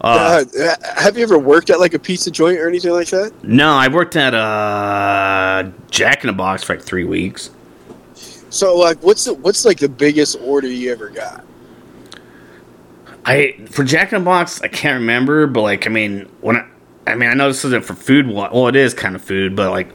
Uh, 0.00 0.44
Uh, 0.56 0.74
have 0.96 1.18
you 1.18 1.24
ever 1.24 1.40
worked 1.40 1.70
at 1.70 1.80
like 1.80 1.92
a 1.92 1.98
pizza 1.98 2.30
joint 2.30 2.56
or 2.60 2.68
anything 2.68 2.92
like 2.92 3.08
that? 3.08 3.32
no, 3.42 3.72
I 3.72 3.88
worked 3.88 4.14
at 4.14 4.32
uh, 4.32 5.68
Jack 5.90 6.22
in 6.22 6.28
the 6.28 6.32
Box 6.32 6.62
for 6.62 6.76
like 6.76 6.84
three 6.84 7.02
weeks. 7.02 7.50
So 8.48 8.76
like, 8.76 9.02
what's 9.02 9.24
the 9.24 9.34
what's 9.34 9.64
like 9.64 9.78
the 9.78 9.88
biggest 9.88 10.38
order 10.40 10.68
you 10.68 10.92
ever 10.92 11.08
got? 11.08 11.44
I 13.24 13.58
for 13.68 13.82
Jack 13.82 14.12
in 14.12 14.20
the 14.20 14.24
Box, 14.24 14.62
I 14.62 14.68
can't 14.68 15.00
remember, 15.00 15.48
but 15.48 15.62
like 15.62 15.88
I 15.88 15.90
mean, 15.90 16.28
when 16.42 16.58
I, 16.58 16.66
I 17.08 17.16
mean, 17.16 17.28
I 17.28 17.34
know 17.34 17.48
this 17.48 17.64
isn't 17.64 17.84
for 17.84 17.94
food. 17.94 18.28
Well, 18.28 18.68
it 18.68 18.76
is 18.76 18.94
kind 18.94 19.16
of 19.16 19.22
food, 19.24 19.56
but 19.56 19.72
like 19.72 19.88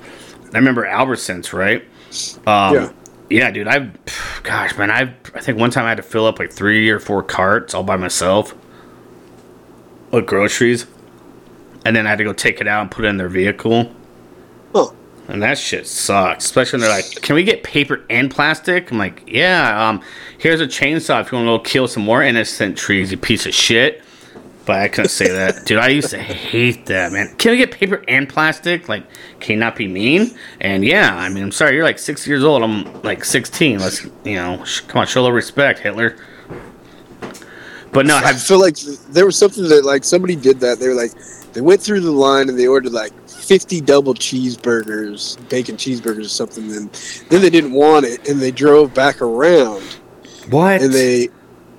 I 0.54 0.58
remember 0.58 0.86
Albertsons, 0.86 1.54
right? 1.54 1.82
Um, 2.46 2.76
Yeah. 2.76 2.92
Yeah, 3.30 3.52
dude. 3.52 3.68
I've, 3.68 3.92
gosh, 4.44 4.78
man, 4.78 4.92
I've, 4.92 5.10
I 5.34 5.42
think 5.42 5.58
one 5.58 5.72
time 5.72 5.86
I 5.86 5.90
had 5.90 5.98
to 5.98 6.04
fill 6.04 6.26
up 6.26 6.40
like 6.40 6.52
three 6.52 6.90
or 6.90 7.00
four 7.00 7.24
carts 7.24 7.74
all 7.74 7.84
by 7.84 7.98
myself 7.98 8.56
with 10.12 10.26
groceries, 10.26 10.86
and 11.86 11.96
then 11.96 12.06
I 12.06 12.12
had 12.12 12.18
to 12.20 12.24
go 12.24 12.34
take 12.34 12.62
it 12.62 12.68
out 12.68 12.82
and 12.82 12.92
put 12.92 13.06
it 13.06 13.10
in 13.10 13.18
their 13.18 13.30
vehicle. 13.30 13.92
Huh. 14.74 14.92
And 15.28 15.42
that 15.42 15.58
shit 15.58 15.88
sucks. 15.88 16.46
Especially 16.46 16.78
when 16.78 16.82
they're 16.82 16.98
like, 16.98 17.22
"Can 17.22 17.36
we 17.36 17.44
get 17.44 17.64
paper 17.64 18.04
and 18.10 18.30
plastic?" 18.30 18.92
I'm 18.92 19.00
like, 19.00 19.24
"Yeah." 19.26 19.90
Um, 19.90 20.02
here's 20.38 20.62
a 20.62 20.68
chainsaw 20.68 21.22
if 21.22 21.32
you 21.32 21.38
want 21.38 21.48
to 21.48 21.58
go 21.58 21.60
kill 21.60 21.88
some 21.88 22.04
more 22.04 22.22
innocent 22.22 22.78
trees, 22.78 23.12
you 23.12 23.18
piece 23.18 23.48
of 23.48 23.54
shit. 23.54 24.04
But 24.66 24.80
I 24.82 24.88
couldn't 24.88 25.10
say 25.10 25.28
that, 25.28 25.66
dude. 25.66 25.78
I 25.78 25.90
used 25.90 26.10
to 26.10 26.18
hate 26.18 26.88
that, 26.88 27.12
man. 27.12 27.36
Can 27.36 27.52
we 27.52 27.58
get 27.58 27.72
paper 27.72 28.04
and 28.08 28.28
plastic? 28.28 28.90
Like, 28.90 29.06
can 29.40 29.54
you 29.54 29.60
not 29.60 29.76
be 29.76 29.88
mean? 29.88 30.36
And 30.60 30.84
yeah, 30.84 31.16
I 31.16 31.30
mean, 31.30 31.44
I'm 31.44 31.52
sorry, 31.52 31.76
you're 31.76 31.84
like 31.84 32.00
six 32.00 32.26
years 32.26 32.44
old. 32.44 32.64
I'm 32.64 33.02
like 33.04 33.24
16. 33.24 33.80
Let's, 33.80 34.04
you 34.24 34.36
know, 34.36 34.64
sh- 34.66 34.82
come 34.82 35.02
on, 35.02 35.08
show 35.08 35.22
a 35.22 35.24
little 35.24 35.36
respect, 35.36 35.80
Hitler. 35.80 36.18
But 37.92 38.08
no, 38.08 38.16
I 38.18 38.26
have 38.26 38.42
feel 38.42 38.60
like 38.60 38.76
there 39.10 39.26
was 39.26 39.38
something 39.38 39.70
that 39.70 39.86
like 39.86 40.04
somebody 40.04 40.36
did 40.36 40.60
that. 40.60 40.80
They 40.80 40.88
were 40.88 40.96
like, 40.96 41.12
they 41.54 41.62
went 41.62 41.80
through 41.80 42.02
the 42.02 42.12
line 42.12 42.50
and 42.50 42.60
they 42.60 42.68
ordered 42.68 42.92
like 42.92 43.14
fifty 43.30 43.80
double 43.80 44.14
cheeseburgers, 44.14 45.38
bacon 45.48 45.78
cheeseburgers 45.78 46.26
or 46.26 46.28
something. 46.28 46.68
Then, 46.68 46.90
then 47.30 47.42
they 47.42 47.50
didn't 47.50 47.72
want 47.72 48.06
it 48.06 48.28
and 48.28 48.42
they 48.42 48.52
drove 48.52 48.94
back 48.94 49.22
around 49.22 49.82
what? 50.50 50.82
and 50.82 50.92
they, 50.92 51.30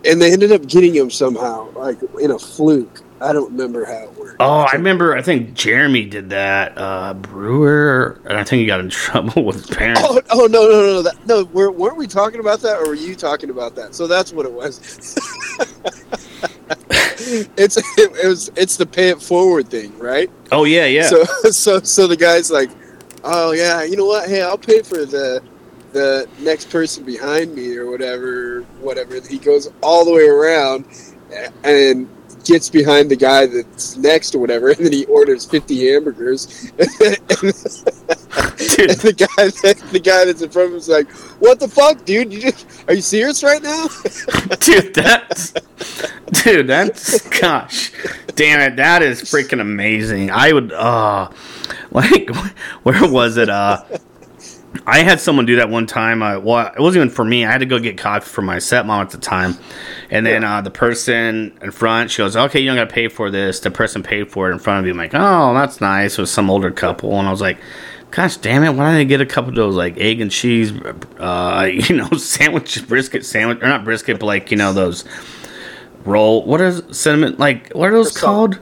and 0.07 0.21
they 0.21 0.33
ended 0.33 0.53
up 0.53 0.67
getting 0.67 0.95
him 0.95 1.11
somehow, 1.11 1.71
like 1.73 1.99
in 2.21 2.31
a 2.31 2.39
fluke. 2.39 3.03
I 3.21 3.33
don't 3.33 3.51
remember 3.51 3.87
how 3.87 4.05
it 4.05 4.15
worked. 4.19 4.37
Oh, 4.41 4.61
I 4.61 4.73
remember. 4.73 5.17
I 5.17 5.23
think 5.23 5.55
Jeremy 5.55 6.05
did 6.05 6.31
that. 6.31 6.77
Uh, 6.77 7.15
Brewer, 7.15 8.21
and 8.27 8.37
I 8.37 8.45
think 8.45 8.61
he 8.61 8.67
got 8.67 8.81
in 8.81 8.91
trouble 8.91 9.45
with 9.45 9.57
his 9.67 9.75
parents. 9.75 10.03
Oh, 10.05 10.21
oh 10.31 10.47
no 10.47 10.69
no 10.69 10.81
no 10.83 11.03
that, 11.03 11.27
no! 11.27 11.45
Were, 11.45 11.71
weren't 11.71 11.97
we 11.97 12.07
talking 12.07 12.41
about 12.41 12.61
that, 12.61 12.79
or 12.79 12.89
were 12.89 12.95
you 12.95 13.15
talking 13.15 13.51
about 13.51 13.75
that? 13.77 13.95
So 13.95 14.07
that's 14.07 14.33
what 14.33 14.45
it 14.45 14.53
was. 14.53 14.79
it's 17.57 17.77
it, 17.99 18.13
was 18.25 18.51
it's 18.57 18.77
the 18.77 18.87
pay 18.87 19.09
it 19.09 19.23
forward 19.23 19.69
thing, 19.69 19.97
right? 19.99 20.31
Oh 20.53 20.65
yeah, 20.65 20.87
yeah. 20.87 21.07
So 21.07 21.25
so 21.51 21.81
so 21.81 22.07
the 22.07 22.17
guy's 22.17 22.51
like, 22.51 22.71
oh 23.25 23.53
yeah, 23.53 23.83
you 23.83 23.97
know 23.97 24.07
what? 24.07 24.29
Hey, 24.29 24.43
I'll 24.43 24.59
pay 24.59 24.83
for 24.83 25.05
the 25.05 25.43
the 25.97 26.29
next 26.41 26.71
person 26.71 27.05
behind 27.05 27.55
me 27.55 27.75
or 27.77 27.91
whatever, 27.91 28.61
whatever. 28.81 29.19
He 29.21 29.39
goes 29.39 29.73
all 29.83 30.05
the 30.05 30.13
way 30.13 30.29
around 30.29 30.85
and 31.65 32.07
gets 32.45 32.69
behind 32.69 33.11
the 33.11 33.17
guy 33.17 33.47
that's 33.47 33.97
next 33.97 34.35
or 34.35 34.39
whatever, 34.39 34.69
and 34.69 34.85
then 34.85 34.93
he 34.93 35.07
orders 35.07 35.47
fifty 35.47 35.91
hamburgers. 35.91 36.71
Dude. 38.77 38.91
And 38.91 39.01
the 39.01 39.15
guy, 39.17 39.49
that, 39.63 39.83
the 39.91 40.01
guy 40.01 40.27
that's 40.27 40.43
in 40.43 40.51
front 40.51 40.67
of 40.67 40.73
him 40.73 40.79
is 40.79 40.89
like, 40.89 41.11
"What 41.41 41.59
the 41.61 41.69
fuck, 41.69 42.05
dude? 42.05 42.33
You 42.33 42.41
just 42.41 42.67
are 42.89 42.95
you 42.95 43.01
serious 43.01 43.43
right 43.43 43.63
now?" 43.63 43.87
dude, 44.61 44.95
that's 44.95 45.55
dude, 46.43 46.67
that's 46.67 47.27
gosh, 47.41 47.93
damn 48.35 48.61
it, 48.61 48.77
that 48.77 49.03
is 49.03 49.23
freaking 49.23 49.61
amazing. 49.61 50.31
I 50.31 50.53
would, 50.53 50.73
uh, 50.73 51.31
like, 51.91 52.29
where 52.83 53.11
was 53.11 53.39
it? 53.39 53.49
Uh, 53.49 53.83
I 54.87 55.03
had 55.03 55.21
someone 55.21 55.47
do 55.47 55.57
that 55.57 55.69
one 55.69 55.87
time. 55.87 56.23
Uh, 56.23 56.39
well, 56.39 56.67
it 56.69 56.81
wasn't 56.81 57.07
even 57.07 57.15
for 57.15 57.25
me. 57.25 57.45
I 57.45 57.51
had 57.51 57.59
to 57.59 57.67
go 57.67 57.81
get 57.81 57.99
coffee 57.99 58.29
for 58.29 58.43
my 58.43 58.59
stepmom 58.59 59.01
at 59.01 59.11
the 59.11 59.19
time, 59.19 59.57
and 60.11 60.25
then 60.25 60.45
uh, 60.45 60.61
the 60.61 60.71
person 60.71 61.59
in 61.61 61.73
front, 61.73 62.13
she 62.13 62.19
goes, 62.19 62.37
"Okay, 62.37 62.61
you 62.61 62.67
don't 62.67 62.77
got 62.77 62.89
to 62.89 62.95
pay 62.95 63.09
for 63.09 63.29
this." 63.29 63.59
The 63.59 63.71
person 63.73 64.05
paid 64.05 64.31
for 64.31 64.49
it 64.49 64.53
in 64.53 64.61
front 64.61 64.81
of 64.81 64.87
you. 64.87 64.93
I'm 64.93 64.99
like, 64.99 65.15
"Oh, 65.15 65.55
that's 65.55 65.81
nice." 65.81 66.13
It 66.13 66.21
was 66.21 66.31
some 66.31 66.49
older 66.51 66.71
couple, 66.71 67.19
and 67.19 67.29
I 67.29 67.31
was 67.31 67.41
like. 67.41 67.59
Gosh 68.13 68.37
damn 68.37 68.63
it! 68.63 68.71
Why 68.71 68.93
didn't 68.93 69.01
I 69.01 69.05
get 69.05 69.21
a 69.21 69.27
couple 69.27 69.51
of 69.51 69.57
those 69.57 69.75
like 69.75 69.99
egg 69.99 70.21
and 70.21 70.31
cheese, 70.31 70.73
uh, 71.19 71.69
you 71.71 71.97
know, 71.97 72.09
sandwich, 72.11 72.87
brisket 72.87 73.27
sandwich, 73.27 73.59
or 73.61 73.67
not 73.67 73.85
brisket, 73.85 74.21
but 74.21 74.27
like 74.27 74.53
you 74.53 74.57
know 74.57 74.73
those 74.73 75.05
roll. 76.05 76.47
What 76.47 76.61
is 76.61 76.83
cinnamon? 76.97 77.35
Like 77.37 77.73
what 77.73 77.91
are 77.91 77.93
those 77.93 78.17
called? 78.17 78.61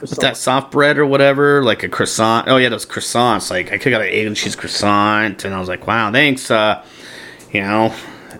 With 0.00 0.10
that 0.20 0.36
soft 0.36 0.70
bread 0.70 0.98
or 0.98 1.06
whatever, 1.06 1.62
like 1.62 1.82
a 1.82 1.88
croissant. 1.88 2.48
Oh 2.48 2.56
yeah, 2.56 2.68
those 2.68 2.86
croissants. 2.86 3.50
Like 3.50 3.72
I 3.72 3.78
could 3.78 3.92
have 3.92 4.00
got 4.00 4.08
an 4.08 4.14
egg 4.14 4.26
and 4.26 4.36
cheese 4.36 4.56
croissant, 4.56 5.44
and 5.44 5.54
I 5.54 5.58
was 5.58 5.68
like, 5.68 5.86
wow, 5.86 6.12
thanks. 6.12 6.50
Uh, 6.50 6.84
you 7.52 7.62
know, 7.62 7.94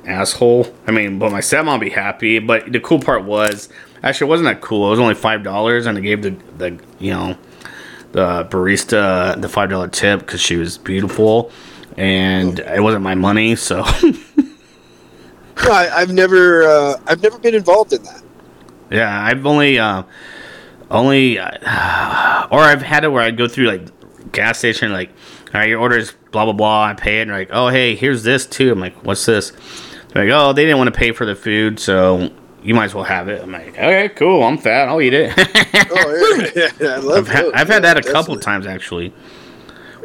asshole. 0.07 0.73
I 0.87 0.93
mean, 0.93 1.19
but 1.19 1.33
my 1.33 1.41
stepmom 1.41 1.73
would 1.73 1.81
be 1.81 1.91
happy. 1.91 2.39
But 2.39 2.71
the 2.73 2.81
cool 2.81 3.01
part 3.01 3.25
was, 3.25 3.69
actually, 4.03 4.29
it 4.29 4.31
wasn't 4.31 4.49
that 4.49 4.61
cool. 4.61 4.87
It 4.89 4.91
was 4.91 5.01
only 5.01 5.15
five 5.15 5.43
dollars, 5.43 5.87
and 5.87 5.99
I 5.99 6.01
gave 6.01 6.23
the 6.23 6.37
the 6.59 6.79
you 6.99 7.13
know 7.13 7.37
the 8.13 8.45
barista 8.45 9.41
the 9.41 9.49
five 9.49 9.71
dollar 9.71 9.89
tip 9.89 10.21
because 10.21 10.41
she 10.41 10.57
was 10.57 10.79
beautiful, 10.79 11.51
and 11.97 12.61
it 12.61 12.83
wasn't 12.83 13.03
my 13.03 13.15
money, 13.15 13.57
so. 13.57 13.85
No, 15.65 15.73
I, 15.73 15.91
I've 15.97 16.13
never, 16.13 16.63
uh, 16.63 17.01
I've 17.07 17.23
never 17.23 17.39
been 17.39 17.55
involved 17.55 17.93
in 17.93 18.03
that. 18.05 18.23
Yeah, 18.91 19.23
I've 19.23 19.45
only, 19.45 19.79
uh, 19.79 20.03
only, 20.91 21.39
uh, 21.39 22.49
or 22.51 22.61
I've 22.61 22.83
had 22.83 23.05
it 23.05 23.09
where 23.09 23.23
I 23.23 23.31
go 23.31 23.49
through 23.49 23.67
like 23.67 24.33
gas 24.33 24.59
station, 24.59 24.93
like, 24.93 25.11
all 25.55 25.61
right, 25.61 25.69
your 25.69 25.81
order 25.81 25.97
is 25.97 26.13
blah 26.31 26.45
blah 26.45 26.53
blah. 26.53 26.85
I 26.85 26.95
pay 26.95 27.21
it, 27.21 27.23
and 27.23 27.31
like, 27.31 27.51
oh 27.53 27.69
hey, 27.69 27.95
here's 27.95 28.23
this 28.23 28.47
too. 28.47 28.73
I'm 28.73 28.81
like, 28.81 29.05
what's 29.05 29.25
this? 29.27 29.53
They're 30.09 30.25
like, 30.25 30.35
oh, 30.35 30.53
they 30.53 30.65
didn't 30.65 30.79
want 30.79 30.93
to 30.93 30.99
pay 30.99 31.13
for 31.13 31.27
the 31.27 31.35
food, 31.35 31.79
so 31.79 32.31
you 32.63 32.75
might 32.75 32.87
as 32.87 32.95
well 32.95 33.05
have 33.05 33.29
it. 33.29 33.43
I'm 33.43 33.53
like, 33.53 33.69
okay, 33.69 34.09
cool. 34.11 34.43
I'm 34.43 34.59
fat. 34.59 34.89
I'll 34.89 35.01
eat 35.01 35.15
it. 35.15 35.33
Oh 35.91 36.51
yeah, 36.55 36.71
yeah, 36.81 36.89
I 36.89 36.97
love 36.99 37.29
I've, 37.29 37.29
had. 37.29 37.53
I've 37.55 37.69
had 37.69 37.85
that 37.85 37.97
a 37.97 38.03
couple 38.03 38.39
times 38.39 38.67
actually. 38.67 39.13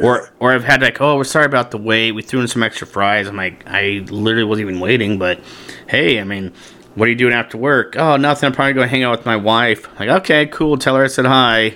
Or 0.02 0.30
or 0.40 0.54
I've 0.54 0.64
had 0.64 0.82
like, 0.82 1.00
oh, 1.02 1.18
we're 1.18 1.24
sorry 1.24 1.46
about 1.46 1.72
the 1.72 1.78
wait. 1.78 2.14
We 2.14 2.22
threw 2.22 2.42
in 2.42 2.48
some 2.48 2.64
extra 2.64 2.88
fries. 2.88 3.28
I'm 3.28 3.36
like, 3.36 3.64
I 3.68 4.06
literally 4.10 4.44
wasn't 4.46 4.70
even 4.70 4.80
waiting, 4.80 5.20
but 5.20 5.40
hey, 5.88 6.20
I 6.20 6.24
mean, 6.24 6.54
what 6.96 7.08
are 7.08 7.12
you 7.12 7.18
doing 7.18 7.34
after 7.34 7.58
work? 7.58 7.96
Oh, 7.98 8.18
nothing. 8.18 8.48
I'm 8.48 8.54
probably 8.54 8.74
going 8.74 8.88
to 8.88 8.92
hang 8.92 9.04
out 9.04 9.18
with 9.18 9.26
my 9.26 9.36
wife. 9.36 9.88
Like, 10.00 10.10
okay, 10.10 10.46
cool. 10.48 10.78
Tell 10.78 10.96
her 10.96 11.04
I 11.04 11.08
said 11.08 11.26
hi. 11.26 11.76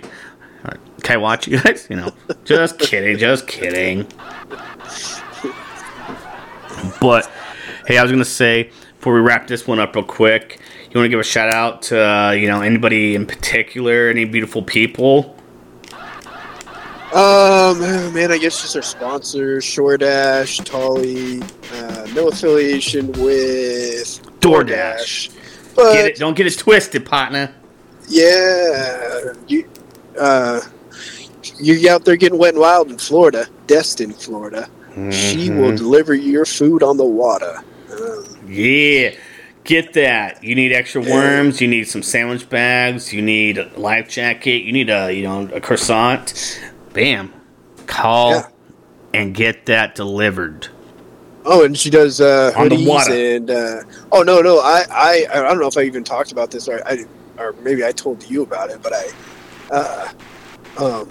Can 1.04 1.16
I 1.16 1.18
watch 1.18 1.48
you 1.48 1.62
guys? 1.62 1.88
You 1.90 1.98
know, 1.98 2.12
just 2.44 2.80
kidding, 2.80 3.18
just 3.18 3.48
kidding. 3.48 4.08
But 7.00 7.30
hey, 7.86 7.98
I 7.98 8.04
was 8.04 8.12
gonna 8.12 8.26
say 8.26 8.72
before 8.98 9.14
we 9.14 9.20
wrap 9.20 9.48
this 9.48 9.68
one 9.68 9.80
up 9.80 9.96
real 9.96 10.04
quick, 10.04 10.60
you 10.90 11.00
want 11.00 11.06
to 11.06 11.10
give 11.10 11.20
a 11.20 11.24
shout 11.24 11.54
out 11.54 11.84
to 11.84 12.00
uh, 12.00 12.32
you 12.32 12.48
know 12.48 12.62
anybody 12.62 13.16
in 13.16 13.26
particular, 13.26 14.10
any 14.10 14.26
beautiful 14.26 14.64
people? 14.64 15.36
Um, 17.14 17.80
man, 18.14 18.32
I 18.32 18.38
guess 18.38 18.62
just 18.62 18.76
our 18.76 18.82
sponsors, 18.82 19.64
Shoredash, 19.64 20.66
Tolly, 20.66 21.42
uh, 21.74 22.08
no 22.14 22.28
affiliation 22.28 23.12
with 23.14 24.27
DoorDash. 24.52 25.30
Get 25.76 26.06
it? 26.06 26.16
Don't 26.18 26.36
get 26.36 26.48
it 26.48 26.58
twisted, 26.58 27.06
partner. 27.06 27.54
yeah, 28.08 29.34
you, 29.48 29.70
uh, 30.20 30.62
you're 31.60 31.92
out 31.92 32.06
there 32.06 32.16
getting 32.16 32.38
wet 32.40 32.54
and 32.54 32.62
wild 32.62 32.90
in 32.90 32.98
Florida, 32.98 33.48
Destin, 33.68 34.12
Florida. 34.12 34.70
She 35.12 35.52
will 35.52 35.76
deliver 35.78 36.16
your 36.16 36.44
food 36.46 36.82
on 36.82 36.98
the 36.98 37.06
water. 37.06 37.62
Um, 37.92 38.26
Yeah. 38.48 39.12
Get 39.64 39.94
that. 39.94 40.42
You 40.44 40.56
need 40.56 40.72
extra 40.72 41.02
worms. 41.02 41.60
You 41.62 41.68
need 41.68 41.90
some 41.90 42.02
sandwich 42.02 42.48
bags. 42.50 43.12
You 43.14 43.22
need 43.22 43.58
a 43.58 43.70
life 43.78 44.08
jacket. 44.10 44.64
You 44.64 44.72
need 44.72 44.90
a 44.90 45.12
you 45.14 45.24
know 45.24 45.50
a 45.54 45.60
croissant. 45.60 46.58
Bam. 46.94 47.34
Call 47.86 48.32
Yeah. 48.32 48.48
and 49.14 49.36
get 49.36 49.66
that 49.66 49.94
delivered. 49.94 50.70
Oh, 51.50 51.64
and 51.64 51.78
she 51.78 51.90
does 51.90 52.20
uh, 52.20 52.52
hoodies 52.54 53.38
and 53.38 53.50
uh, 53.50 53.82
oh 54.12 54.22
no 54.22 54.42
no 54.42 54.60
I, 54.60 54.84
I 54.92 55.28
I 55.32 55.42
don't 55.44 55.60
know 55.60 55.68
if 55.68 55.78
I 55.78 55.84
even 55.84 56.04
talked 56.04 56.34
about 56.34 56.52
this 56.52 56.68
or 56.68 56.86
I 56.86 57.06
or 57.40 57.54
maybe 57.62 57.86
I 57.86 57.94
told 57.94 58.30
you 58.30 58.42
about 58.44 58.70
it, 58.70 58.82
but 58.84 58.94
I 58.94 59.08
uh, 59.72 60.14
um 60.78 61.10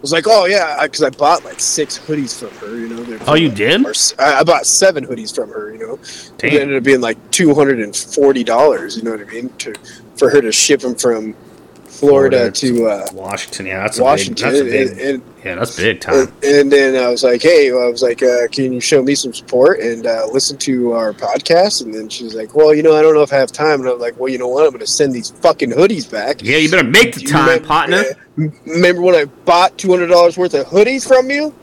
was 0.00 0.12
like 0.12 0.24
oh 0.26 0.46
yeah 0.46 0.82
because 0.82 1.04
I, 1.04 1.10
bought 1.10 1.44
like 1.44 1.60
six 1.60 1.96
hoodies 1.96 2.36
from 2.36 2.56
her. 2.58 2.76
You 2.76 2.88
know. 2.88 3.04
they're 3.04 3.20
Oh, 3.28 3.34
you 3.34 3.50
did? 3.50 3.86
or 3.86 3.94
I 4.18 4.40
I 4.40 4.42
bought 4.42 4.66
seven 4.66 5.06
hoodies 5.06 5.32
from 5.32 5.50
her. 5.50 5.72
You 5.72 5.78
know. 5.78 5.98
It 6.42 6.60
ended 6.60 6.76
up 6.76 6.82
being 6.82 7.00
like 7.00 7.18
two 7.30 7.54
hundred 7.54 7.78
and 7.80 7.94
forty 7.94 8.42
dollars. 8.42 8.96
You 8.96 9.04
know 9.04 9.12
what 9.12 9.20
I 9.20 9.30
mean? 9.30 9.48
To 9.58 9.74
for 10.16 10.28
her 10.28 10.40
to 10.40 10.50
ship 10.50 10.80
them 10.80 10.96
from 10.96 11.36
Florida, 11.84 12.50
to 12.50 12.86
uh, 12.86 13.06
Washington. 13.12 13.66
Yeah, 13.66 13.82
that's 13.82 13.98
a 13.98 14.02
Washington, 14.02 14.52
big. 14.52 14.88
That's 14.88 15.00
a 15.00 15.18
big. 15.18 15.22
Yeah, 15.48 15.54
that's 15.56 15.76
big 15.76 16.00
time. 16.00 16.14
and, 16.42 16.44
and 16.44 16.72
then 16.72 16.96
I 17.02 17.08
was 17.08 17.22
like, 17.24 17.42
"Hey," 17.42 17.70
I 17.70 17.88
was 17.88 18.02
like, 18.02 18.22
uh, 18.22 18.48
"Can 18.52 18.72
you 18.72 18.80
show 18.80 19.02
me 19.02 19.14
some 19.14 19.32
support 19.34 19.80
and 19.80 20.06
uh, 20.06 20.26
listen 20.32 20.56
to 20.58 20.92
our 20.92 21.12
podcast?" 21.12 21.82
And 21.82 21.94
then 21.94 22.08
she's 22.08 22.34
like, 22.34 22.54
"Well, 22.54 22.74
you 22.74 22.82
know, 22.82 22.94
I 22.96 23.02
don't 23.02 23.14
know 23.14 23.22
if 23.22 23.32
I 23.32 23.36
have 23.36 23.50
time." 23.52 23.80
And 23.80 23.88
I'm 23.88 23.98
like, 23.98 24.18
"Well, 24.18 24.28
you 24.30 24.38
know 24.38 24.48
what? 24.48 24.64
I'm 24.64 24.70
going 24.70 24.80
to 24.80 24.86
send 24.86 25.12
these 25.12 25.30
fucking 25.30 25.70
hoodies 25.70 26.10
back." 26.10 26.42
Yeah, 26.42 26.56
you 26.58 26.70
better 26.70 26.86
make 26.88 27.14
the 27.14 27.22
time, 27.22 27.46
remember- 27.46 27.66
partner. 27.66 28.04
M- 28.38 28.52
Remember 28.66 29.02
when 29.02 29.14
I 29.16 29.24
bought 29.24 29.76
two 29.78 29.90
hundred 29.90 30.08
dollars 30.08 30.36
worth 30.38 30.54
of 30.54 30.66
hoodies 30.66 31.06
from 31.08 31.30
you? 31.30 31.54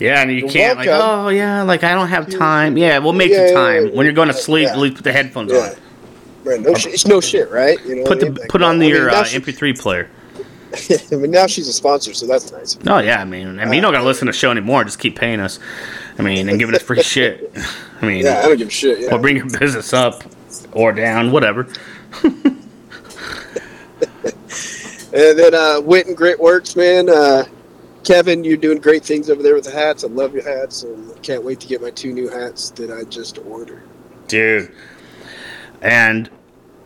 Yeah, 0.00 0.22
and 0.22 0.30
you 0.30 0.38
You're 0.38 0.48
can't 0.48 0.78
like, 0.78 0.88
oh 0.90 1.28
yeah, 1.28 1.62
like 1.62 1.84
I 1.84 1.94
don't 1.94 2.08
have 2.08 2.28
time. 2.30 2.76
Yeah, 2.76 2.98
we'll 2.98 3.12
make 3.12 3.30
Yeah, 3.30 3.46
the 3.48 3.52
time 3.52 3.86
yeah, 3.86 3.92
when 3.92 4.06
you're 4.06 4.14
going 4.14 4.28
to 4.28 4.34
sleep. 4.34 4.68
yeah. 4.68 4.74
Put 4.74 5.04
the 5.04 5.12
headphones 5.12 5.52
Yeah. 5.52 5.58
on. 5.58 5.70
Right, 6.44 6.60
no, 6.60 6.74
sh- 6.74 6.86
it's 6.86 7.06
no 7.06 7.20
shit, 7.20 7.50
right? 7.50 7.78
You 7.86 7.96
know, 7.96 8.02
Put 8.04 8.08
what 8.08 8.16
I 8.16 8.20
the 8.20 8.26
mean? 8.26 8.34
Like, 8.40 8.48
put 8.50 8.62
on 8.62 8.76
I 8.76 8.78
mean, 8.78 8.88
your 8.90 9.08
uh, 9.10 9.24
MP3 9.24 9.78
player. 9.78 10.10
I 11.12 11.16
mean, 11.16 11.30
now 11.30 11.46
she's 11.46 11.68
a 11.68 11.72
sponsor, 11.72 12.14
so 12.14 12.26
that's 12.26 12.50
nice. 12.52 12.78
No, 12.84 12.98
yeah, 12.98 13.20
I 13.20 13.24
mean, 13.24 13.58
I 13.58 13.64
mean, 13.64 13.74
you 13.74 13.80
don't 13.80 13.92
gotta 13.92 14.04
listen 14.04 14.26
to 14.26 14.32
the 14.32 14.38
show 14.38 14.50
anymore. 14.50 14.84
Just 14.84 14.98
keep 14.98 15.16
paying 15.18 15.40
us. 15.40 15.58
I 16.18 16.22
mean, 16.22 16.48
and 16.48 16.58
giving 16.58 16.74
us 16.74 16.82
free 16.82 17.02
shit. 17.02 17.52
I 18.02 18.06
mean, 18.06 18.24
Yeah, 18.24 18.40
I 18.40 18.48
don't 18.48 18.56
give 18.58 18.68
a 18.68 18.70
shit. 18.70 19.00
Yeah. 19.00 19.14
or 19.14 19.18
bring 19.18 19.36
your 19.36 19.48
business 19.58 19.92
up 19.92 20.22
or 20.72 20.92
down, 20.92 21.32
whatever. 21.32 21.68
And 25.14 25.38
then 25.38 25.54
uh, 25.54 25.80
Wit 25.80 26.08
and 26.08 26.16
Grit 26.16 26.40
Works, 26.40 26.74
man. 26.74 27.08
Uh, 27.08 27.44
Kevin, 28.02 28.42
you're 28.42 28.56
doing 28.56 28.80
great 28.80 29.04
things 29.04 29.30
over 29.30 29.44
there 29.44 29.54
with 29.54 29.62
the 29.62 29.70
hats. 29.70 30.02
I 30.02 30.08
love 30.08 30.34
your 30.34 30.42
hats, 30.42 30.82
and 30.82 31.22
can't 31.22 31.44
wait 31.44 31.60
to 31.60 31.68
get 31.68 31.80
my 31.80 31.90
two 31.90 32.12
new 32.12 32.28
hats 32.28 32.70
that 32.70 32.90
I 32.90 33.04
just 33.04 33.38
ordered. 33.38 33.84
dude. 34.26 34.72
And 35.82 36.28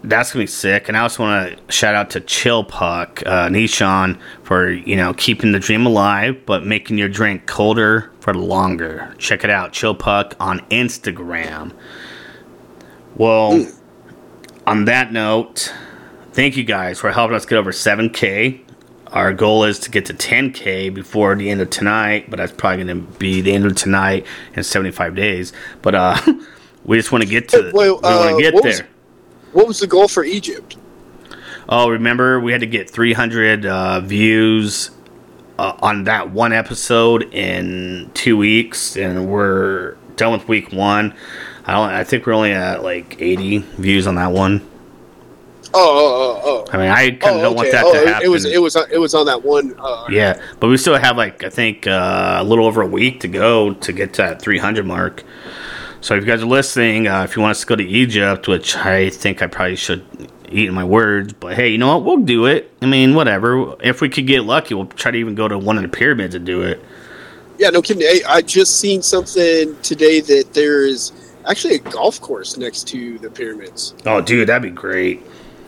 that's 0.09 0.33
gonna 0.33 0.43
be 0.45 0.47
sick. 0.47 0.89
And 0.89 0.97
I 0.97 1.01
also 1.01 1.23
want 1.23 1.57
to 1.67 1.73
shout 1.73 1.95
out 1.95 2.11
to 2.11 2.21
Chill 2.21 2.65
Puck, 2.65 3.23
uh, 3.27 3.49
Nishan, 3.49 4.19
for 4.43 4.71
you 4.71 4.97
know 4.97 5.15
keeping 5.15 5.53
the 5.53 5.59
dream 5.61 5.87
alive, 5.87 6.45
but 6.47 6.65
making 6.65 6.99
your 6.99 7.09
drink 7.09 7.47
colder 7.47 8.11
for 8.21 8.35
longer. 8.35 9.15
Check 9.19 9.45
it 9.45 9.51
out, 9.51 9.73
Chill 9.73 9.95
Puck 9.95 10.35
on 10.41 10.61
Instagram. 10.71 11.73
Well, 13.17 13.67
on 14.67 14.85
that 14.87 15.13
note, 15.13 15.73
thank 16.33 16.57
you 16.57 16.65
guys 16.65 16.99
for 17.01 17.11
helping 17.11 17.35
us 17.37 17.45
get 17.47 17.57
over 17.59 17.73
7K. 17.73 18.61
Our 19.09 19.33
goal 19.33 19.65
is 19.65 19.79
to 19.81 19.91
get 19.91 20.07
to 20.07 20.15
10K 20.15 20.95
before 20.95 21.35
the 21.35 21.51
end 21.51 21.61
of 21.61 21.71
tonight, 21.71 22.27
but 22.31 22.37
that's 22.37 22.53
probably 22.53 22.85
going 22.85 23.07
to 23.07 23.19
be 23.19 23.41
the 23.41 23.53
end 23.55 23.65
of 23.65 23.75
tonight 23.75 24.27
in 24.55 24.63
75 24.63 25.15
days. 25.15 25.53
But 25.83 25.95
uh, 25.95 26.17
we 26.85 26.97
just 26.97 27.11
want 27.11 27.25
to 27.25 27.31
get 27.31 27.49
to 27.49 27.71
well, 27.75 27.87
we 27.87 27.91
want 27.93 28.05
uh, 28.05 28.37
to 28.37 28.43
get 28.43 28.55
what 28.55 28.65
was- 28.65 28.79
there. 28.79 28.89
What 29.53 29.67
was 29.67 29.81
the 29.81 29.87
goal 29.87 30.09
for 30.09 30.25
Egypt? 30.25 30.77
Oh, 31.69 31.91
remember 31.91 32.41
we 32.41 32.53
had 32.53 32.61
to 32.63 32.67
get 32.67 32.89
300 32.89 33.67
uh, 33.67 34.01
views 34.01 34.91
uh, 35.59 35.75
on 35.81 36.05
that 36.05 36.31
one 36.31 36.53
episode 36.53 37.33
in 37.35 38.11
two 38.15 38.37
weeks, 38.37 38.97
and 38.97 39.29
we're 39.29 39.95
done 40.17 40.33
with 40.33 40.49
week 40.49 40.73
one. 40.73 41.15
I 41.67 41.73
don't. 41.75 41.91
I 41.91 42.05
think 42.05 42.27
we're 42.27 42.33
only 42.33 42.53
at 42.53 42.83
like 42.83 43.21
80 43.21 43.59
views 43.59 44.07
on 44.07 44.15
that 44.15 44.33
one. 44.33 44.67
Oh, 45.75 45.75
oh, 45.75 46.41
oh, 46.43 46.65
oh. 46.67 46.73
I 46.73 46.77
mean, 46.79 46.89
I 46.91 47.11
kind 47.11 47.37
of 47.37 47.41
Oh, 47.41 47.43
don't 47.43 47.57
want 47.57 47.71
that 47.73 47.85
oh, 47.85 47.93
to 47.93 48.09
happen. 48.11 48.25
It 48.25 48.31
was 48.31 48.47
it 48.47 48.63
was 48.63 48.75
on- 48.75 48.91
it 48.91 48.97
was 48.99 49.15
on 49.15 49.27
that 49.27 49.45
one. 49.45 49.75
Uh, 49.79 50.07
Yeah, 50.09 50.41
but 50.61 50.69
we 50.69 50.79
still 50.79 50.97
have 50.97 51.19
like 51.19 51.45
I 51.45 51.51
think 51.51 51.87
uh, 51.87 52.39
a 52.41 52.45
little 52.45 52.65
over 52.65 52.81
a 52.81 52.87
week 52.87 53.21
to 53.21 53.29
go 53.29 53.75
to 53.75 53.93
get 53.93 54.15
to 54.15 54.23
that 54.23 54.41
300 54.41 54.87
mark. 54.87 55.25
So 56.01 56.15
if 56.15 56.25
you 56.25 56.31
guys 56.31 56.43
are 56.43 56.47
listening, 56.47 57.09
uh, 57.09 57.25
if 57.25 57.35
you 57.37 57.43
want 57.43 57.51
us 57.53 57.61
to 57.61 57.67
go 57.67 57.77
to 57.77 57.85
Egypt, 57.85 58.47
which 58.49 58.77
I 58.77 59.11
think 59.11 59.43
I 59.43 59.47
probably 59.49 59.77
should 59.77 60.05
eat 60.51 60.69
in 60.69 60.75
my 60.75 60.85
words, 60.85 61.33
but 61.33 61.55
hey, 61.55 61.69
you 61.71 61.79
know 61.79 61.89
what? 61.99 62.05
We'll 62.05 62.25
do 62.25 62.47
it. 62.47 62.71
I 62.81 62.87
mean, 62.87 63.15
whatever. 63.15 63.75
If 63.83 64.01
we 64.01 64.09
could 64.09 64.27
get 64.27 64.45
lucky, 64.45 64.75
we'll 64.75 64.87
try 64.87 65.11
to 65.11 65.19
even 65.19 65.35
go 65.35 65.49
to 65.49 65.59
one 65.59 65.77
of 65.77 65.83
the 65.83 65.89
pyramids 65.89 66.35
and 66.35 66.47
do 66.47 66.63
it. 66.63 66.81
yeah, 67.59 67.71
no 67.71 67.83
kidding. 67.83 68.03
Hey, 68.03 68.23
I 68.29 68.43
just 68.43 68.79
seen 68.79 69.03
something 69.03 69.77
today 69.83 70.21
that 70.21 70.55
there 70.55 70.87
is 70.87 71.13
actually 71.47 71.75
a 71.75 71.79
golf 71.81 72.21
course 72.21 72.57
next 72.57 72.87
to 72.89 73.19
the 73.19 73.31
pyramids, 73.31 73.95
Oh, 74.07 74.21
dude, 74.21 74.49
that'd 74.49 74.63
be 74.63 74.71
great. 74.71 75.21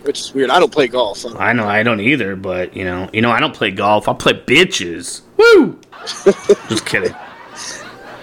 which 0.02 0.20
is 0.20 0.32
weird. 0.32 0.50
I 0.50 0.60
don't 0.60 0.70
play 0.72 0.86
golf. 0.86 1.24
Uh, 1.26 1.36
I 1.38 1.52
know 1.52 1.66
I 1.66 1.82
don't 1.82 2.00
either, 2.00 2.36
but 2.36 2.76
you 2.76 2.84
know, 2.84 3.10
you 3.12 3.20
know, 3.20 3.30
I 3.32 3.40
don't 3.40 3.54
play 3.54 3.70
golf. 3.72 4.06
I 4.08 4.12
play 4.14 4.34
bitches. 4.34 5.22
Woo! 5.36 5.78
Just 6.68 6.86
kidding. 6.86 7.14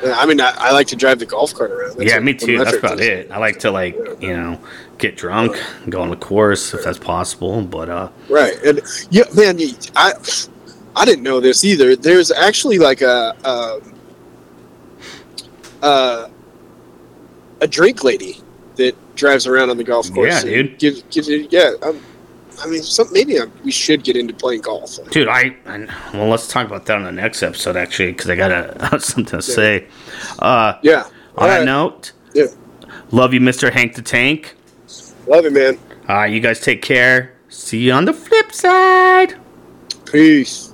I 0.04 0.26
mean, 0.26 0.39
I, 0.39 0.54
I 0.58 0.72
like 0.72 0.88
to 0.88 0.95
drive 0.95 1.20
the 1.20 1.26
golf 1.26 1.54
cart 1.54 1.72
around. 1.72 1.98
That's 1.98 2.12
yeah, 2.12 2.20
me 2.20 2.34
too. 2.34 2.58
That's 2.58 2.78
about 2.78 3.00
it. 3.00 3.32
I 3.32 3.38
like 3.38 3.60
to 3.60 3.72
like 3.72 3.95
you 4.20 4.36
know 4.36 4.60
get 4.98 5.16
drunk, 5.16 5.58
and 5.84 5.91
go 5.91 6.02
on 6.02 6.10
the 6.10 6.16
course 6.16 6.74
if 6.74 6.84
that's 6.84 7.00
possible. 7.00 7.62
But 7.64 7.89
uh, 7.89 8.10
Right, 8.30 8.56
and 8.64 8.82
yeah, 9.10 9.24
man, 9.36 9.60
I 9.95 10.14
I 10.95 11.06
didn't 11.06 11.24
know 11.24 11.39
this 11.39 11.64
either. 11.64 11.95
There's 11.95 12.32
actually 12.32 12.80
like 12.80 13.02
a 13.02 13.36
a, 13.43 13.82
uh, 15.86 16.30
a 17.62 17.68
drink 17.68 18.04
lady 18.04 18.41
that 18.76 18.95
drives 19.16 19.48
around 19.48 19.70
on 19.70 19.78
the 19.78 19.84
golf 19.84 20.12
course. 20.14 20.43
Yeah, 20.43 20.43
dude. 20.43 20.80
Gives 20.80 21.02
gives 21.04 21.30
yeah. 21.30 21.72
Um, 21.82 22.02
I 22.64 22.68
mean, 22.68 22.82
some 22.82 23.08
maybe 23.12 23.38
um, 23.39 23.51
we 23.64 23.72
should 23.72 24.03
get 24.03 24.16
into 24.16 24.34
playing 24.34 24.62
golf. 24.62 24.97
dude, 25.12 25.28
I, 25.28 25.55
I 25.66 25.88
well, 26.14 26.28
let's 26.28 26.47
talk 26.47 26.66
about 26.66 26.86
that 26.88 26.97
on 26.97 27.03
the 27.03 27.12
next 27.12 27.43
episode 27.43 27.76
actually, 27.76 28.12
because 28.14 28.30
I 28.30 28.36
got 28.36 28.51
a, 28.51 28.99
something 28.99 29.26
to 29.39 29.41
say. 29.41 29.88
Uh, 30.39 30.74
Yeah. 30.82 31.03
on 31.03 31.12
All 31.38 31.47
that 31.47 31.58
right. 31.60 31.66
note, 31.66 32.14
Yeah. 32.34 32.45
love 33.12 33.34
you, 33.34 33.39
Mister 33.39 33.70
Hank 33.72 33.95
the 33.95 34.01
Tank. 34.01 34.55
Love 35.28 35.43
you, 35.43 35.51
man. 35.51 35.78
All 36.10 36.16
right, 36.16 36.32
you 36.32 36.39
guys 36.39 36.60
take 36.62 36.82
care. 36.82 37.34
See 37.49 37.80
you 37.80 37.91
on 37.93 38.05
the 38.05 38.14
flip 38.14 38.51
side. 38.53 39.36
Peace. 40.12 40.66